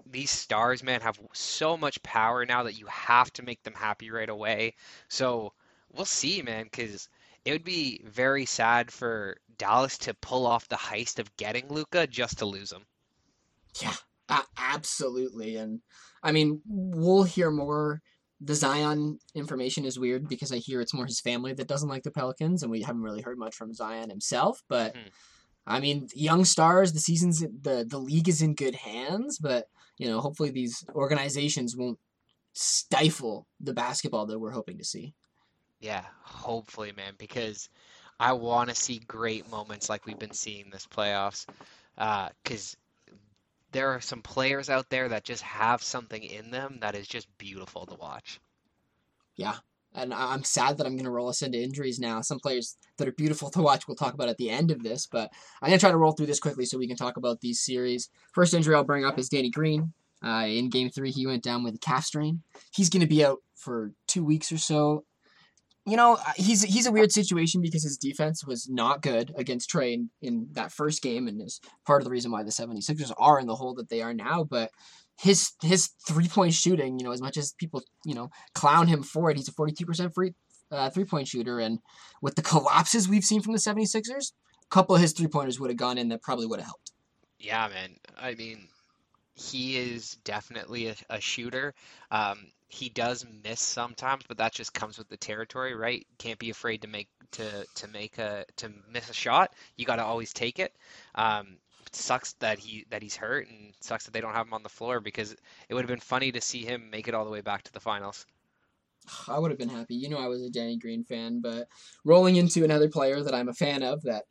these 0.06 0.32
stars, 0.32 0.84
man, 0.84 1.02
have 1.02 1.20
so 1.34 1.78
much 1.78 2.02
power 2.04 2.46
now 2.46 2.64
that 2.64 2.78
you 2.80 2.86
have 2.88 3.32
to 3.34 3.44
make 3.44 3.62
them 3.64 3.74
happy 3.74 4.12
right 4.12 4.30
away. 4.30 4.76
So 5.08 5.54
we'll 5.92 6.06
see, 6.06 6.42
man, 6.42 6.66
because 6.66 7.10
it 7.46 7.52
would 7.52 7.64
be 7.64 8.02
very 8.06 8.46
sad 8.46 8.92
for 8.92 9.38
Dallas 9.58 9.98
to 10.00 10.14
pull 10.16 10.46
off 10.46 10.68
the 10.68 10.76
heist 10.76 11.20
of 11.20 11.36
getting 11.38 11.68
Luka 11.70 12.08
just 12.08 12.40
to 12.40 12.46
lose 12.46 12.72
him. 12.72 12.86
Yeah, 13.82 13.96
absolutely. 14.58 15.58
And 15.58 15.82
I 16.22 16.32
mean, 16.32 16.62
we'll 16.66 17.24
hear 17.24 17.52
more. 17.52 18.02
The 18.42 18.56
Zion 18.56 19.20
information 19.36 19.86
is 19.86 19.98
weird 19.98 20.28
because 20.28 20.52
I 20.52 20.58
hear 20.58 20.82
it's 20.82 20.94
more 20.94 21.06
his 21.06 21.22
family 21.22 21.54
that 21.54 21.68
doesn't 21.68 21.88
like 21.88 22.04
the 22.04 22.12
Pelicans, 22.12 22.62
and 22.62 22.72
we 22.72 22.82
haven't 22.82 23.04
really 23.04 23.22
heard 23.22 23.38
much 23.38 23.56
from 23.56 23.74
Zion 23.74 24.10
himself. 24.10 24.62
But 24.68 24.96
mm-hmm. 24.96 25.08
I 25.66 25.80
mean, 25.80 26.10
young 26.14 26.44
stars, 26.44 26.92
the 26.92 27.00
season's 27.00 27.40
the 27.40 27.86
the 27.88 28.00
league 28.00 28.28
is 28.28 28.42
in 28.42 28.56
good 28.56 28.76
hands, 28.76 29.38
but 29.38 29.68
you 29.98 30.08
know, 30.08 30.20
hopefully 30.20 30.50
these 30.50 30.84
organizations 30.94 31.78
won't 31.78 32.00
stifle 32.54 33.48
the 33.62 33.74
basketball 33.74 34.26
that 34.26 34.40
we're 34.40 34.52
hoping 34.52 34.78
to 34.78 34.84
see. 34.84 35.14
Yeah, 35.80 36.04
hopefully, 36.22 36.92
man, 36.96 37.14
because 37.18 37.70
I 38.20 38.34
want 38.34 38.70
to 38.70 38.76
see 38.76 39.00
great 39.00 39.50
moments 39.50 39.90
like 39.90 40.06
we've 40.06 40.20
been 40.20 40.34
seeing 40.34 40.70
this 40.70 40.88
playoffs. 40.88 41.46
Because 41.96 42.76
uh, 42.76 42.83
there 43.74 43.90
are 43.90 44.02
some 44.02 44.22
players 44.22 44.70
out 44.70 44.90
there 44.90 45.10
that 45.10 45.24
just 45.24 45.44
have 45.44 45.84
something 45.84 46.24
in 46.24 46.52
them 46.52 46.78
that 46.82 46.96
is 46.96 47.08
just 47.08 47.28
beautiful 47.38 47.86
to 47.86 47.96
watch. 47.96 48.40
Yeah, 49.36 49.56
and 49.94 50.14
I'm 50.14 50.44
sad 50.44 50.78
that 50.78 50.88
I'm 50.88 50.96
going 50.96 51.06
to 51.06 51.12
roll 51.12 51.30
us 51.30 51.42
into 51.42 51.62
injuries 51.62 52.00
now. 52.00 52.22
Some 52.22 52.40
players 52.40 52.78
that 52.98 53.08
are 53.08 53.14
beautiful 53.14 53.50
to 53.52 53.62
watch 53.62 53.88
we'll 53.88 53.96
talk 53.96 54.14
about 54.14 54.30
at 54.30 54.38
the 54.38 54.50
end 54.50 54.72
of 54.72 54.84
this, 54.84 55.08
but 55.08 55.32
I'm 55.62 55.70
going 55.70 55.80
to 55.80 55.84
try 55.84 55.92
to 55.92 55.98
roll 55.98 56.14
through 56.14 56.28
this 56.28 56.40
quickly 56.40 56.66
so 56.66 56.78
we 56.78 56.88
can 56.88 56.98
talk 56.98 57.18
about 57.18 57.42
these 57.42 57.60
series. 57.60 58.10
First 58.32 58.54
injury 58.54 58.76
I'll 58.76 58.84
bring 58.84 59.06
up 59.06 59.20
is 59.20 59.30
Danny 59.30 59.50
Green. 59.50 59.94
Uh, 60.24 60.46
in 60.48 60.70
game 60.70 60.90
three, 60.90 61.12
he 61.12 61.28
went 61.28 61.44
down 61.44 61.64
with 61.64 61.76
a 61.76 61.80
calf 61.80 62.06
strain. 62.06 62.44
He's 62.74 62.90
going 62.90 63.02
to 63.02 63.08
be 63.08 63.26
out 63.26 63.40
for 63.56 63.92
two 64.08 64.24
weeks 64.24 64.52
or 64.52 64.58
so 64.58 65.04
you 65.86 65.98
know, 65.98 66.14
uh, 66.14 66.32
he's 66.36 66.64
he's 66.64 66.86
a 66.86 66.92
weird 66.92 67.12
situation 67.12 67.62
because 67.62 67.84
his 67.84 67.98
defense 67.98 68.46
was 68.46 68.70
not 68.70 69.02
good 69.02 69.34
against 69.38 69.70
Trae 69.70 69.94
in, 69.94 70.10
in, 70.22 70.48
that 70.54 70.72
first 70.72 71.02
game 71.02 71.28
and 71.28 71.42
is 71.42 71.60
part 71.86 72.02
of 72.02 72.06
the 72.06 72.12
reason 72.12 72.32
why 72.32 72.44
the 72.44 72.52
76ers 72.52 73.12
are 73.18 73.40
in 73.40 73.48
the 73.48 73.56
hole 73.56 73.74
that 73.76 73.90
they 73.90 74.02
are 74.02 74.14
now. 74.14 74.46
But 74.46 74.72
his 75.20 75.52
his 75.62 75.90
three 76.08 76.28
point 76.28 76.54
shooting, 76.54 77.00
you 77.00 77.06
know, 77.06 77.12
as 77.12 77.22
much 77.22 77.38
as 77.38 77.54
people, 77.54 77.84
you 78.06 78.16
know, 78.16 78.30
clown 78.56 78.88
him 78.88 79.04
for 79.04 79.30
it, 79.30 79.38
he's 79.38 79.50
a 79.50 79.54
42% 79.54 80.14
free 80.14 80.34
uh, 80.72 80.90
three 80.90 81.06
point 81.06 81.28
shooter. 81.28 81.60
And 81.60 81.80
with 82.22 82.36
the 82.36 82.42
collapses 82.42 83.10
we've 83.10 83.24
seen 83.24 83.42
from 83.42 83.54
the 83.54 83.60
76ers, 83.60 84.32
a 84.64 84.70
couple 84.70 84.96
of 84.96 85.02
his 85.02 85.12
three 85.12 85.28
pointers 85.28 85.60
would 85.60 85.70
have 85.70 85.78
gone 85.78 85.98
in 85.98 86.10
that 86.10 86.22
probably 86.22 86.48
would 86.48 86.60
have 86.60 86.68
helped. 86.68 86.92
Yeah, 87.40 87.68
man. 87.68 87.98
I 88.18 88.36
mean, 88.36 88.70
he 89.36 89.78
is 89.78 90.16
definitely 90.24 90.88
a, 90.88 90.96
a 91.10 91.20
shooter. 91.20 91.74
Um, 92.10 92.52
he 92.74 92.90
does 92.90 93.26
miss 93.44 93.62
sometimes, 93.62 94.24
but 94.28 94.38
that 94.38 94.52
just 94.52 94.74
comes 94.74 94.98
with 94.98 95.08
the 95.08 95.18
territory, 95.18 95.76
right? 95.76 96.06
Can't 96.18 96.40
be 96.40 96.50
afraid 96.50 96.82
to 96.82 96.88
make 96.88 97.08
to 97.32 97.66
to 97.76 97.88
make 97.90 98.18
a 98.18 98.46
to 98.58 98.72
miss 98.92 99.10
a 99.12 99.14
shot. 99.14 99.54
You 99.78 99.86
got 99.86 99.98
to 99.98 100.04
always 100.04 100.34
take 100.34 100.58
it. 100.58 100.76
Um, 101.14 101.58
sucks 101.92 102.34
that 102.34 102.58
he 102.58 102.86
that 102.90 103.04
he's 103.04 103.16
hurt, 103.16 103.48
and 103.48 103.74
sucks 103.80 104.06
that 104.06 104.12
they 104.12 104.22
don't 104.22 104.34
have 104.34 104.48
him 104.48 104.56
on 104.56 104.64
the 104.64 104.70
floor 104.70 105.00
because 105.00 105.34
it 105.70 105.74
would 105.76 105.84
have 105.84 105.90
been 105.90 106.00
funny 106.00 106.32
to 106.32 106.42
see 106.42 106.66
him 106.66 106.90
make 106.90 107.08
it 107.08 107.14
all 107.14 107.26
the 107.26 107.32
way 107.32 107.42
back 107.42 107.62
to 107.64 107.72
the 107.74 107.80
finals. 107.80 108.26
I 109.28 109.38
would 109.38 109.52
have 109.52 109.60
been 109.60 109.70
happy. 109.70 109.94
You 109.94 110.10
know, 110.10 110.18
I 110.18 110.28
was 110.28 110.42
a 110.42 110.50
Danny 110.50 110.78
Green 110.78 111.04
fan, 111.04 111.42
but 111.42 111.68
rolling 112.04 112.38
into 112.38 112.64
another 112.64 112.90
player 112.90 113.22
that 113.22 113.36
I'm 113.36 113.50
a 113.50 113.54
fan 113.54 113.84
of 113.84 114.02
that 114.04 114.24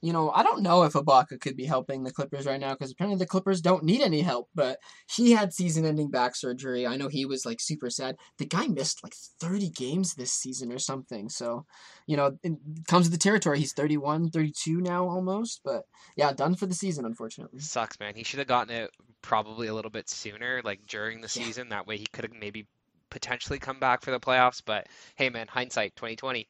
you 0.00 0.12
know, 0.12 0.30
I 0.30 0.42
don't 0.42 0.62
know 0.62 0.84
if 0.84 0.92
Ibaka 0.92 1.40
could 1.40 1.56
be 1.56 1.64
helping 1.64 2.04
the 2.04 2.12
Clippers 2.12 2.46
right 2.46 2.60
now 2.60 2.72
because 2.72 2.92
apparently 2.92 3.18
the 3.18 3.26
Clippers 3.26 3.60
don't 3.60 3.82
need 3.82 4.00
any 4.00 4.20
help. 4.20 4.48
But 4.54 4.78
he 5.10 5.32
had 5.32 5.52
season-ending 5.52 6.10
back 6.10 6.36
surgery. 6.36 6.86
I 6.86 6.96
know 6.96 7.08
he 7.08 7.26
was 7.26 7.44
like 7.44 7.60
super 7.60 7.90
sad. 7.90 8.16
The 8.38 8.46
guy 8.46 8.68
missed 8.68 9.02
like 9.02 9.14
30 9.40 9.70
games 9.70 10.14
this 10.14 10.32
season 10.32 10.72
or 10.72 10.78
something. 10.78 11.28
So, 11.28 11.66
you 12.06 12.16
know, 12.16 12.38
it 12.42 12.52
comes 12.86 13.06
with 13.06 13.12
the 13.12 13.22
territory. 13.22 13.58
He's 13.58 13.72
31, 13.72 14.30
32 14.30 14.80
now 14.80 15.08
almost. 15.08 15.62
But 15.64 15.82
yeah, 16.16 16.32
done 16.32 16.54
for 16.54 16.66
the 16.66 16.74
season, 16.74 17.04
unfortunately. 17.04 17.58
Sucks, 17.58 17.98
man. 17.98 18.14
He 18.14 18.22
should 18.22 18.38
have 18.38 18.48
gotten 18.48 18.74
it 18.74 18.90
probably 19.22 19.66
a 19.66 19.74
little 19.74 19.90
bit 19.90 20.08
sooner, 20.08 20.60
like 20.64 20.86
during 20.86 21.20
the 21.20 21.32
yeah. 21.34 21.44
season. 21.44 21.70
That 21.70 21.88
way 21.88 21.96
he 21.96 22.06
could 22.06 22.24
have 22.24 22.34
maybe 22.34 22.66
potentially 23.10 23.58
come 23.58 23.80
back 23.80 24.02
for 24.02 24.12
the 24.12 24.20
playoffs. 24.20 24.62
But 24.64 24.86
hey, 25.16 25.28
man, 25.28 25.48
hindsight 25.48 25.96
2020. 25.96 26.48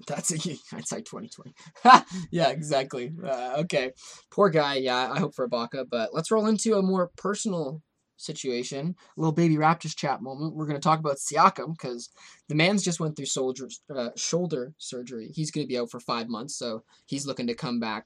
That's 0.06 0.32
a 0.32 0.58
hindsight 0.70 1.04
twenty 1.06 1.28
twenty. 1.28 1.54
yeah, 2.30 2.48
exactly. 2.48 3.12
Uh, 3.24 3.54
okay, 3.58 3.92
poor 4.30 4.48
guy. 4.48 4.76
Yeah, 4.76 5.12
I 5.12 5.18
hope 5.18 5.34
for 5.34 5.48
Ibaka. 5.48 5.86
But 5.90 6.14
let's 6.14 6.30
roll 6.30 6.46
into 6.46 6.74
a 6.74 6.82
more 6.82 7.10
personal 7.16 7.82
situation. 8.16 8.94
A 9.16 9.20
little 9.20 9.32
baby 9.32 9.56
Raptors 9.56 9.96
chat 9.96 10.22
moment. 10.22 10.54
We're 10.54 10.66
going 10.66 10.80
to 10.80 10.82
talk 10.82 10.98
about 10.98 11.16
Siakam 11.16 11.72
because 11.72 12.10
the 12.48 12.54
man's 12.54 12.82
just 12.82 13.00
went 13.00 13.16
through 13.16 13.26
soldier, 13.26 13.68
uh, 13.94 14.10
shoulder 14.16 14.74
surgery. 14.78 15.30
He's 15.34 15.50
going 15.50 15.66
to 15.66 15.68
be 15.68 15.78
out 15.78 15.90
for 15.90 16.00
five 16.00 16.28
months, 16.28 16.56
so 16.56 16.82
he's 17.06 17.26
looking 17.26 17.46
to 17.46 17.54
come 17.54 17.80
back. 17.80 18.04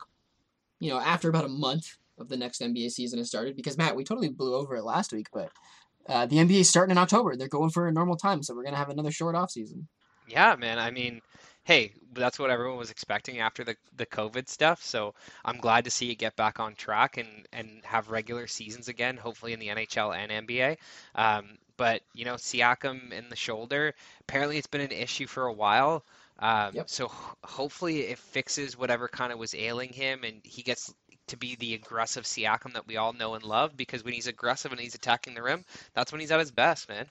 You 0.80 0.90
know, 0.90 0.98
after 0.98 1.28
about 1.28 1.44
a 1.44 1.48
month 1.48 1.96
of 2.18 2.28
the 2.28 2.36
next 2.36 2.60
NBA 2.60 2.90
season 2.90 3.18
has 3.18 3.28
started. 3.28 3.56
Because 3.56 3.78
Matt, 3.78 3.96
we 3.96 4.04
totally 4.04 4.28
blew 4.28 4.54
over 4.54 4.76
it 4.76 4.84
last 4.84 5.12
week, 5.12 5.28
but 5.32 5.50
uh, 6.08 6.26
the 6.26 6.36
NBA 6.36 6.60
is 6.60 6.68
starting 6.68 6.92
in 6.92 6.98
October. 6.98 7.36
They're 7.36 7.48
going 7.48 7.70
for 7.70 7.88
a 7.88 7.92
normal 7.92 8.16
time, 8.16 8.42
so 8.42 8.54
we're 8.54 8.62
going 8.62 8.74
to 8.74 8.78
have 8.78 8.90
another 8.90 9.10
short 9.10 9.34
off 9.34 9.50
season. 9.50 9.88
Yeah, 10.28 10.56
man. 10.56 10.78
I 10.78 10.90
mean 10.90 11.20
hey, 11.64 11.92
that's 12.12 12.38
what 12.38 12.50
everyone 12.50 12.76
was 12.76 12.90
expecting 12.90 13.40
after 13.40 13.64
the, 13.64 13.76
the 13.96 14.06
COVID 14.06 14.48
stuff. 14.48 14.82
So 14.82 15.14
I'm 15.44 15.58
glad 15.58 15.84
to 15.84 15.90
see 15.90 16.10
it 16.10 16.16
get 16.16 16.36
back 16.36 16.60
on 16.60 16.74
track 16.74 17.16
and, 17.16 17.28
and 17.52 17.80
have 17.84 18.10
regular 18.10 18.46
seasons 18.46 18.88
again, 18.88 19.16
hopefully 19.16 19.52
in 19.52 19.60
the 19.60 19.68
NHL 19.68 20.16
and 20.16 20.46
NBA. 20.46 20.76
Um, 21.14 21.58
but, 21.76 22.02
you 22.12 22.24
know, 22.24 22.34
Siakam 22.34 23.12
in 23.12 23.28
the 23.30 23.36
shoulder, 23.36 23.94
apparently 24.20 24.58
it's 24.58 24.66
been 24.66 24.82
an 24.82 24.92
issue 24.92 25.26
for 25.26 25.46
a 25.46 25.52
while. 25.52 26.04
Um, 26.38 26.74
yep. 26.74 26.90
So 26.90 27.10
hopefully 27.42 28.00
it 28.00 28.18
fixes 28.18 28.76
whatever 28.76 29.08
kind 29.08 29.32
of 29.32 29.38
was 29.38 29.54
ailing 29.54 29.92
him 29.92 30.22
and 30.24 30.40
he 30.44 30.62
gets 30.62 30.92
to 31.28 31.36
be 31.36 31.56
the 31.56 31.74
aggressive 31.74 32.24
Siakam 32.24 32.74
that 32.74 32.86
we 32.86 32.98
all 32.98 33.12
know 33.12 33.34
and 33.34 33.44
love 33.44 33.76
because 33.76 34.04
when 34.04 34.12
he's 34.12 34.26
aggressive 34.26 34.70
and 34.70 34.80
he's 34.80 34.94
attacking 34.94 35.34
the 35.34 35.42
rim, 35.42 35.64
that's 35.94 36.12
when 36.12 36.20
he's 36.20 36.30
at 36.30 36.40
his 36.40 36.50
best, 36.50 36.88
man. 36.88 37.06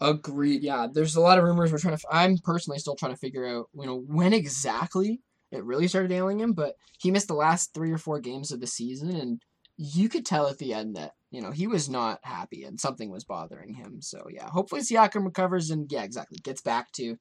Agreed. 0.00 0.62
Yeah, 0.62 0.86
there's 0.92 1.16
a 1.16 1.20
lot 1.20 1.38
of 1.38 1.44
rumors. 1.44 1.72
We're 1.72 1.78
trying 1.78 1.96
to. 1.96 2.06
I'm 2.10 2.38
personally 2.38 2.78
still 2.78 2.96
trying 2.96 3.12
to 3.12 3.18
figure 3.18 3.46
out, 3.46 3.66
you 3.74 3.86
know, 3.86 3.98
when 4.06 4.32
exactly 4.32 5.20
it 5.50 5.64
really 5.64 5.88
started 5.88 6.12
ailing 6.12 6.40
him. 6.40 6.52
But 6.52 6.74
he 6.98 7.10
missed 7.10 7.28
the 7.28 7.34
last 7.34 7.74
three 7.74 7.92
or 7.92 7.98
four 7.98 8.20
games 8.20 8.52
of 8.52 8.60
the 8.60 8.66
season, 8.66 9.10
and 9.10 9.42
you 9.76 10.08
could 10.08 10.26
tell 10.26 10.48
at 10.48 10.58
the 10.58 10.74
end 10.74 10.96
that 10.96 11.12
you 11.30 11.40
know 11.40 11.50
he 11.50 11.66
was 11.66 11.88
not 11.88 12.20
happy 12.22 12.64
and 12.64 12.80
something 12.80 13.10
was 13.10 13.24
bothering 13.24 13.74
him. 13.74 14.00
So 14.00 14.26
yeah, 14.30 14.48
hopefully 14.48 14.80
Siakam 14.80 15.24
recovers 15.24 15.70
and 15.70 15.90
yeah, 15.90 16.02
exactly 16.02 16.38
gets 16.42 16.62
back 16.62 16.92
to 16.92 17.16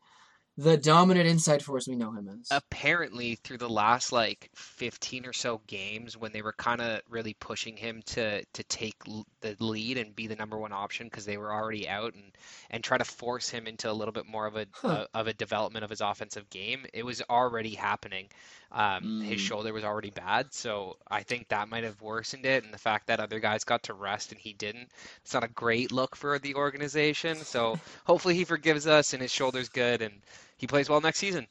the 0.57 0.75
dominant 0.75 1.27
inside 1.27 1.61
force 1.61 1.87
we 1.87 1.95
know 1.95 2.11
him 2.11 2.27
as. 2.27 2.47
Apparently, 2.49 3.35
through 3.35 3.59
the 3.59 3.69
last 3.69 4.11
like 4.11 4.49
15 4.55 5.27
or 5.27 5.33
so 5.33 5.61
games, 5.67 6.17
when 6.17 6.31
they 6.31 6.41
were 6.41 6.53
kind 6.53 6.81
of 6.81 7.01
really 7.07 7.35
pushing 7.35 7.77
him 7.77 8.01
to 8.07 8.43
to 8.43 8.63
take 8.63 8.95
the 9.41 9.55
lead 9.59 9.97
and 9.99 10.15
be 10.15 10.25
the 10.25 10.35
number 10.35 10.57
one 10.57 10.73
option 10.73 11.07
because 11.07 11.25
they 11.25 11.37
were 11.37 11.53
already 11.53 11.87
out 11.87 12.15
and 12.15 12.31
and 12.71 12.83
try 12.83 12.97
to 12.97 13.05
force 13.05 13.49
him 13.49 13.67
into 13.67 13.89
a 13.89 13.93
little 13.93 14.11
bit 14.11 14.25
more 14.25 14.47
of 14.47 14.55
a, 14.55 14.65
huh. 14.71 15.05
a 15.13 15.19
of 15.19 15.27
a 15.27 15.33
development 15.33 15.83
of 15.83 15.91
his 15.91 16.01
offensive 16.01 16.49
game, 16.49 16.85
it 16.93 17.05
was 17.05 17.21
already 17.29 17.75
happening. 17.75 18.27
Um, 18.71 19.21
mm. 19.21 19.23
His 19.23 19.39
shoulder 19.39 19.71
was 19.71 19.85
already 19.85 20.09
bad, 20.09 20.53
so 20.53 20.97
I 21.07 21.23
think 21.23 21.47
that 21.47 21.69
might 21.69 21.85
have 21.85 22.01
worsened 22.01 22.45
it. 22.45 22.65
And 22.65 22.73
the 22.73 22.77
fact 22.77 23.07
that 23.07 23.19
other 23.19 23.39
guys 23.39 23.63
got 23.63 23.83
to 23.83 23.93
rest 23.93 24.31
and 24.31 24.41
he 24.41 24.53
didn't, 24.53 24.89
it's 25.23 25.33
not 25.33 25.45
a 25.45 25.49
great 25.49 25.91
look 25.91 26.15
for 26.15 26.37
the 26.37 26.55
organization. 26.55 27.37
So 27.37 27.79
hopefully 28.05 28.35
he 28.35 28.43
forgives 28.43 28.85
us 28.85 29.13
and 29.13 29.21
his 29.21 29.31
shoulder's 29.31 29.69
good 29.69 30.01
and 30.01 30.15
he 30.57 30.67
plays 30.67 30.89
well 30.89 31.01
next 31.01 31.19
season. 31.19 31.47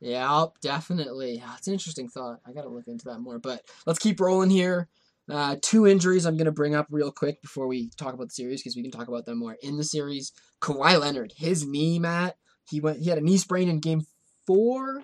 Yeah, 0.00 0.46
definitely. 0.60 1.42
It's 1.56 1.66
an 1.66 1.72
interesting 1.72 2.08
thought. 2.08 2.40
I 2.46 2.52
got 2.52 2.62
to 2.62 2.68
look 2.68 2.88
into 2.88 3.06
that 3.06 3.20
more. 3.20 3.38
But 3.38 3.62
let's 3.86 3.98
keep 3.98 4.20
rolling 4.20 4.50
here. 4.50 4.88
Uh, 5.30 5.56
two 5.62 5.86
injuries 5.86 6.26
I'm 6.26 6.36
going 6.36 6.44
to 6.44 6.52
bring 6.52 6.74
up 6.74 6.86
real 6.90 7.10
quick 7.10 7.40
before 7.40 7.66
we 7.66 7.88
talk 7.96 8.12
about 8.12 8.28
the 8.28 8.34
series 8.34 8.60
because 8.60 8.76
we 8.76 8.82
can 8.82 8.90
talk 8.90 9.08
about 9.08 9.24
them 9.24 9.38
more 9.38 9.56
in 9.62 9.78
the 9.78 9.84
series. 9.84 10.32
Kawhi 10.60 11.00
Leonard, 11.00 11.32
his 11.36 11.66
knee, 11.66 11.98
Matt. 11.98 12.36
He 12.68 12.80
went. 12.80 12.98
He 12.98 13.08
had 13.08 13.18
a 13.18 13.22
knee 13.22 13.38
sprain 13.38 13.68
in 13.68 13.80
Game 13.80 14.02
Four. 14.46 15.02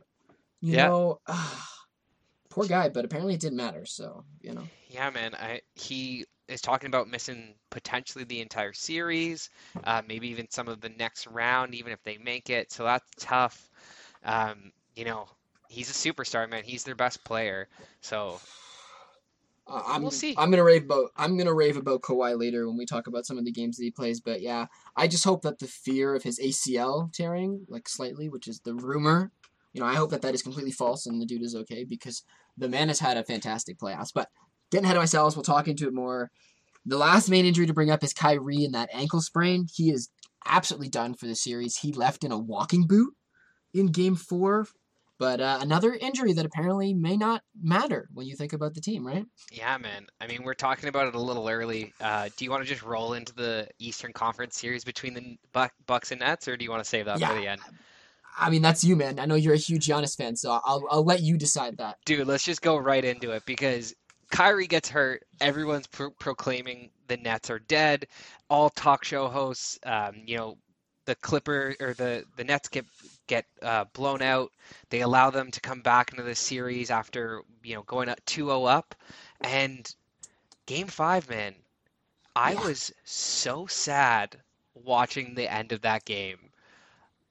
You 0.61 0.75
Yeah. 0.77 0.89
know, 0.89 1.21
ah, 1.27 1.69
poor 2.51 2.67
guy, 2.67 2.91
but 2.91 3.07
apparently 3.07 3.33
it 3.35 3.41
didn't 3.41 3.57
matter. 3.57 3.87
So 3.87 4.25
you 4.43 4.53
know, 4.53 4.65
Yeah, 4.89 5.09
man. 5.09 5.35
I 5.35 5.63
he 5.75 6.27
is 6.51 6.61
talking 6.61 6.89
about 6.89 7.09
missing 7.09 7.55
potentially 7.71 8.25
the 8.25 8.41
entire 8.41 8.73
series, 8.73 9.51
uh, 9.85 10.03
maybe 10.07 10.29
even 10.29 10.51
some 10.51 10.69
of 10.69 10.81
the 10.81 10.89
next 10.91 11.27
round, 11.27 11.75
even 11.75 11.93
if 11.93 12.03
they 12.03 12.19
make 12.19 12.51
it. 12.51 12.73
So 12.73 12.85
that's 12.85 13.09
tough. 13.19 13.71
Um, 14.25 14.73
you 14.95 15.05
know, 15.05 15.27
he's 15.69 15.91
a 15.91 16.13
superstar, 16.13 16.49
man. 16.49 16.65
He's 16.65 16.85
their 16.85 16.95
best 16.95 17.25
player. 17.25 17.69
So 18.01 18.41
Uh, 19.67 19.83
I'm 19.87 20.03
We'll 20.03 20.11
see. 20.11 20.35
I'm 20.37 20.51
gonna 20.51 20.65
rave 20.65 20.85
about 20.85 21.11
I'm 21.17 21.37
gonna 21.37 21.55
rave 21.55 21.77
about 21.77 22.03
Kawhi 22.03 22.37
later 22.39 22.67
when 22.67 22.77
we 22.77 22.87
talk 22.87 23.07
about 23.07 23.25
some 23.25 23.39
of 23.39 23.45
the 23.45 23.53
games 23.53 23.77
that 23.77 23.85
he 23.85 23.91
plays. 23.91 24.21
But 24.21 24.41
yeah, 24.41 24.67
I 24.97 25.07
just 25.07 25.25
hope 25.25 25.43
that 25.43 25.61
the 25.61 25.69
fear 25.69 26.15
of 26.15 26.25
his 26.25 26.41
ACL 26.41 27.11
tearing 27.13 27.67
like 27.69 27.89
slightly, 27.89 28.29
which 28.29 28.49
is 28.49 28.61
the 28.61 28.75
rumor, 28.75 29.31
you 29.73 29.81
know, 29.81 29.87
I 29.87 29.95
hope 29.95 30.11
that 30.11 30.23
that 30.23 30.35
is 30.35 30.43
completely 30.43 30.73
false 30.73 31.07
and 31.07 31.21
the 31.21 31.27
dude 31.27 31.43
is 31.43 31.55
okay 31.55 31.85
because 31.85 32.25
the 32.57 32.69
man 32.69 32.89
has 32.89 32.99
had 32.99 33.17
a 33.17 33.25
fantastic 33.25 33.79
playoffs. 33.79 34.13
But 34.13 34.29
getting 34.71 34.85
ahead 34.85 34.97
of 34.97 35.03
myself, 35.03 35.37
we'll 35.37 35.43
talk 35.43 35.69
into 35.69 35.87
it 35.87 35.95
more. 35.95 36.31
The 36.87 36.99
last 36.99 37.29
main 37.29 37.45
injury 37.45 37.67
to 37.67 37.75
bring 37.75 37.91
up 37.91 38.03
is 38.03 38.13
Kyrie 38.13 38.65
and 38.65 38.75
that 38.75 38.89
ankle 38.93 39.21
sprain. 39.21 39.67
He 39.73 39.91
is 39.91 40.09
absolutely 40.47 40.89
done 40.89 41.15
for 41.15 41.27
the 41.27 41.35
series. 41.35 41.77
He 41.77 41.93
left 41.93 42.25
in 42.25 42.33
a 42.33 42.39
walking 42.39 42.87
boot 42.87 43.15
in 43.75 43.87
Game 43.87 44.17
Four. 44.17 44.67
But 45.19 45.39
uh, 45.39 45.59
another 45.61 45.93
injury 45.93 46.33
that 46.33 46.47
apparently 46.47 46.95
may 46.95 47.15
not 47.15 47.43
matter 47.63 48.09
when 48.15 48.27
you 48.27 48.37
think 48.37 48.55
about 48.55 48.73
the 48.73 48.81
team, 48.81 49.07
right? 49.07 49.27
yeah, 49.53 49.77
man. 49.77 50.07
I 50.19 50.27
mean, 50.27 50.43
we're 50.43 50.55
talking 50.55 50.89
about 50.89 51.09
it 51.09 51.15
a 51.15 51.21
little 51.21 51.47
early. 51.47 51.93
Uh, 52.01 52.31
do 52.39 52.45
you 52.47 52.51
want 52.51 52.63
to 52.63 52.69
just 52.69 52.83
roll 52.83 53.13
into 53.13 53.35
the 53.35 53.69
Eastern 53.79 54.15
Conference 54.15 54.57
series 54.57 54.83
between 54.83 55.13
the 55.13 55.37
Buck, 55.53 55.73
Bucks 55.87 56.11
and 56.11 56.21
Nets, 56.21 56.49
or 56.49 56.57
do 56.57 56.65
you 56.65 56.71
want 56.71 56.83
to 56.83 56.89
save 56.89 57.05
that 57.05 57.21
for 57.21 57.35
the 57.35 57.47
end? 57.47 57.61
I 58.39 58.49
mean, 58.49 58.63
that's 58.63 58.83
you, 58.83 58.97
man. 58.97 59.19
I 59.19 59.27
know 59.27 59.35
you're 59.35 59.53
a 59.53 59.59
huge 59.59 59.87
Giannis 59.87 60.17
fan, 60.17 60.37
so 60.37 60.59
I'll 60.65 60.83
I'll 60.91 61.05
let 61.05 61.21
you 61.21 61.37
decide 61.37 61.77
that. 61.77 61.97
Dude, 62.07 62.27
let's 62.27 62.45
just 62.45 62.63
go 62.63 62.79
right 62.79 63.05
into 63.05 63.33
it 63.33 63.45
because 63.45 63.95
Kyrie 64.31 64.67
gets 64.67 64.89
hurt. 64.89 65.25
Everyone's 65.41 65.87
pro- 65.87 66.11
proclaiming 66.11 66.91
the 67.09 67.17
Nets 67.17 67.51
are 67.51 67.59
dead. 67.61 68.07
All 68.49 68.71
talk 68.71 69.05
show 69.05 69.29
hosts, 69.29 69.79
um, 69.85 70.23
you 70.27 70.37
know, 70.37 70.59
the 71.07 71.15
Clipper 71.17 71.75
or 71.81 71.95
the 71.95 72.25
the 72.37 72.45
Nets 72.45 72.69
get 72.69 72.87
get 73.27 73.47
uh, 73.63 73.85
blown 73.93 74.23
out. 74.23 74.53
They 74.91 75.01
allow 75.03 75.31
them 75.31 75.51
to 75.53 75.61
come 75.61 75.83
back 75.83 76.13
into 76.13 76.23
the 76.25 76.35
series 76.35 76.91
after 76.91 77.43
you 77.63 77.75
know 77.75 77.83
going 77.83 78.09
up 78.09 78.25
2-0 78.27 78.67
up, 78.71 78.95
and 79.43 79.93
Game 80.67 80.89
Five, 80.89 81.29
man, 81.29 81.55
I 82.37 82.53
Yeah. 82.53 82.61
was 82.65 82.93
so 83.05 83.67
sad 83.67 84.41
watching 84.75 85.35
the 85.35 85.53
end 85.53 85.73
of 85.73 85.83
that 85.83 86.05
game. 86.05 86.53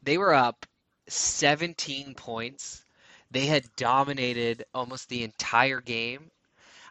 They 0.03 0.17
were 0.17 0.33
up 0.33 0.65
17 1.07 2.13
points. 2.15 2.83
They 3.31 3.45
had 3.47 3.75
dominated 3.75 4.65
almost 4.73 5.09
the 5.09 5.23
entire 5.23 5.81
game. 5.81 6.31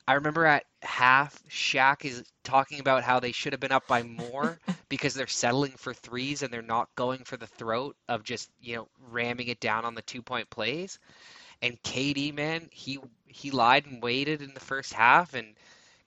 I 0.09 0.15
remember 0.15 0.47
at 0.47 0.65
half, 0.83 1.39
Shaq 1.51 2.07
is 2.07 2.25
talking 2.43 2.81
about 2.81 3.05
how 3.05 3.21
they 3.21 3.31
should 3.33 3.53
have 3.53 3.61
been 3.61 3.73
up 3.73 3.87
by 3.87 4.03
more 4.03 4.59
because 4.89 5.13
they're 5.13 5.27
settling 5.27 5.73
for 5.73 5.93
threes 5.93 6.43
and 6.43 6.51
they're 6.51 6.63
not 6.63 6.89
going 6.97 7.25
for 7.25 7.37
the 7.37 7.47
throat 7.47 7.95
of 8.09 8.25
just, 8.25 8.51
you 8.59 8.77
know, 8.77 8.89
ramming 9.11 9.49
it 9.49 9.61
down 9.61 9.85
on 9.85 9.95
the 9.95 10.01
two 10.01 10.23
point 10.23 10.49
plays. 10.49 10.99
And 11.61 11.83
KD, 11.83 12.35
man, 12.35 12.71
he 12.73 12.99
he 13.27 13.51
lied 13.51 13.85
and 13.85 14.03
waited 14.03 14.41
in 14.41 14.55
the 14.55 14.61
first 14.61 14.95
half 14.95 15.35
and 15.35 15.55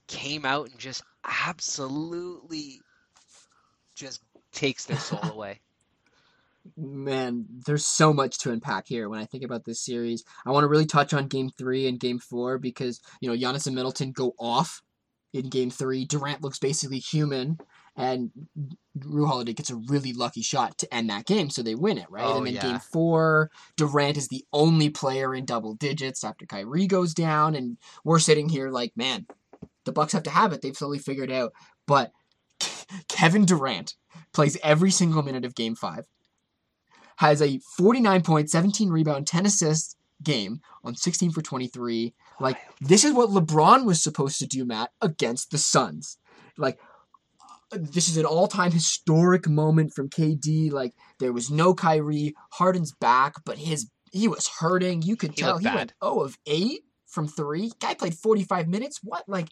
came 0.07 0.45
out 0.45 0.71
and 0.71 0.79
just 0.79 1.03
absolutely 1.23 2.81
just 3.93 4.23
takes 4.51 4.85
their 4.85 4.97
soul 4.97 5.23
away. 5.31 5.59
Man, 6.77 7.45
there's 7.65 7.85
so 7.85 8.13
much 8.13 8.37
to 8.39 8.51
unpack 8.51 8.87
here 8.87 9.09
when 9.09 9.19
I 9.19 9.25
think 9.25 9.43
about 9.43 9.65
this 9.65 9.83
series. 9.83 10.23
I 10.45 10.51
want 10.51 10.63
to 10.63 10.67
really 10.67 10.85
touch 10.85 11.13
on 11.13 11.27
Game 11.27 11.49
Three 11.49 11.87
and 11.87 11.99
Game 11.99 12.19
Four 12.19 12.59
because 12.59 12.99
you 13.19 13.29
know 13.29 13.35
Giannis 13.35 13.65
and 13.65 13.75
Middleton 13.75 14.11
go 14.11 14.35
off 14.39 14.81
in 15.33 15.49
Game 15.49 15.71
Three. 15.71 16.05
Durant 16.05 16.43
looks 16.43 16.59
basically 16.59 16.99
human, 16.99 17.57
and 17.95 18.29
Jrue 18.97 19.27
Holiday 19.27 19.53
gets 19.53 19.71
a 19.71 19.75
really 19.75 20.13
lucky 20.13 20.43
shot 20.43 20.77
to 20.79 20.93
end 20.93 21.09
that 21.09 21.25
game, 21.25 21.49
so 21.49 21.63
they 21.63 21.75
win 21.75 21.97
it, 21.97 22.09
right? 22.11 22.25
Oh, 22.25 22.37
and 22.37 22.47
then 22.47 22.53
yeah. 22.53 22.61
Game 22.61 22.79
Four, 22.79 23.49
Durant 23.75 24.17
is 24.17 24.27
the 24.27 24.45
only 24.53 24.89
player 24.89 25.33
in 25.33 25.45
double 25.45 25.73
digits 25.73 26.23
after 26.23 26.45
Kyrie 26.45 26.87
goes 26.87 27.13
down, 27.13 27.55
and 27.55 27.77
we're 28.03 28.19
sitting 28.19 28.49
here 28.49 28.69
like, 28.69 28.95
man, 28.95 29.25
the 29.85 29.91
Bucks 29.91 30.13
have 30.13 30.23
to 30.23 30.29
have 30.29 30.53
it. 30.53 30.61
They've 30.61 30.77
slowly 30.77 30.99
figured 30.99 31.31
out, 31.31 31.53
but 31.87 32.11
Kevin 33.07 33.45
Durant 33.45 33.95
plays 34.33 34.57
every 34.63 34.91
single 34.91 35.23
minute 35.23 35.45
of 35.45 35.55
Game 35.55 35.75
Five 35.75 36.05
has 37.17 37.41
a 37.41 37.59
49 37.77 38.21
point, 38.21 38.49
17 38.49 38.89
rebound, 38.89 39.27
10 39.27 39.45
assist 39.45 39.97
game 40.23 40.61
on 40.83 40.95
16 40.95 41.31
for 41.31 41.41
23. 41.41 42.13
Like, 42.39 42.57
this 42.79 43.03
is 43.03 43.13
what 43.13 43.29
LeBron 43.29 43.85
was 43.85 44.01
supposed 44.01 44.39
to 44.39 44.47
do, 44.47 44.65
Matt, 44.65 44.91
against 45.01 45.51
the 45.51 45.57
Suns. 45.57 46.17
Like, 46.57 46.79
this 47.71 48.09
is 48.09 48.17
an 48.17 48.25
all 48.25 48.47
time 48.47 48.71
historic 48.71 49.47
moment 49.47 49.93
from 49.93 50.09
KD. 50.09 50.71
Like, 50.71 50.93
there 51.19 51.33
was 51.33 51.49
no 51.49 51.73
Kyrie. 51.73 52.35
Harden's 52.51 52.91
back, 52.93 53.35
but 53.45 53.57
his 53.57 53.89
he 54.11 54.27
was 54.27 54.47
hurting. 54.59 55.01
You 55.03 55.15
could 55.15 55.31
He 55.31 55.41
tell 55.41 55.57
he 55.57 55.63
bad. 55.63 55.75
went 55.75 55.93
0 56.03 56.19
of 56.21 56.37
8 56.45 56.81
from 57.07 57.27
3. 57.27 57.71
Guy 57.79 57.93
played 57.93 58.15
45 58.15 58.67
minutes. 58.67 58.99
What? 59.01 59.23
Like, 59.27 59.47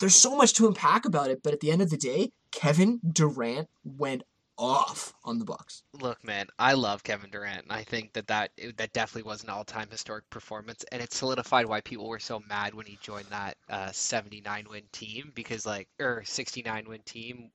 there's 0.00 0.16
so 0.16 0.36
much 0.36 0.52
to 0.54 0.66
unpack 0.66 1.04
about 1.04 1.30
it, 1.30 1.42
but 1.42 1.52
at 1.52 1.60
the 1.60 1.70
end 1.70 1.80
of 1.80 1.90
the 1.90 1.96
day, 1.96 2.32
Kevin 2.50 3.00
Durant 3.08 3.68
went 3.84 4.24
off 4.58 5.14
on 5.24 5.38
the 5.38 5.44
Bucks. 5.44 5.82
Look, 5.94 6.22
man, 6.22 6.46
I 6.58 6.74
love 6.74 7.02
Kevin 7.02 7.30
Durant, 7.30 7.64
and 7.64 7.72
I 7.72 7.82
think 7.82 8.12
that 8.12 8.28
that 8.28 8.52
that 8.76 8.92
definitely 8.92 9.28
was 9.28 9.42
an 9.42 9.48
all-time 9.50 9.90
historic 9.90 10.28
performance, 10.30 10.84
and 10.92 11.02
it 11.02 11.12
solidified 11.12 11.66
why 11.66 11.80
people 11.80 12.06
were 12.08 12.20
so 12.20 12.38
mad 12.40 12.74
when 12.74 12.86
he 12.86 12.96
joined 12.98 13.30
that 13.30 13.56
uh, 13.68 13.90
79 13.92 14.68
win 14.68 14.88
team 14.92 15.32
because 15.34 15.66
like 15.66 15.88
or 15.98 16.22
69 16.24 16.88
win 16.88 17.02
team, 17.02 17.50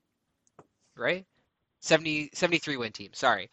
right? 0.95 1.25
70 1.81 2.29
73 2.33 2.77
win 2.77 2.91
team. 2.91 3.11
Sorry, 3.13 3.49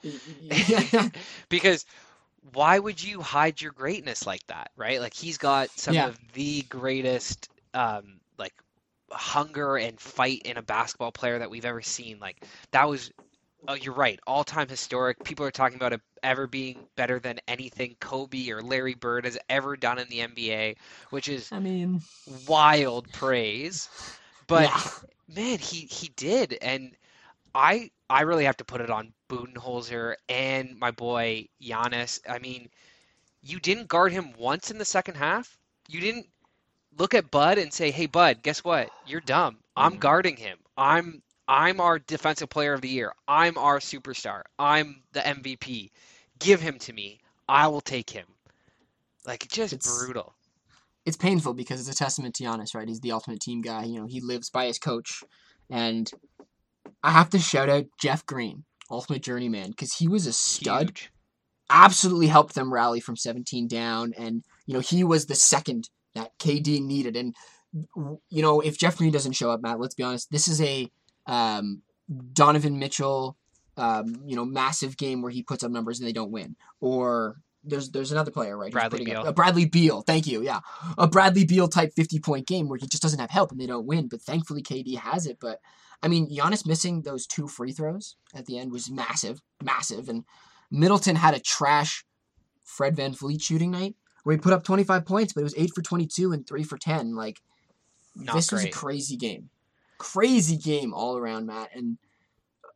because 1.49 1.84
why 2.55 2.78
would 2.78 3.03
you 3.03 3.20
hide 3.20 3.61
your 3.61 3.72
greatness 3.72 4.26
like 4.26 4.46
that, 4.49 4.70
right? 4.76 5.01
Like 5.01 5.14
he's 5.14 5.38
got 5.38 5.70
some 5.78 5.99
Yeah. 5.99 6.05
of 6.05 6.18
the 6.34 6.62
greatest 6.64 7.49
um 7.74 8.20
like 8.38 8.55
hunger 9.11 9.76
and 9.76 10.01
fight 10.01 10.42
in 10.44 10.57
a 10.59 10.62
basketball 10.62 11.12
player 11.12 11.38
that 11.38 11.51
we've 11.51 11.64
ever 11.66 11.82
seen. 11.82 12.18
Like 12.20 12.44
that 12.72 12.88
was 12.88 13.11
oh 13.66 13.74
you're 13.74 13.94
right, 13.94 14.18
all-time 14.26 14.68
historic. 14.68 15.22
People 15.22 15.44
are 15.46 15.50
talking 15.50 15.76
about 15.76 15.92
it 15.92 16.00
ever 16.22 16.46
being 16.46 16.86
better 16.96 17.18
than 17.18 17.38
anything 17.46 17.96
Kobe 18.00 18.48
or 18.50 18.62
Larry 18.62 18.94
Bird 18.94 19.24
has 19.24 19.38
ever 19.48 19.76
done 19.76 19.98
in 19.98 20.09
the 20.09 20.20
NBA, 20.20 20.76
which 21.11 21.28
is 21.28 21.52
I 21.52 21.59
mean, 21.61 22.00
wild 22.46 23.11
praise. 23.12 23.88
But 24.46 24.70
yeah. 24.70 24.80
man, 25.28 25.59
he 25.59 25.86
he 25.86 26.09
did, 26.09 26.56
and 26.61 26.94
I 27.54 27.90
I 28.09 28.22
really 28.22 28.44
have 28.44 28.56
to 28.59 28.64
put 28.64 28.80
it 28.80 28.90
on 28.90 29.12
Budenholzer 29.28 30.14
and 30.28 30.78
my 30.78 30.90
boy 30.90 31.48
Giannis. 31.62 32.20
I 32.28 32.38
mean, 32.38 32.68
you 33.42 33.59
didn't 33.61 33.88
guard 33.88 34.12
him 34.12 34.32
once 34.36 34.70
in 34.70 34.78
the 34.78 34.84
second 34.84 35.16
half. 35.16 35.59
You 35.88 36.00
didn't 36.00 36.26
look 36.96 37.14
at 37.14 37.30
Bud 37.30 37.59
and 37.59 37.72
say, 37.72 37.90
"Hey, 37.90 38.06
Bud, 38.06 38.42
guess 38.42 38.64
what? 38.64 38.92
You're 39.04 39.20
dumb. 39.20 39.59
I'm 39.76 39.96
Mhm. 39.96 39.98
guarding 39.98 40.36
him. 40.36 40.59
I'm 40.76 41.22
I'm 41.49 41.80
our 41.80 41.99
defensive 41.99 42.51
player 42.51 42.74
of 42.74 42.82
the 42.82 42.88
year. 42.88 43.12
I'm 43.26 43.57
our 43.59 43.78
superstar. 43.80 44.42
I'm 44.59 45.03
the 45.12 45.20
MVP. 45.20 45.90
Give 46.38 46.61
him 46.61 46.78
to 46.80 46.92
me. 46.92 47.20
I 47.49 47.66
will 47.68 47.80
take 47.80 48.11
him." 48.11 48.26
Like 49.26 49.49
just 49.49 49.72
It's- 49.72 49.99
brutal. 49.99 50.34
it's 51.07 51.16
painful 51.16 51.55
because 51.55 51.80
it's 51.80 51.88
a 51.99 52.05
testament 52.05 52.34
to 52.36 52.44
Giannis, 52.44 52.74
right? 52.74 52.86
He's 52.86 53.01
the 53.01 53.12
ultimate 53.12 53.40
team 53.40 53.62
guy. 53.62 53.84
You 53.84 54.01
know, 54.01 54.07
he 54.07 54.20
lives 54.20 54.51
by 54.51 54.66
his 54.66 54.78
coach, 54.78 55.24
and 55.70 56.11
I 57.03 57.12
have 57.12 57.30
to 57.30 57.38
shout 57.38 57.70
out 57.70 57.86
Jeff 57.99 58.26
Green, 58.26 58.64
ultimate 58.90 59.22
journeyman, 59.22 59.70
because 59.70 59.94
he 59.94 60.07
was 60.07 60.26
a 60.26 60.32
stud. 60.34 60.88
Huge. 60.99 61.11
Absolutely 61.70 62.26
helped 62.28 62.55
them 62.55 62.72
rally 62.72 63.01
from 63.01 63.16
17 63.16 63.68
down, 63.68 64.12
and 64.18 64.44
you 64.66 64.74
know 64.74 64.80
he 64.80 65.03
was 65.05 65.26
the 65.26 65.34
second 65.34 65.88
that 66.14 66.38
KD 66.38 66.80
needed. 66.80 67.16
And 67.16 67.34
you 68.30 68.42
know, 68.42 68.61
if 68.61 68.78
Jeff 68.78 68.96
Green 68.99 69.12
doesn't 69.12 69.32
show 69.32 69.51
up, 69.51 69.61
Matt, 69.62 69.80
let's 69.80 69.94
be 69.94 70.03
honest, 70.03 70.30
this 70.30 70.46
is 70.49 70.61
a 70.61 70.90
um, 71.29 71.83
Donovan 72.33 72.79
Mitchell, 72.79 73.37
um, 73.76 74.16
you 74.26 74.35
know, 74.35 74.45
massive 74.45 74.97
game 74.97 75.22
where 75.22 75.31
he 75.31 75.43
puts 75.45 75.62
up 75.62 75.70
numbers 75.70 76.01
and 76.01 76.09
they 76.09 76.12
don't 76.12 76.33
win, 76.33 76.57
or 76.81 77.37
there's 77.64 77.91
there's 77.91 78.12
another 78.12 78.31
player 78.31 78.57
right 78.57 78.72
Bradley 78.72 79.01
putting 79.01 79.14
up- 79.14 79.22
Beal. 79.22 79.29
uh, 79.29 79.33
Bradley 79.33 79.66
Beal. 79.66 80.01
Thank 80.03 80.26
you. 80.26 80.43
Yeah. 80.43 80.61
A 80.97 81.07
Bradley 81.07 81.45
Beal 81.45 81.68
type 81.68 81.93
50 81.95 82.18
point 82.20 82.47
game 82.47 82.68
where 82.68 82.79
he 82.79 82.87
just 82.87 83.03
doesn't 83.03 83.18
have 83.18 83.31
help 83.31 83.51
and 83.53 83.61
they 83.61 83.66
don't 83.66 83.87
win 83.87 84.09
but 84.09 84.22
thankfully 84.22 84.62
KD 84.62 84.97
has 84.97 85.26
it. 85.26 85.39
But 85.41 85.61
I 86.03 86.09
mean 86.09 86.31
Giannis 86.31 86.66
missing 86.66 87.03
those 87.03 87.26
two 87.26 87.47
free 87.49 87.72
throws 87.72 88.16
at 88.35 88.47
the 88.47 88.59
end 88.59 88.72
was 88.72 88.89
massive 88.91 89.43
massive. 89.62 90.09
And 90.09 90.24
Middleton 90.70 91.16
had 91.16 91.35
a 91.35 91.41
trash 91.41 92.07
Fred 92.64 92.97
VanVleet 92.97 93.43
shooting 93.43 93.72
night 93.72 93.97
where 94.22 94.35
he 94.37 94.41
put 94.41 94.53
up 94.53 94.62
25 94.62 95.05
points 95.05 95.33
but 95.33 95.41
it 95.41 95.45
was 95.45 95.55
8 95.57 95.74
for 95.74 95.83
22 95.83 96.33
and 96.33 96.47
3 96.47 96.62
for 96.62 96.79
10 96.79 97.16
like 97.16 97.41
Not 98.14 98.37
this 98.37 98.53
was 98.53 98.64
a 98.64 98.70
crazy 98.70 99.16
game, 99.16 99.51
crazy 99.99 100.57
game 100.57 100.94
all 100.94 101.16
around, 101.16 101.46
Matt, 101.46 101.70
and 101.74 101.99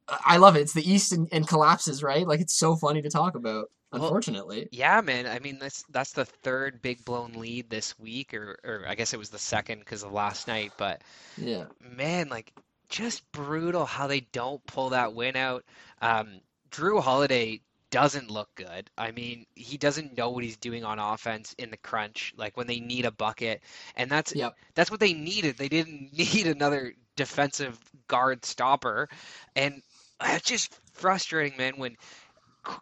I 0.08 0.36
love 0.36 0.56
it. 0.56 0.60
It's 0.60 0.74
the 0.74 0.88
East 0.88 1.12
and, 1.12 1.28
and 1.32 1.46
collapses, 1.46 2.02
right? 2.02 2.26
Like 2.26 2.40
it's 2.40 2.54
so 2.54 2.76
funny 2.76 3.02
to 3.02 3.10
talk 3.10 3.34
about. 3.34 3.70
Well, 3.92 4.04
Unfortunately, 4.04 4.68
Yeah, 4.72 5.00
man. 5.02 5.26
I 5.26 5.38
mean, 5.38 5.58
that's 5.58 5.84
that's 5.90 6.12
the 6.12 6.24
third 6.24 6.80
big 6.80 7.04
blown 7.04 7.32
lead 7.32 7.68
this 7.68 7.98
week, 7.98 8.32
or 8.32 8.58
or 8.64 8.84
I 8.88 8.94
guess 8.94 9.12
it 9.12 9.18
was 9.18 9.28
the 9.28 9.38
second 9.38 9.80
because 9.80 10.02
of 10.02 10.12
last 10.12 10.48
night. 10.48 10.72
But 10.78 11.02
yeah, 11.36 11.64
man, 11.80 12.28
like 12.28 12.52
just 12.88 13.30
brutal 13.32 13.84
how 13.84 14.06
they 14.06 14.20
don't 14.20 14.64
pull 14.66 14.90
that 14.90 15.14
win 15.14 15.36
out. 15.36 15.64
Um, 16.00 16.40
Jrue 16.70 17.02
Holiday 17.02 17.60
doesn't 17.90 18.30
look 18.30 18.48
good. 18.54 18.90
I 18.96 19.10
mean, 19.10 19.44
he 19.54 19.76
doesn't 19.76 20.16
know 20.16 20.30
what 20.30 20.42
he's 20.42 20.56
doing 20.56 20.82
on 20.82 20.98
offense 20.98 21.54
in 21.58 21.70
the 21.70 21.76
crunch, 21.76 22.32
like 22.38 22.56
when 22.56 22.66
they 22.66 22.80
need 22.80 23.04
a 23.04 23.10
bucket, 23.10 23.62
and 23.96 24.10
that's 24.10 24.34
yep, 24.34 24.56
that's 24.74 24.90
what 24.90 25.00
they 25.00 25.12
needed. 25.12 25.58
They 25.58 25.68
didn't 25.68 26.12
need 26.16 26.46
another 26.46 26.94
defensive 27.16 27.78
guard 28.08 28.44
stopper, 28.44 29.08
and 29.56 29.82
it's 30.22 30.48
just 30.48 30.78
frustrating, 30.92 31.56
man, 31.56 31.74
when 31.76 31.96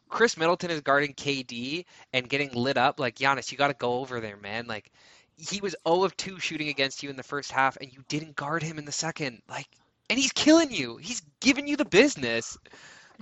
Khris 0.08 0.36
Middleton 0.36 0.70
is 0.70 0.80
guarding 0.80 1.14
KD 1.14 1.84
and 2.12 2.28
getting 2.28 2.52
lit 2.52 2.76
up. 2.76 3.00
Like 3.00 3.16
Giannis, 3.16 3.50
you 3.50 3.58
got 3.58 3.68
to 3.68 3.74
go 3.74 3.94
over 3.94 4.20
there, 4.20 4.36
man. 4.36 4.66
Like 4.66 4.90
he 5.36 5.60
was 5.60 5.74
0 5.88 6.04
of 6.04 6.16
2 6.16 6.38
shooting 6.38 6.68
against 6.68 7.02
you 7.02 7.10
in 7.10 7.16
the 7.16 7.22
first 7.22 7.50
half, 7.50 7.76
and 7.78 7.92
you 7.92 8.04
didn't 8.08 8.36
guard 8.36 8.62
him 8.62 8.78
in 8.78 8.84
the 8.84 8.92
second. 8.92 9.40
Like, 9.48 9.66
and 10.08 10.18
he's 10.18 10.32
killing 10.32 10.70
you. 10.70 10.98
He's 10.98 11.22
giving 11.40 11.66
you 11.66 11.76
the 11.76 11.84
business. 11.84 12.58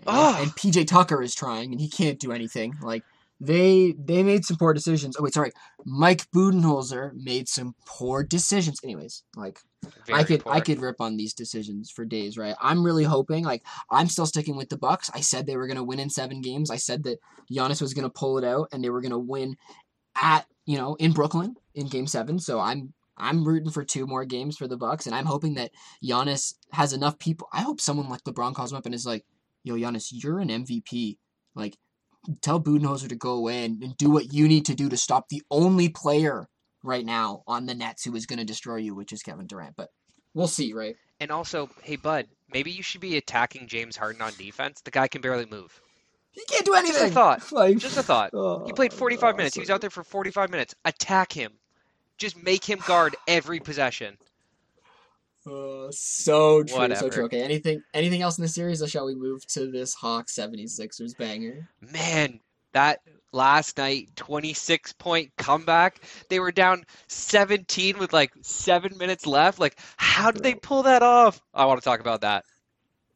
Oh, 0.07 0.37
And 0.41 0.51
PJ 0.53 0.87
Tucker 0.87 1.23
is 1.23 1.35
trying, 1.35 1.73
and 1.73 1.81
he 1.81 1.89
can't 1.89 2.19
do 2.19 2.33
anything. 2.33 2.75
Like 2.83 3.05
they 3.41 3.95
they 3.99 4.23
made 4.23 4.45
some 4.45 4.57
poor 4.57 4.75
decisions. 4.75 5.17
Oh 5.19 5.23
wait, 5.23 5.35
sorry, 5.35 5.53
Mike 5.85 6.29
Budenholzer 6.31 7.13
made 7.15 7.49
some 7.49 7.75
poor 7.87 8.25
decisions. 8.25 8.81
Anyways, 8.83 9.23
like 9.37 9.61
I 9.85 9.91
very 10.07 10.25
could 10.25 10.43
I 10.47 10.61
could 10.61 10.81
rip 10.81 11.01
on 11.01 11.17
these 11.17 11.35
decisions 11.35 11.91
for 11.91 12.05
days, 12.05 12.37
right? 12.37 12.57
I'm 12.61 12.85
really 12.85 13.05
hoping 13.05 13.45
like 13.45 13.65
I'm 13.91 14.09
still 14.09 14.27
sticking 14.27 14.57
with 14.57 14.71
the 14.71 14.79
Bucks. 14.79 15.11
I 15.15 15.21
said 15.21 15.47
they 15.47 15.57
were 15.57 15.69
gonna 15.69 15.85
win 15.85 16.01
in 16.01 16.11
seven 16.11 16.41
games. 16.41 16.71
I 16.71 16.77
said 16.77 17.05
that 17.05 17.19
Giannis 17.51 17.81
was 17.81 17.95
gonna 17.95 18.11
pull 18.11 18.39
it 18.39 18.45
out 18.45 18.69
and 18.73 18.83
they 18.83 18.91
were 18.91 19.01
gonna 19.01 19.19
win 19.19 19.57
at 20.21 20.47
you 20.67 20.77
know 20.77 20.97
in 20.97 21.13
Brooklyn 21.13 21.55
in 21.75 21.87
Game 21.87 22.09
Seven. 22.09 22.41
So 22.41 22.59
I'm 22.59 22.93
I'm 23.17 23.45
rooting 23.45 23.71
for 23.71 23.85
two 23.85 24.07
more 24.07 24.25
games 24.25 24.57
for 24.57 24.69
the 24.69 24.77
Bucks, 24.77 25.07
and 25.07 25.15
I'm 25.15 25.27
hoping 25.27 25.55
that 25.55 25.73
Giannis 26.05 26.55
has 26.73 26.93
enough 26.93 27.19
people. 27.19 27.49
I 27.53 27.63
hope 27.63 27.81
someone 27.81 28.09
like 28.09 28.25
LeBron 28.25 28.55
calls 28.55 28.73
him 28.73 28.79
up 28.79 28.87
and 28.87 28.95
is 28.95 29.07
like, 29.07 29.25
"Yo, 29.65 29.75
Giannis, 29.75 30.09
you're 30.11 30.39
an 30.39 30.51
MVP. 30.51 31.19
Like, 31.55 31.77
tell 32.43 32.61
Budenholzer 32.61 33.09
to 33.09 33.17
go 33.17 33.33
away 33.33 33.65
and, 33.65 33.83
and 33.83 33.97
do 33.97 34.11
what 34.11 34.33
you 34.33 34.49
need 34.49 34.67
to 34.67 34.75
do 34.75 34.89
to 34.89 34.97
stop 34.97 35.29
the 35.29 35.43
only 35.51 35.89
player." 35.89 36.49
Right 36.85 37.05
now 37.05 37.43
on 37.49 37.67
the 37.67 37.75
Nets, 37.75 38.05
who 38.05 38.15
is 38.15 38.27
going 38.27 38.39
to 38.39 38.45
destroy 38.45 38.77
you, 38.77 38.95
which 38.95 39.13
is 39.13 39.23
Kevin 39.23 39.49
Durant. 39.49 39.75
But 39.77 39.91
we'll 40.33 40.47
see, 40.47 40.73
right? 40.73 40.95
And 41.21 41.33
also, 41.33 41.69
hey, 41.83 41.97
Bud, 41.97 42.29
maybe 42.53 42.71
you 42.71 42.85
should 42.85 43.01
be 43.01 43.17
attacking 43.17 43.67
James 43.67 43.97
Harden 43.97 44.23
on 44.23 44.33
defense. 44.39 44.81
The 44.83 44.93
guy 44.93 45.09
can 45.09 45.21
barely 45.21 45.47
move. 45.47 45.81
He 46.31 46.45
can't 46.45 46.65
do 46.65 46.75
anything. 46.75 46.95
Just 46.95 47.11
a 47.11 47.15
thought. 47.15 47.53
Like, 47.53 47.79
Just 47.79 47.97
a 47.97 48.03
thought. 48.03 48.31
Oh, 48.33 48.65
he 48.65 48.73
played 48.73 48.93
45 48.93 49.37
minutes. 49.37 49.57
He 49.57 49.61
was 49.61 49.71
out 49.71 49.81
there 49.81 49.91
for 49.91 50.05
45 50.05 50.51
minutes. 50.51 50.75
Attack 50.85 51.33
him. 51.33 51.53
Just 52.17 52.41
make 52.41 52.65
him 52.65 52.81
guard 52.87 53.17
every 53.27 53.59
possession. 53.59 54.17
Uh, 55.47 55.91
so 55.91 56.63
true, 56.63 56.95
so 56.95 57.09
true. 57.09 57.25
Okay, 57.25 57.43
anything 57.43 57.83
anything 57.95 58.23
else 58.23 58.39
in 58.39 58.43
the 58.43 58.49
series, 58.49 58.83
or 58.83 58.89
shall 58.89 59.07
we 59.07 59.15
move 59.15 59.47
to 59.47 59.71
this 59.71 59.95
Hawks 59.95 60.35
76ers 60.35 61.17
banger? 61.17 61.69
Man, 61.81 62.41
that 62.73 63.01
last 63.33 63.79
night 63.79 64.11
26 64.17 64.93
point 64.95 65.31
comeback. 65.37 66.01
They 66.29 66.41
were 66.41 66.53
down 66.53 66.85
17 67.09 67.99
with 67.99 68.13
like 68.13 68.33
seven 68.43 68.97
minutes 68.99 69.27
left. 69.27 69.59
Like, 69.59 69.79
how 69.97 70.31
did 70.31 70.43
they 70.43 70.55
pull 70.55 70.85
that 70.85 71.03
off? 71.03 71.41
I 71.55 71.65
want 71.67 71.81
to 71.81 71.85
talk 71.85 72.01
about 72.01 72.23
that. 72.23 72.45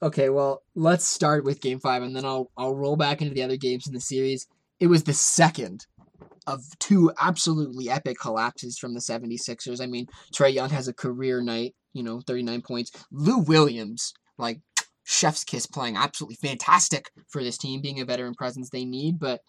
Okay, 0.03 0.31
well, 0.31 0.63
let's 0.75 1.07
start 1.07 1.45
with 1.45 1.61
game 1.61 1.79
five, 1.79 2.03
and 2.03 2.15
then 2.15 2.25
I'll 2.25 2.51
I'll 2.57 2.75
roll 2.75 2.97
back 2.97 3.23
into 3.23 3.35
the 3.35 3.43
other 3.43 3.57
games 3.57 3.87
in 3.87 3.93
the 3.93 4.01
series. 4.01 4.47
It 4.81 4.89
was 4.89 5.05
the 5.05 5.13
second 5.13 5.87
of 6.47 6.65
two 6.81 7.13
absolutely 7.21 7.89
epic 7.89 8.19
collapses 8.19 8.77
from 8.79 8.95
the 8.95 9.01
76ers. 9.01 9.81
I 9.81 9.87
mean, 9.87 10.09
Trae 10.35 10.53
Young 10.53 10.71
has 10.71 10.89
a 10.89 10.93
career 10.93 11.41
night, 11.41 11.77
you 11.93 12.03
know, 12.03 12.21
39 12.21 12.63
points. 12.63 12.93
Lou 13.11 13.39
Williams, 13.39 14.15
like 14.39 14.61
chef's 15.05 15.45
kiss 15.45 15.67
playing 15.67 15.97
absolutely 15.97 16.37
fantastic 16.37 17.11
for 17.29 17.43
this 17.43 17.59
team, 17.59 17.81
being 17.81 18.01
a 18.01 18.05
veteran 18.05 18.35
presence 18.35 18.71
they 18.71 18.85
need, 18.85 19.19
but 19.19 19.41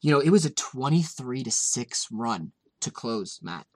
you 0.00 0.10
know, 0.10 0.20
it 0.20 0.30
was 0.30 0.44
a 0.44 0.50
23 0.50 1.44
to 1.44 1.50
6 1.50 2.08
run 2.10 2.52
to 2.80 2.90
close, 2.90 3.38
Matt. 3.42 3.66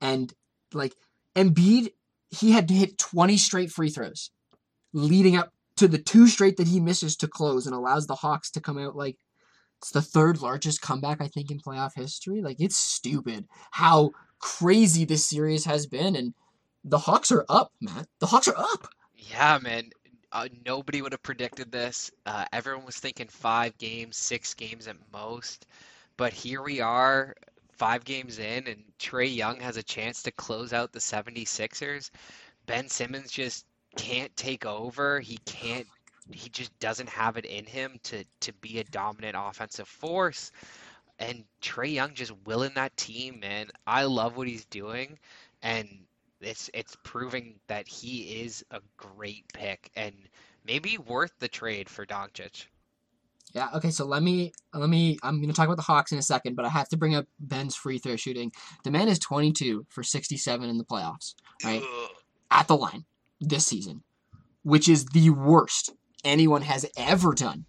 And 0.00 0.32
like 0.72 0.94
Embiid, 1.34 1.92
he 2.30 2.52
had 2.52 2.68
to 2.68 2.74
hit 2.74 2.98
20 2.98 3.36
straight 3.36 3.70
free 3.70 3.90
throws 3.90 4.30
leading 4.92 5.36
up 5.36 5.52
to 5.76 5.86
the 5.86 5.98
two 5.98 6.26
straight 6.26 6.56
that 6.56 6.68
he 6.68 6.80
misses 6.80 7.16
to 7.16 7.28
close 7.28 7.66
and 7.66 7.74
allows 7.74 8.06
the 8.06 8.14
Hawks 8.14 8.50
to 8.50 8.60
come 8.60 8.78
out 8.78 8.96
like 8.96 9.16
it's 9.78 9.90
the 9.90 10.02
third 10.02 10.40
largest 10.40 10.80
comeback 10.80 11.20
I 11.20 11.28
think 11.28 11.50
in 11.50 11.60
playoff 11.60 11.94
history. 11.94 12.40
Like 12.40 12.56
it's 12.58 12.76
stupid 12.76 13.46
how 13.72 14.12
crazy 14.38 15.04
this 15.04 15.26
series 15.26 15.64
has 15.66 15.86
been 15.86 16.16
and 16.16 16.34
the 16.86 16.98
Hawks 16.98 17.32
are 17.32 17.44
up, 17.48 17.72
Matt. 17.80 18.06
The 18.20 18.26
Hawks 18.26 18.46
are 18.46 18.56
up. 18.56 18.88
Yeah, 19.16 19.58
man. 19.60 19.90
Uh, 20.30 20.48
nobody 20.64 21.02
would 21.02 21.12
have 21.12 21.22
predicted 21.22 21.72
this. 21.72 22.10
Uh, 22.26 22.44
everyone 22.52 22.84
was 22.86 22.96
thinking 22.96 23.26
five 23.28 23.76
games, 23.78 24.16
six 24.16 24.54
games 24.54 24.86
at 24.86 24.96
most. 25.12 25.66
But 26.16 26.32
here 26.32 26.62
we 26.62 26.80
are, 26.80 27.34
five 27.72 28.04
games 28.04 28.38
in, 28.38 28.68
and 28.68 28.84
Trae 28.98 29.34
Young 29.34 29.58
has 29.60 29.76
a 29.76 29.82
chance 29.82 30.22
to 30.22 30.30
close 30.30 30.72
out 30.72 30.92
the 30.92 31.00
76ers. 31.00 32.10
Ben 32.66 32.88
Simmons 32.88 33.32
just 33.32 33.66
can't 33.96 34.34
take 34.36 34.64
over. 34.64 35.18
He 35.20 35.38
can't, 35.44 35.86
he 36.32 36.48
just 36.50 36.76
doesn't 36.78 37.08
have 37.08 37.36
it 37.36 37.44
in 37.44 37.64
him 37.64 37.98
to, 38.04 38.24
to 38.40 38.52
be 38.54 38.78
a 38.78 38.84
dominant 38.84 39.36
offensive 39.38 39.88
force. 39.88 40.52
And 41.18 41.44
Trae 41.60 41.94
Young 41.94 42.14
just 42.14 42.32
willing 42.44 42.74
that 42.74 42.96
team, 42.96 43.40
man. 43.40 43.70
I 43.86 44.04
love 44.04 44.36
what 44.36 44.48
he's 44.48 44.66
doing. 44.66 45.18
And 45.62 46.05
it's 46.40 46.70
it's 46.74 46.96
proving 47.02 47.58
that 47.68 47.88
he 47.88 48.42
is 48.42 48.64
a 48.70 48.80
great 48.96 49.44
pick 49.52 49.90
and 49.96 50.14
maybe 50.64 50.98
worth 50.98 51.32
the 51.38 51.48
trade 51.48 51.88
for 51.88 52.06
Doncic. 52.06 52.66
Yeah, 53.54 53.68
okay, 53.74 53.90
so 53.90 54.04
let 54.04 54.22
me 54.22 54.52
let 54.74 54.90
me 54.90 55.18
I'm 55.22 55.40
gonna 55.40 55.52
talk 55.52 55.66
about 55.66 55.76
the 55.76 55.82
Hawks 55.82 56.12
in 56.12 56.18
a 56.18 56.22
second, 56.22 56.56
but 56.56 56.64
I 56.64 56.68
have 56.68 56.88
to 56.90 56.96
bring 56.96 57.14
up 57.14 57.26
Ben's 57.38 57.76
free 57.76 57.98
throw 57.98 58.16
shooting. 58.16 58.52
The 58.84 58.90
man 58.90 59.08
is 59.08 59.18
twenty 59.18 59.52
two 59.52 59.86
for 59.88 60.02
sixty 60.02 60.36
seven 60.36 60.68
in 60.68 60.78
the 60.78 60.84
playoffs, 60.84 61.34
right? 61.64 61.82
At 62.50 62.68
the 62.68 62.76
line 62.76 63.04
this 63.40 63.66
season, 63.66 64.02
which 64.62 64.88
is 64.88 65.06
the 65.06 65.30
worst 65.30 65.92
anyone 66.24 66.62
has 66.62 66.86
ever 66.96 67.32
done 67.32 67.64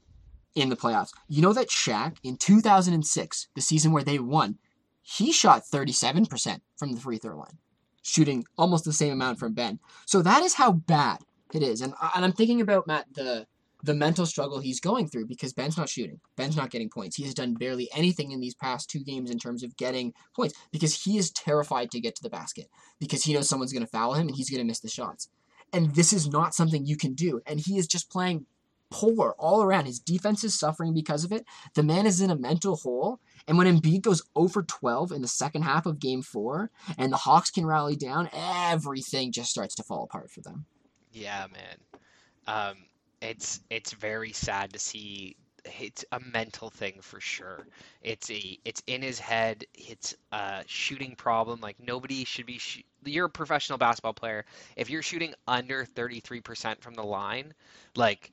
in 0.56 0.70
the 0.70 0.76
playoffs. 0.76 1.12
You 1.28 1.42
know 1.42 1.54
that 1.54 1.70
Shaq 1.70 2.18
in 2.24 2.38
2006, 2.38 3.48
the 3.54 3.62
season 3.62 3.92
where 3.92 4.04
they 4.04 4.18
won, 4.18 4.58
he 5.04 5.32
shot 5.32 5.64
37% 5.72 6.62
from 6.76 6.94
the 6.94 7.00
free 7.00 7.18
throw 7.18 7.38
line, 7.38 7.60
shooting 8.08 8.46
almost 8.58 8.86
the 8.86 8.94
same 8.94 9.14
amount 9.14 9.38
from 9.38 9.54
Ben. 9.54 9.80
So 10.06 10.22
that 10.22 10.42
is 10.44 10.54
how 10.54 10.72
bad 10.72 11.20
it 11.54 11.62
is. 11.62 11.82
And, 11.82 11.94
and 12.16 12.26
I'm 12.26 12.32
thinking 12.32 12.62
about 12.62 12.88
Matt 12.88 13.06
the 13.14 13.46
the 13.84 13.94
mental 13.94 14.26
struggle 14.26 14.60
he's 14.60 14.80
going 14.80 15.08
through 15.08 15.28
because 15.28 15.54
Ben's 15.54 15.78
not 15.78 15.88
shooting. 15.88 16.20
Ben's 16.36 16.58
not 16.58 16.72
getting 16.72 16.90
points. 16.90 17.16
He 17.16 17.24
has 17.24 17.36
done 17.36 17.54
barely 17.54 17.88
anything 17.94 18.32
in 18.32 18.40
these 18.40 18.56
past 18.56 18.90
two 18.90 19.04
games 19.04 19.30
in 19.30 19.38
terms 19.38 19.62
of 19.62 19.78
getting 19.78 20.14
points 20.36 20.56
because 20.72 21.04
he 21.04 21.18
is 21.18 21.30
terrified 21.30 21.92
to 21.92 22.00
get 22.00 22.16
to 22.16 22.24
the 22.24 22.30
basket 22.30 22.70
because 23.00 23.24
he 23.24 23.34
knows 23.34 23.48
someone's 23.48 23.72
going 23.72 23.86
to 23.86 23.92
foul 23.92 24.16
him 24.16 24.28
and 24.28 24.36
he's 24.36 24.50
going 24.50 24.62
to 24.62 24.68
miss 24.68 24.80
the 24.80 24.90
shots. 24.90 25.30
And 25.72 25.94
this 25.94 26.12
is 26.12 26.28
not 26.28 26.56
something 26.56 26.88
you 26.88 26.98
can 26.98 27.14
do. 27.14 27.40
And 27.46 27.60
he 27.60 27.78
is 27.78 27.86
just 27.86 28.10
playing 28.10 28.48
poor 28.90 29.36
all 29.38 29.62
around. 29.64 29.86
His 29.86 30.00
defense 30.00 30.44
is 30.44 30.58
suffering 30.58 30.94
because 30.94 31.24
of 31.24 31.32
it. 31.32 31.46
The 31.76 31.84
man 31.84 32.06
is 32.06 32.22
in 32.22 32.30
a 32.30 32.36
mental 32.36 32.76
hole. 32.76 33.20
And 33.48 33.58
when 33.58 33.68
Embiid 33.68 34.02
goes 34.02 34.22
over 34.36 34.64
12 34.64 35.12
in 35.12 35.22
the 35.22 35.28
second 35.28 35.62
half 35.64 35.86
of 35.86 36.00
game 36.00 36.22
four 36.22 36.70
and 36.98 37.12
the 37.12 37.18
Hawks 37.18 37.50
can 37.50 37.66
rally 37.66 37.96
down, 37.96 38.30
everything 38.34 39.32
just 39.32 39.50
starts 39.50 39.76
to 39.76 39.84
fall 39.84 40.04
apart 40.04 40.32
for 40.32 40.42
them. 40.42 40.66
Yeah, 41.12 41.48
man. 41.52 42.02
Um, 42.48 42.76
it's 43.22 43.62
it's 43.70 43.94
very 43.94 44.32
sad 44.32 44.74
to 44.74 44.80
see. 44.80 45.36
It's 45.82 46.06
a 46.14 46.20
mental 46.20 46.70
thing 46.70 47.00
for 47.02 47.20
sure. 47.20 47.68
It's 48.02 48.30
a 48.30 48.58
it's 48.64 48.82
in 48.88 49.02
his 49.02 49.20
head. 49.20 49.66
It's 49.74 50.16
a 50.32 50.64
shooting 50.66 51.16
problem. 51.16 51.60
Like 51.62 51.78
nobody 51.80 52.24
should 52.26 52.46
be. 52.46 52.58
Sh 52.58 52.84
you're 53.06 53.26
a 53.26 53.30
professional 53.30 53.78
basketball 53.78 54.14
player. 54.14 54.46
If 54.76 54.90
you're 54.90 55.02
shooting 55.02 55.34
under 55.48 55.86
33% 55.86 56.82
from 56.82 56.94
the 56.94 57.04
line, 57.04 57.54
like 57.96 58.32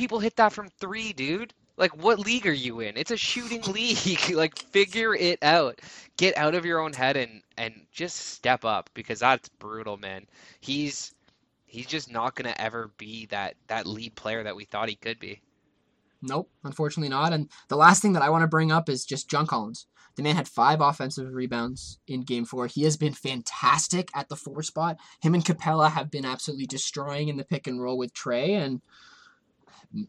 people 0.00 0.18
hit 0.18 0.36
that 0.36 0.50
from 0.50 0.70
three, 0.80 1.12
dude. 1.12 1.52
Like 1.76 1.94
what 2.02 2.18
league 2.18 2.46
are 2.46 2.52
you 2.52 2.80
in? 2.80 2.96
It's 2.96 3.10
a 3.10 3.18
shooting 3.18 3.60
league. 3.72 4.30
Like 4.34 4.58
figure 4.58 5.14
it 5.14 5.42
out. 5.42 5.78
Get 6.16 6.38
out 6.38 6.54
of 6.54 6.64
your 6.64 6.80
own 6.80 6.94
head 6.94 7.16
and 7.18 7.42
and 7.58 7.74
just 7.92 8.16
step 8.16 8.64
up 8.64 8.88
because 8.94 9.18
that's 9.18 9.50
brutal, 9.50 9.98
man. 9.98 10.26
He's 10.60 11.14
he's 11.66 11.86
just 11.86 12.10
not 12.10 12.34
gonna 12.34 12.54
ever 12.56 12.90
be 12.96 13.26
that 13.26 13.56
that 13.66 13.86
lead 13.86 14.14
player 14.16 14.42
that 14.42 14.56
we 14.56 14.64
thought 14.64 14.88
he 14.88 14.94
could 14.94 15.20
be. 15.20 15.42
Nope, 16.22 16.50
unfortunately 16.64 17.10
not. 17.10 17.34
And 17.34 17.50
the 17.68 17.76
last 17.76 18.00
thing 18.00 18.14
that 18.14 18.22
I 18.22 18.30
want 18.30 18.42
to 18.42 18.48
bring 18.48 18.72
up 18.72 18.88
is 18.88 19.04
just 19.04 19.28
John 19.28 19.46
Collins. 19.46 19.86
The 20.16 20.22
man 20.22 20.36
had 20.36 20.48
five 20.48 20.80
offensive 20.80 21.32
rebounds 21.32 21.98
in 22.06 22.22
game 22.22 22.46
four. 22.46 22.66
He 22.66 22.84
has 22.84 22.96
been 22.96 23.14
fantastic 23.14 24.10
at 24.14 24.28
the 24.28 24.36
four 24.36 24.62
spot. 24.62 24.96
Him 25.20 25.34
and 25.34 25.44
Capela 25.44 25.90
have 25.90 26.10
been 26.10 26.24
absolutely 26.24 26.66
destroying 26.66 27.28
in 27.28 27.36
the 27.36 27.44
pick 27.44 27.66
and 27.66 27.80
roll 27.80 27.96
with 27.98 28.14
Trae, 28.14 28.50
and 28.50 28.80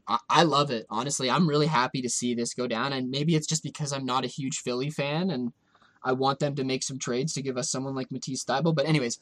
I, 0.08 0.18
I 0.30 0.44
love 0.44 0.72
it. 0.72 0.86
Honestly, 0.90 1.30
I'm 1.30 1.48
really 1.48 1.68
happy 1.68 2.02
to 2.02 2.10
see 2.10 2.34
this 2.36 2.54
go 2.54 2.68
down. 2.68 2.94
And 2.94 3.10
maybe 3.10 3.36
it's 3.36 3.48
just 3.48 3.64
because 3.64 3.94
I'm 3.94 4.06
not 4.06 4.24
a 4.24 4.28
huge 4.28 4.60
Philly 4.60 4.90
fan 4.90 5.30
and 5.32 5.52
I 6.04 6.14
want 6.14 6.40
them 6.40 6.56
to 6.56 6.64
make 6.64 6.84
some 6.84 7.00
trades 7.00 7.34
to 7.34 7.42
give 7.42 7.58
us 7.58 7.70
someone 7.70 7.96
like 7.96 8.12
Matisse 8.12 8.44
Thybulle. 8.44 8.76
But 8.76 8.88
anyways, 8.88 9.20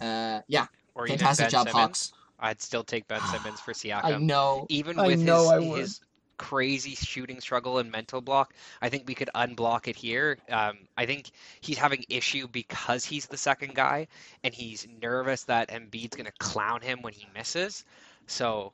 uh, 0.00 0.40
yeah, 0.48 0.66
Or 0.94 1.06
fantastic 1.06 1.48
job, 1.48 1.68
Simmons. 1.68 1.72
Hawks. 1.72 2.12
I'd 2.38 2.60
still 2.60 2.84
take 2.84 3.06
Ben 3.08 3.20
Simmons 3.22 3.60
for 3.60 3.70
I 3.70 3.74
Siakam. 3.74 4.22
know. 4.22 4.66
Even 4.68 4.98
I 4.98 5.06
with 5.06 5.28
I 5.28 5.60
his, 5.60 5.76
his 5.76 6.00
crazy 6.38 6.96
shooting 6.96 7.40
struggle 7.40 7.78
and 7.78 7.90
mental 7.90 8.20
block, 8.20 8.54
I 8.80 8.88
think 8.88 9.04
we 9.06 9.14
could 9.14 9.30
unblock 9.34 9.86
it 9.86 9.94
here. 9.96 10.38
Um, 10.50 10.78
I 10.96 11.06
think 11.06 11.30
he's 11.60 11.78
having 11.78 12.04
issue 12.08 12.48
because 12.48 13.04
he's 13.04 13.26
the 13.26 13.36
second 13.36 13.74
guy, 13.74 14.08
and 14.42 14.52
he's 14.52 14.86
nervous 15.00 15.44
that 15.44 15.68
Embiid's 15.70 16.16
going 16.16 16.26
to 16.26 16.32
clown 16.40 16.80
him 16.80 17.02
when 17.02 17.12
he 17.12 17.26
misses. 17.34 17.84
So 18.26 18.72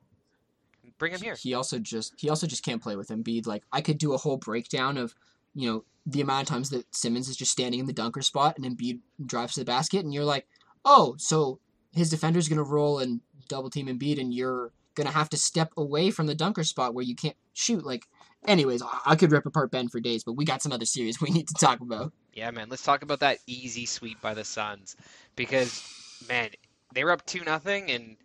bring 0.99 1.13
him 1.13 1.21
here. 1.21 1.35
He 1.35 1.55
also 1.55 1.79
just 1.79 2.15
he 2.19 2.29
also 2.29 2.47
just 2.47 2.65
can't 2.65 2.83
play 2.83 2.97
with 2.97 3.09
Embiid. 3.09 3.47
Like 3.47 3.65
I 3.73 3.81
could 3.81 3.99
do 3.99 4.13
a 4.13 4.19
whole 4.19 4.37
breakdown 4.37 4.97
of 4.97 5.15
you 5.55 5.71
know 5.71 5.85
the 6.07 6.21
amount 6.21 6.43
of 6.43 6.49
times 6.49 6.71
that 6.71 6.95
Simmons 6.95 7.29
is 7.29 7.37
just 7.37 7.53
standing 7.53 7.81
in 7.81 7.87
the 7.87 7.93
dunker 7.93 8.23
spot 8.23 8.57
and 8.57 8.65
then 8.65 8.77
Embiid 8.77 9.01
drives 9.25 9.55
to 9.55 9.61
the 9.61 9.67
basket, 9.67 10.05
and 10.05 10.13
you're 10.13 10.25
like, 10.25 10.47
oh, 10.85 11.15
so 11.19 11.61
his 11.93 12.11
defender's 12.11 12.49
gonna 12.49 12.63
roll 12.63 12.99
and 12.99 13.21
double 13.49 13.71
team 13.71 13.87
Embiid, 13.87 14.21
and 14.21 14.33
you're 14.35 14.73
gonna 14.95 15.11
have 15.11 15.29
to 15.31 15.37
step 15.37 15.73
away 15.77 16.11
from 16.11 16.27
the 16.27 16.35
dunker 16.35 16.65
spot 16.65 16.95
where 16.95 17.05
you 17.05 17.15
can't 17.15 17.37
shoot. 17.53 17.85
Like, 17.85 18.07
anyways, 18.47 18.83
I, 18.83 19.01
I 19.07 19.17
could 19.17 19.33
rip 19.33 19.47
apart 19.47 19.71
Ben 19.71 19.89
for 19.89 20.01
days, 20.01 20.25
but 20.25 20.33
we 20.33 20.45
got 20.45 20.63
some 20.63 20.73
other 20.73 20.87
series 20.87 21.21
we 21.21 21.31
need 21.31 21.49
to 21.49 21.55
talk 21.55 21.81
about. 21.81 22.13
Yeah, 22.33 22.51
man. 22.51 22.69
Let's 22.69 22.83
talk 22.85 23.03
about 23.03 23.21
that 23.21 23.39
easy 23.47 23.87
sweep 23.87 24.21
by 24.21 24.35
the 24.35 24.45
Suns 24.45 24.97
because, 25.35 25.83
man, 26.29 26.51
they 26.95 27.05
were 27.05 27.11
up 27.11 27.27
two 27.27 27.45
nothing 27.45 27.91
and 27.91 28.17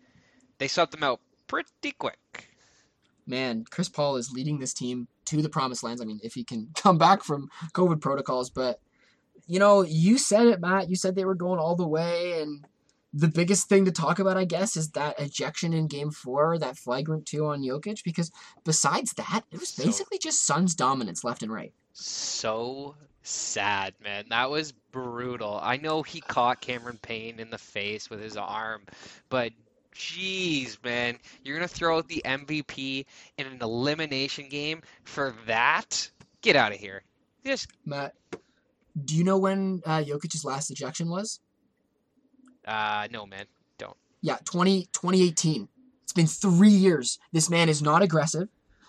they 0.58 0.68
swept 0.68 0.92
them 0.92 1.02
out 1.02 1.20
pretty 1.46 1.92
quick. 1.98 2.48
man, 3.26 3.64
Chris 3.70 3.88
Paul 3.88 4.16
is 4.16 4.30
leading 4.32 4.58
this 4.58 4.74
team 4.74 5.08
to 5.26 5.40
the 5.40 5.48
promised 5.48 5.82
lands. 5.82 6.00
I 6.02 6.04
mean, 6.04 6.20
if 6.22 6.34
he 6.34 6.44
can 6.44 6.68
come 6.74 6.98
back 6.98 7.22
from 7.22 7.48
COVID 7.72 8.00
protocols, 8.00 8.50
but 8.50 8.80
you 9.46 9.58
know, 9.58 9.82
you 9.82 10.16
said 10.18 10.46
it, 10.46 10.60
Matt. 10.60 10.88
You 10.88 10.96
said 10.96 11.14
they 11.14 11.24
were 11.24 11.34
going 11.34 11.58
all 11.58 11.76
the 11.76 11.86
way, 11.86 12.40
and 12.40 12.64
the 13.12 13.28
biggest 13.28 13.68
thing 13.68 13.84
to 13.84 13.92
talk 13.92 14.18
about, 14.18 14.36
I 14.38 14.44
guess, 14.44 14.76
is 14.76 14.90
that 14.92 15.20
ejection 15.20 15.72
in 15.74 15.86
Game 15.86 16.10
Four, 16.10 16.58
that 16.58 16.76
flagrant 16.78 17.26
two 17.26 17.46
on 17.46 17.62
Jokic. 17.62 18.02
Because 18.04 18.30
besides 18.64 19.12
that, 19.14 19.42
it 19.52 19.60
was 19.60 19.68
So- 19.70 19.84
basically 19.84 20.18
just 20.18 20.44
Suns 20.46 20.74
dominance 20.74 21.24
left 21.24 21.42
and 21.42 21.52
right. 21.52 21.72
So 21.92 22.96
sad, 23.22 23.94
man. 24.02 24.24
That 24.30 24.50
was 24.50 24.72
brutal. 24.72 25.58
I 25.62 25.76
know 25.76 26.02
he 26.02 26.20
caught 26.20 26.60
Cameron 26.60 26.98
Payne 27.02 27.38
in 27.38 27.50
the 27.50 27.58
face 27.58 28.08
with 28.10 28.20
his 28.22 28.36
arm, 28.36 28.82
but 29.28 29.52
jeez, 29.94 30.82
man, 30.84 31.18
you're 31.42 31.56
gonna 31.56 31.68
throw 31.68 31.98
out 31.98 32.08
the 32.08 32.22
MVP 32.24 33.06
in 33.38 33.46
an 33.46 33.58
elimination 33.60 34.48
game 34.48 34.82
for 35.04 35.34
that? 35.46 36.10
Get 36.42 36.56
out 36.56 36.72
of 36.72 36.78
here. 36.78 37.02
Just 37.44 37.68
Matt, 37.84 38.14
do 39.04 39.16
you 39.16 39.24
know 39.24 39.38
when 39.38 39.82
uh, 39.84 40.02
Jokic's 40.02 40.44
last 40.44 40.70
ejection 40.70 41.08
was? 41.08 41.40
uh 42.66 43.08
no, 43.10 43.26
man. 43.26 43.46
Don't. 43.78 43.96
Yeah, 44.22 44.38
20, 44.44 44.88
2018. 44.92 45.68
It's 46.02 46.12
been 46.12 46.26
three 46.26 46.68
years. 46.70 47.18
This 47.32 47.50
man 47.50 47.68
is 47.68 47.82
not 47.82 48.02
aggressive, 48.02 48.48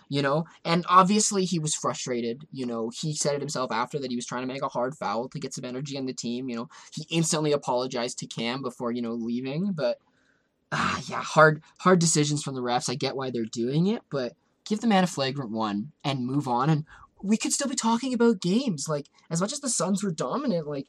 you 0.10 0.22
know, 0.22 0.46
and 0.64 0.86
obviously 0.88 1.46
he 1.46 1.60
was 1.60 1.76
frustrated. 1.76 2.46
You 2.52 2.66
know, 2.66 2.90
he 2.90 3.16
said 3.16 3.36
it 3.36 3.42
himself 3.42 3.72
after 3.72 4.00
that 4.00 4.12
he 4.12 4.16
was 4.16 4.26
trying 4.26 4.44
to 4.44 4.54
make 4.54 4.62
a 4.62 4.68
hard 4.70 4.96
foul 4.96 5.30
to 5.30 5.40
get 5.40 5.54
some 5.54 5.66
energy 5.66 5.98
on 5.98 6.06
the 6.06 6.14
team. 6.14 6.50
You 6.50 6.56
know, 6.58 6.70
he 6.94 7.06
instantly 7.10 7.52
apologized 7.52 8.20
to 8.20 8.28
Cam 8.28 8.62
before, 8.62 8.92
you 8.92 9.02
know, 9.02 9.14
leaving. 9.14 9.72
But, 9.74 9.98
ah, 10.76 11.02
yeah, 11.08 11.22
hard, 11.22 11.64
hard 11.80 12.00
decisions 12.00 12.44
from 12.44 12.56
the 12.56 12.62
refs. 12.62 12.90
I 12.90 12.96
get 12.96 13.16
why 13.16 13.32
they're 13.32 13.46
doing 13.46 13.88
it, 13.88 14.02
but 14.12 14.34
give 14.66 14.82
the 14.82 14.88
man 14.88 15.04
a 15.04 15.08
flagrant 15.08 15.52
one 15.52 15.92
and 16.04 16.26
move 16.26 16.48
on. 16.48 16.70
And 16.70 16.86
we 17.24 17.38
could 17.38 17.54
still 17.54 17.70
be 17.70 17.76
talking 17.76 18.14
about 18.14 18.42
games. 18.42 18.88
Like, 18.88 19.08
as 19.30 19.42
much 19.42 19.54
as 19.54 19.62
the 19.62 19.70
Suns 19.70 20.04
were 20.04 20.12
dominant, 20.12 20.68
like, 20.68 20.88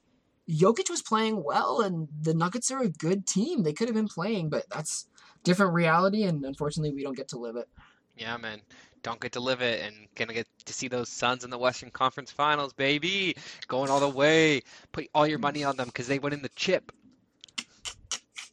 Jokic 0.49 0.91
was 0.91 1.03
playing 1.03 1.43
well, 1.43 1.81
and 1.81 2.09
the 2.21 2.35
Nuggets 2.35 2.71
are 2.71 2.83
a 2.83 2.89
good 2.89 3.27
team. 3.27 3.63
They 3.63 3.73
could 3.73 3.89
have 3.89 3.97
been 3.97 4.09
playing, 4.09 4.49
but 4.49 4.65
that's 4.71 5.09
different 5.43 5.75
reality, 5.75 6.23
and 6.23 6.45
unfortunately, 6.45 6.95
we 6.95 7.03
don't 7.03 7.17
get 7.17 7.29
to 7.29 7.39
live 7.39 7.57
it. 7.57 7.69
Yeah, 8.17 8.37
man. 8.37 8.61
Don't 9.03 9.21
get 9.21 9.33
to 9.33 9.41
live 9.41 9.61
it 9.61 9.85
and 9.85 10.09
gonna 10.17 10.35
get 10.35 10.49
to 10.65 10.73
see 10.73 10.89
those 10.89 11.09
Suns 11.09 11.45
in 11.45 11.51
the 11.51 11.59
Western 11.59 11.91
Conference 11.91 12.31
Finals, 12.31 12.73
baby. 12.73 13.37
Going 13.69 13.91
all 13.91 14.01
the 14.01 14.09
way. 14.09 14.63
Put 14.93 15.09
all 15.15 15.27
your 15.27 15.39
money 15.39 15.63
on 15.65 15.77
them 15.77 15.87
because 15.87 16.09
they 16.09 16.19
went 16.19 16.35
in 16.35 16.43
the 16.43 16.49
chip. 16.57 16.91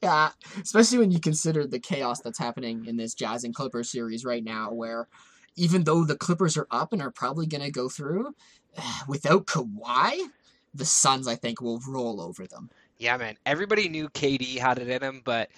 Yeah, 0.03 0.31
especially 0.61 0.97
when 0.97 1.11
you 1.11 1.19
consider 1.21 1.65
the 1.65 1.79
chaos 1.79 2.19
that's 2.19 2.37
happening 2.37 2.85
in 2.87 2.97
this 2.97 3.13
Jazz 3.13 3.45
and 3.45 3.55
Clippers 3.55 3.89
series 3.89 4.25
right 4.25 4.43
now, 4.43 4.73
where 4.73 5.07
even 5.55 5.85
though 5.85 6.03
the 6.03 6.17
Clippers 6.17 6.57
are 6.57 6.67
up 6.71 6.91
and 6.91 7.01
are 7.01 7.09
probably 7.09 7.45
going 7.45 7.63
to 7.63 7.71
go 7.71 7.87
through, 7.87 8.35
without 9.07 9.45
Kawhi, 9.47 10.19
the 10.73 10.83
Suns, 10.83 11.25
I 11.25 11.35
think, 11.35 11.61
will 11.61 11.79
roll 11.87 12.19
over 12.19 12.45
them. 12.45 12.69
Yeah, 12.97 13.15
man. 13.15 13.37
Everybody 13.45 13.87
knew 13.87 14.09
KD 14.09 14.57
had 14.57 14.77
it 14.77 14.89
in 14.89 15.01
him, 15.01 15.21
but 15.23 15.49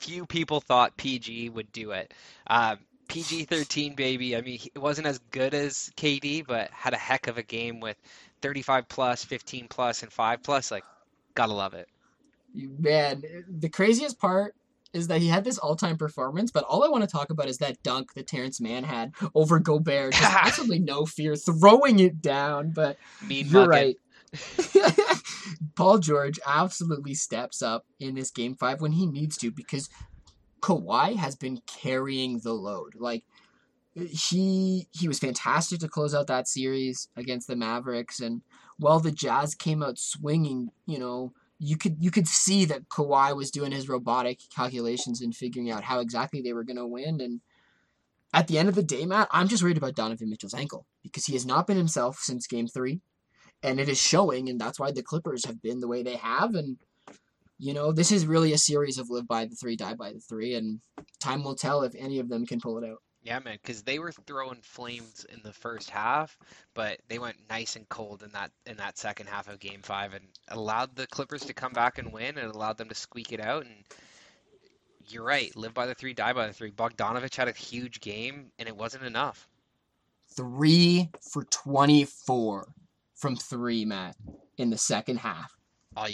few 0.00 0.26
people 0.26 0.60
thought 0.60 0.96
PG 0.98 1.48
would 1.48 1.72
do 1.72 1.92
it. 1.92 2.12
Um, 2.46 2.78
PG 3.08 3.44
13, 3.44 3.94
baby. 3.94 4.36
I 4.36 4.42
mean, 4.42 4.60
it 4.74 4.78
wasn't 4.78 5.06
as 5.06 5.18
good 5.30 5.54
as 5.54 5.90
KD, 5.96 6.46
but 6.46 6.70
had 6.72 6.92
a 6.92 6.98
heck 6.98 7.26
of 7.26 7.38
a 7.38 7.42
game 7.42 7.80
with 7.80 7.96
35 8.42 8.86
plus, 8.86 9.24
15 9.24 9.66
plus, 9.68 10.02
and 10.02 10.12
5 10.12 10.42
plus. 10.42 10.70
Like, 10.70 10.84
gotta 11.34 11.54
love 11.54 11.72
it. 11.72 11.88
Man, 12.54 13.22
the 13.48 13.68
craziest 13.68 14.18
part 14.18 14.54
is 14.92 15.08
that 15.08 15.20
he 15.20 15.28
had 15.28 15.44
this 15.44 15.58
all-time 15.58 15.98
performance, 15.98 16.50
but 16.50 16.64
all 16.64 16.82
I 16.82 16.88
want 16.88 17.04
to 17.04 17.10
talk 17.10 17.30
about 17.30 17.48
is 17.48 17.58
that 17.58 17.82
dunk 17.82 18.14
that 18.14 18.26
Terance 18.26 18.60
Mann 18.60 18.84
had 18.84 19.12
over 19.34 19.58
Gobert. 19.58 20.14
Just 20.14 20.34
absolutely 20.44 20.78
no 20.80 21.04
fear, 21.04 21.36
throwing 21.36 21.98
it 21.98 22.22
down. 22.22 22.70
But 22.70 22.96
Mean 23.26 23.46
you're 23.46 23.66
mugging. 23.66 23.68
right. 23.68 23.96
Paul 25.74 25.98
George 25.98 26.38
absolutely 26.46 27.14
steps 27.14 27.62
up 27.62 27.86
in 27.98 28.14
this 28.14 28.30
game 28.30 28.54
five 28.54 28.80
when 28.80 28.92
he 28.92 29.06
needs 29.06 29.36
to 29.38 29.50
because 29.50 29.88
Kawhi 30.60 31.16
has 31.16 31.36
been 31.36 31.60
carrying 31.66 32.40
the 32.40 32.52
load. 32.52 32.94
Like 32.96 33.24
he 33.94 34.88
he 34.90 35.08
was 35.08 35.18
fantastic 35.18 35.80
to 35.80 35.88
close 35.88 36.14
out 36.14 36.26
that 36.28 36.48
series 36.48 37.08
against 37.16 37.48
the 37.48 37.56
Mavericks, 37.56 38.20
and 38.20 38.42
while 38.78 39.00
the 39.00 39.10
Jazz 39.10 39.54
came 39.54 39.82
out 39.82 39.98
swinging, 39.98 40.70
you 40.86 40.98
know, 40.98 41.32
you 41.58 41.76
could 41.76 41.96
you 42.00 42.10
could 42.10 42.28
see 42.28 42.64
that 42.66 42.88
Kawhi 42.88 43.34
was 43.34 43.50
doing 43.50 43.72
his 43.72 43.88
robotic 43.88 44.40
calculations 44.54 45.20
and 45.20 45.34
figuring 45.34 45.70
out 45.70 45.84
how 45.84 46.00
exactly 46.00 46.40
they 46.40 46.52
were 46.52 46.64
going 46.64 46.76
to 46.76 46.86
win. 46.86 47.20
And 47.20 47.40
at 48.32 48.46
the 48.46 48.58
end 48.58 48.68
of 48.68 48.74
the 48.74 48.82
day, 48.82 49.04
Matt, 49.06 49.28
I'm 49.30 49.48
just 49.48 49.62
worried 49.62 49.76
about 49.76 49.96
Donovan 49.96 50.30
Mitchell's 50.30 50.54
ankle 50.54 50.86
because 51.02 51.26
he 51.26 51.32
has 51.32 51.44
not 51.44 51.66
been 51.66 51.76
himself 51.76 52.18
since 52.18 52.46
Game 52.46 52.68
Three, 52.68 53.00
and 53.62 53.80
it 53.80 53.88
is 53.88 54.00
showing, 54.00 54.48
and 54.48 54.60
that's 54.60 54.78
why 54.78 54.92
the 54.92 55.02
Clippers 55.02 55.44
have 55.46 55.60
been 55.60 55.80
the 55.80 55.88
way 55.88 56.02
they 56.02 56.16
have. 56.16 56.54
And 56.54 56.78
you 57.58 57.74
know, 57.74 57.90
this 57.92 58.12
is 58.12 58.26
really 58.26 58.52
a 58.52 58.58
series 58.58 58.98
of 58.98 59.10
live 59.10 59.26
by 59.26 59.44
the 59.44 59.56
three, 59.56 59.74
die 59.74 59.94
by 59.94 60.12
the 60.12 60.20
three, 60.20 60.54
and 60.54 60.80
time 61.20 61.42
will 61.42 61.56
tell 61.56 61.82
if 61.82 61.94
any 61.98 62.20
of 62.20 62.28
them 62.28 62.46
can 62.46 62.60
pull 62.60 62.78
it 62.78 62.88
out. 62.88 63.02
Yeah, 63.28 63.40
man, 63.40 63.58
because 63.62 63.82
they 63.82 63.98
were 63.98 64.10
throwing 64.10 64.62
flames 64.62 65.26
in 65.28 65.42
the 65.44 65.52
first 65.52 65.90
half, 65.90 66.38
but 66.72 66.98
they 67.08 67.18
went 67.18 67.36
nice 67.50 67.76
and 67.76 67.86
cold 67.90 68.22
in 68.22 68.32
that 68.32 68.50
in 68.64 68.78
that 68.78 68.96
second 68.96 69.26
half 69.26 69.50
of 69.50 69.60
Game 69.60 69.82
Five, 69.82 70.14
and 70.14 70.24
allowed 70.48 70.96
the 70.96 71.06
Clippers 71.06 71.42
to 71.42 71.52
come 71.52 71.74
back 71.74 71.98
and 71.98 72.10
win, 72.10 72.38
and 72.38 72.50
allowed 72.50 72.78
them 72.78 72.88
to 72.88 72.94
squeak 72.94 73.30
it 73.34 73.40
out. 73.40 73.66
And 73.66 73.84
you're 75.08 75.24
right, 75.24 75.54
live 75.56 75.74
by 75.74 75.84
the 75.84 75.94
three, 75.94 76.14
die 76.14 76.32
by 76.32 76.46
the 76.46 76.54
three. 76.54 76.70
Bogdanovic 76.70 77.36
had 77.36 77.48
a 77.48 77.52
huge 77.52 78.00
game, 78.00 78.50
and 78.58 78.66
it 78.66 78.74
wasn't 78.74 79.04
enough. 79.04 79.46
Three 80.34 81.10
for 81.30 81.44
24 81.44 82.66
from 83.14 83.36
three, 83.36 83.84
Matt, 83.84 84.16
in 84.56 84.70
the 84.70 84.78
second 84.78 85.18
half. 85.18 85.54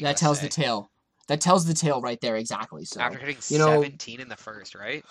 That 0.00 0.16
tells 0.16 0.40
say. 0.40 0.46
the 0.46 0.50
tale. 0.50 0.90
That 1.29 1.41
tells 1.41 1.64
the 1.64 1.75
tale 1.75 2.01
right 2.03 2.20
there, 2.20 2.37
exactly. 2.37 2.85
So, 2.85 3.01
After 3.01 3.18
hitting 3.18 3.37
you 3.49 3.59
know- 3.59 3.83
17 3.83 4.20
in 4.20 4.29
the 4.29 4.37
first, 4.37 4.75
right? 4.75 5.05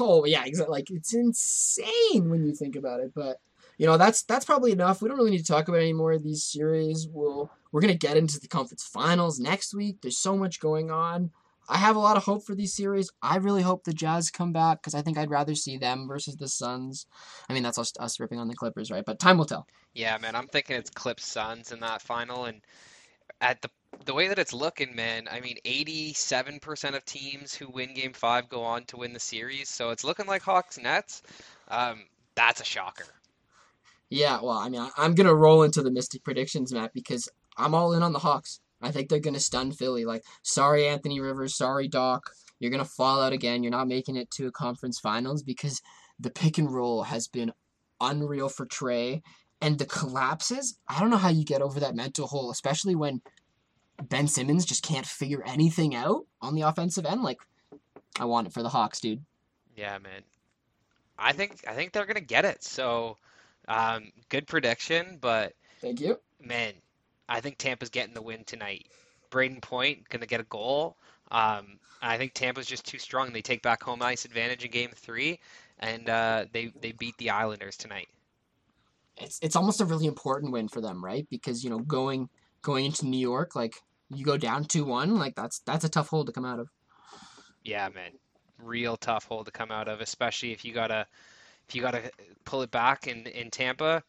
oh 0.00 0.24
yeah, 0.24 0.44
exactly. 0.44 0.72
Like 0.72 0.90
it's 0.90 1.14
insane 1.14 2.30
when 2.30 2.44
you 2.44 2.54
think 2.54 2.76
about 2.76 3.00
it. 3.00 3.12
But 3.14 3.38
you 3.78 3.86
know, 3.86 3.96
that's 3.96 4.22
that's 4.22 4.44
probably 4.44 4.72
enough. 4.72 5.00
We 5.00 5.08
don't 5.08 5.18
really 5.18 5.30
need 5.30 5.38
to 5.38 5.52
talk 5.52 5.68
about 5.68 5.80
any 5.80 5.92
more 5.92 6.12
of 6.12 6.22
these 6.22 6.44
series. 6.44 7.06
We'll 7.10 7.50
we're 7.72 7.80
gonna 7.80 7.94
get 7.94 8.16
into 8.16 8.40
the 8.40 8.48
conference 8.48 8.82
finals 8.84 9.38
next 9.38 9.74
week. 9.74 9.98
There's 10.02 10.18
so 10.18 10.36
much 10.36 10.60
going 10.60 10.90
on. 10.90 11.30
I 11.70 11.76
have 11.76 11.96
a 11.96 12.00
lot 12.00 12.16
of 12.16 12.24
hope 12.24 12.44
for 12.46 12.54
these 12.54 12.72
series. 12.74 13.10
I 13.22 13.36
really 13.36 13.60
hope 13.60 13.84
the 13.84 13.92
Jazz 13.92 14.30
come 14.30 14.54
back 14.54 14.80
because 14.80 14.94
I 14.94 15.02
think 15.02 15.18
I'd 15.18 15.28
rather 15.30 15.54
see 15.54 15.76
them 15.76 16.08
versus 16.08 16.34
the 16.36 16.48
Suns. 16.48 17.04
I 17.48 17.52
mean, 17.52 17.62
that's 17.62 17.76
us, 17.76 17.92
us 18.00 18.18
ripping 18.18 18.38
on 18.38 18.48
the 18.48 18.54
Clippers, 18.54 18.90
right? 18.90 19.04
But 19.04 19.18
time 19.18 19.36
will 19.36 19.44
tell. 19.44 19.66
Yeah, 19.92 20.16
man, 20.16 20.34
I'm 20.34 20.46
thinking 20.48 20.76
it's 20.76 20.88
Clips 20.88 21.26
Suns 21.30 21.70
in 21.70 21.80
that 21.80 22.00
final, 22.00 22.46
and 22.46 22.62
at 23.42 23.60
the 23.60 23.68
the 24.04 24.14
way 24.14 24.28
that 24.28 24.38
it's 24.38 24.52
looking, 24.52 24.94
man, 24.94 25.28
I 25.30 25.40
mean, 25.40 25.56
87% 25.64 26.94
of 26.94 27.04
teams 27.04 27.54
who 27.54 27.68
win 27.70 27.94
Game 27.94 28.12
Five 28.12 28.48
go 28.48 28.62
on 28.62 28.84
to 28.86 28.96
win 28.98 29.12
the 29.12 29.20
series, 29.20 29.68
so 29.68 29.90
it's 29.90 30.04
looking 30.04 30.26
like 30.26 30.42
Hawks 30.42 30.78
Nets. 30.78 31.22
Um, 31.68 32.04
That's 32.34 32.60
a 32.60 32.64
shocker. 32.64 33.06
Yeah, 34.10 34.40
well, 34.40 34.56
I 34.58 34.68
mean, 34.68 34.80
I, 34.80 34.90
I'm 34.96 35.14
gonna 35.14 35.34
roll 35.34 35.62
into 35.62 35.82
the 35.82 35.90
Mystic 35.90 36.24
predictions, 36.24 36.72
Matt, 36.72 36.92
because 36.94 37.28
I'm 37.56 37.74
all 37.74 37.92
in 37.92 38.02
on 38.02 38.12
the 38.12 38.18
Hawks. 38.20 38.60
I 38.80 38.90
think 38.90 39.08
they're 39.08 39.18
gonna 39.20 39.40
stun 39.40 39.72
Philly. 39.72 40.04
Like, 40.04 40.22
sorry, 40.42 40.86
Anthony 40.86 41.20
Rivers, 41.20 41.56
sorry, 41.56 41.88
Doc, 41.88 42.30
you're 42.58 42.70
gonna 42.70 42.84
fall 42.84 43.20
out 43.20 43.32
again. 43.32 43.62
You're 43.62 43.72
not 43.72 43.88
making 43.88 44.16
it 44.16 44.30
to 44.32 44.46
a 44.46 44.52
conference 44.52 44.98
finals 44.98 45.42
because 45.42 45.82
the 46.18 46.30
pick 46.30 46.58
and 46.58 46.72
roll 46.72 47.02
has 47.04 47.28
been 47.28 47.52
unreal 48.00 48.48
for 48.48 48.66
Trae. 48.66 49.22
and 49.60 49.78
the 49.78 49.86
collapses. 49.86 50.78
I 50.88 51.00
don't 51.00 51.10
know 51.10 51.16
how 51.16 51.30
you 51.30 51.44
get 51.44 51.62
over 51.62 51.80
that 51.80 51.96
mental 51.96 52.28
hole, 52.28 52.50
especially 52.52 52.94
when 52.94 53.22
Ben 54.02 54.28
Simmons 54.28 54.64
just 54.64 54.82
can't 54.82 55.06
figure 55.06 55.42
anything 55.46 55.94
out 55.94 56.26
on 56.40 56.54
the 56.54 56.62
offensive 56.62 57.04
end. 57.06 57.22
Like, 57.22 57.40
I 58.18 58.24
want 58.24 58.46
it 58.46 58.52
for 58.52 58.62
the 58.62 58.68
Hawks, 58.68 59.00
dude. 59.00 59.24
Yeah, 59.76 59.98
man. 59.98 60.22
I 61.18 61.32
think 61.32 61.64
I 61.68 61.74
think 61.74 61.92
they're 61.92 62.06
gonna 62.06 62.20
get 62.20 62.44
it. 62.44 62.62
So, 62.62 63.16
um, 63.66 64.12
good 64.28 64.46
prediction, 64.46 65.18
but 65.20 65.54
Thank 65.80 66.00
you. 66.00 66.18
man, 66.40 66.74
I 67.28 67.40
think 67.40 67.58
Tampa's 67.58 67.88
getting 67.90 68.14
the 68.14 68.22
win 68.22 68.44
tonight. 68.44 68.86
Brayden 69.30 69.60
Point 69.60 70.08
gonna 70.08 70.26
get 70.26 70.40
a 70.40 70.44
goal. 70.44 70.96
Um, 71.30 71.78
I 72.00 72.16
think 72.18 72.34
Tampa's 72.34 72.66
just 72.66 72.86
too 72.86 72.98
strong. 72.98 73.32
They 73.32 73.42
take 73.42 73.62
back 73.62 73.82
home 73.82 74.00
ice 74.02 74.24
advantage 74.24 74.64
in 74.64 74.70
Game 74.70 74.90
Three, 74.94 75.40
and 75.80 76.08
uh, 76.08 76.46
they 76.52 76.72
they 76.80 76.92
beat 76.92 77.16
the 77.18 77.30
Islanders 77.30 77.76
tonight. 77.76 78.08
it's 79.16 79.38
it's 79.42 79.56
almost 79.56 79.80
a 79.80 79.84
really 79.84 80.06
important 80.06 80.52
win 80.52 80.68
for 80.68 80.80
them, 80.80 81.04
right? 81.04 81.26
Because 81.30 81.64
you 81.64 81.70
know 81.70 81.80
going 81.80 82.28
going 82.62 82.84
into 82.86 83.06
New 83.06 83.18
York, 83.20 83.54
like 83.56 83.74
you 84.10 84.24
go 84.24 84.36
down 84.36 84.64
two 84.64 84.84
one, 84.84 85.16
like 85.16 85.34
that's 85.34 85.60
that's 85.60 85.84
a 85.84 85.88
tough 85.88 86.08
hole 86.08 86.24
to 86.24 86.32
come 86.32 86.44
out 86.44 86.60
of. 86.60 86.68
Yeah, 87.64 87.88
man, 87.94 88.12
real 88.62 88.96
tough 88.96 89.24
hole 89.24 89.44
to 89.44 89.50
come 89.50 89.70
out 89.70 89.88
of, 89.88 90.00
especially 90.00 90.52
if 90.52 90.64
you 90.64 90.72
gotta 90.72 91.06
if 91.68 91.74
you 91.74 91.82
gotta 91.82 92.10
pull 92.44 92.62
it 92.62 92.70
back 92.70 93.06
in 93.06 93.26
in 93.26 93.50
Tampa. 93.50 94.02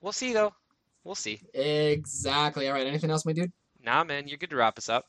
We'll 0.00 0.12
see 0.12 0.32
though. 0.32 0.52
We'll 1.04 1.14
see. 1.14 1.40
Exactly. 1.54 2.68
All 2.68 2.74
right. 2.74 2.86
Anything 2.86 3.10
else, 3.10 3.24
my 3.24 3.32
dude? 3.32 3.52
Nah, 3.82 4.02
man, 4.02 4.26
you're 4.26 4.38
good 4.38 4.50
to 4.50 4.56
wrap 4.56 4.76
us 4.76 4.88
up. 4.88 5.04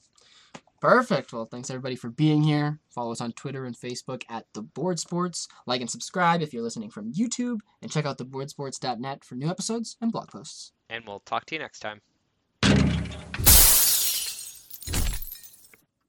Perfect. 0.80 1.34
Well, 1.34 1.46
thanks 1.46 1.72
everybody 1.72 1.96
for 1.96 2.10
being 2.10 2.44
here. 2.44 2.80
Follow 2.94 3.12
us 3.12 3.22
on 3.22 3.32
Twitter 3.32 3.66
and 3.66 3.76
Facebook 3.76 4.22
at 4.30 4.46
The 4.54 4.62
Board 4.62 5.00
Sports. 5.00 5.48
Like 5.66 5.82
and 5.82 5.90
subscribe 5.90 6.42
if 6.42 6.54
you're 6.54 6.64
listening 6.64 6.92
from 6.92 7.12
YouTube, 7.14 7.60
and 7.82 7.92
check 7.92 8.06
out 8.06 8.20
theboardsports.net 8.20 9.24
for 9.24 9.36
new 9.36 9.50
episodes 9.50 9.98
and 10.00 10.12
blog 10.12 10.30
posts. 10.30 10.72
And 10.90 11.04
we'll 11.08 11.22
talk 11.22 11.46
to 11.48 11.56
you 11.56 11.60
next 11.60 11.80
time. 11.80 12.02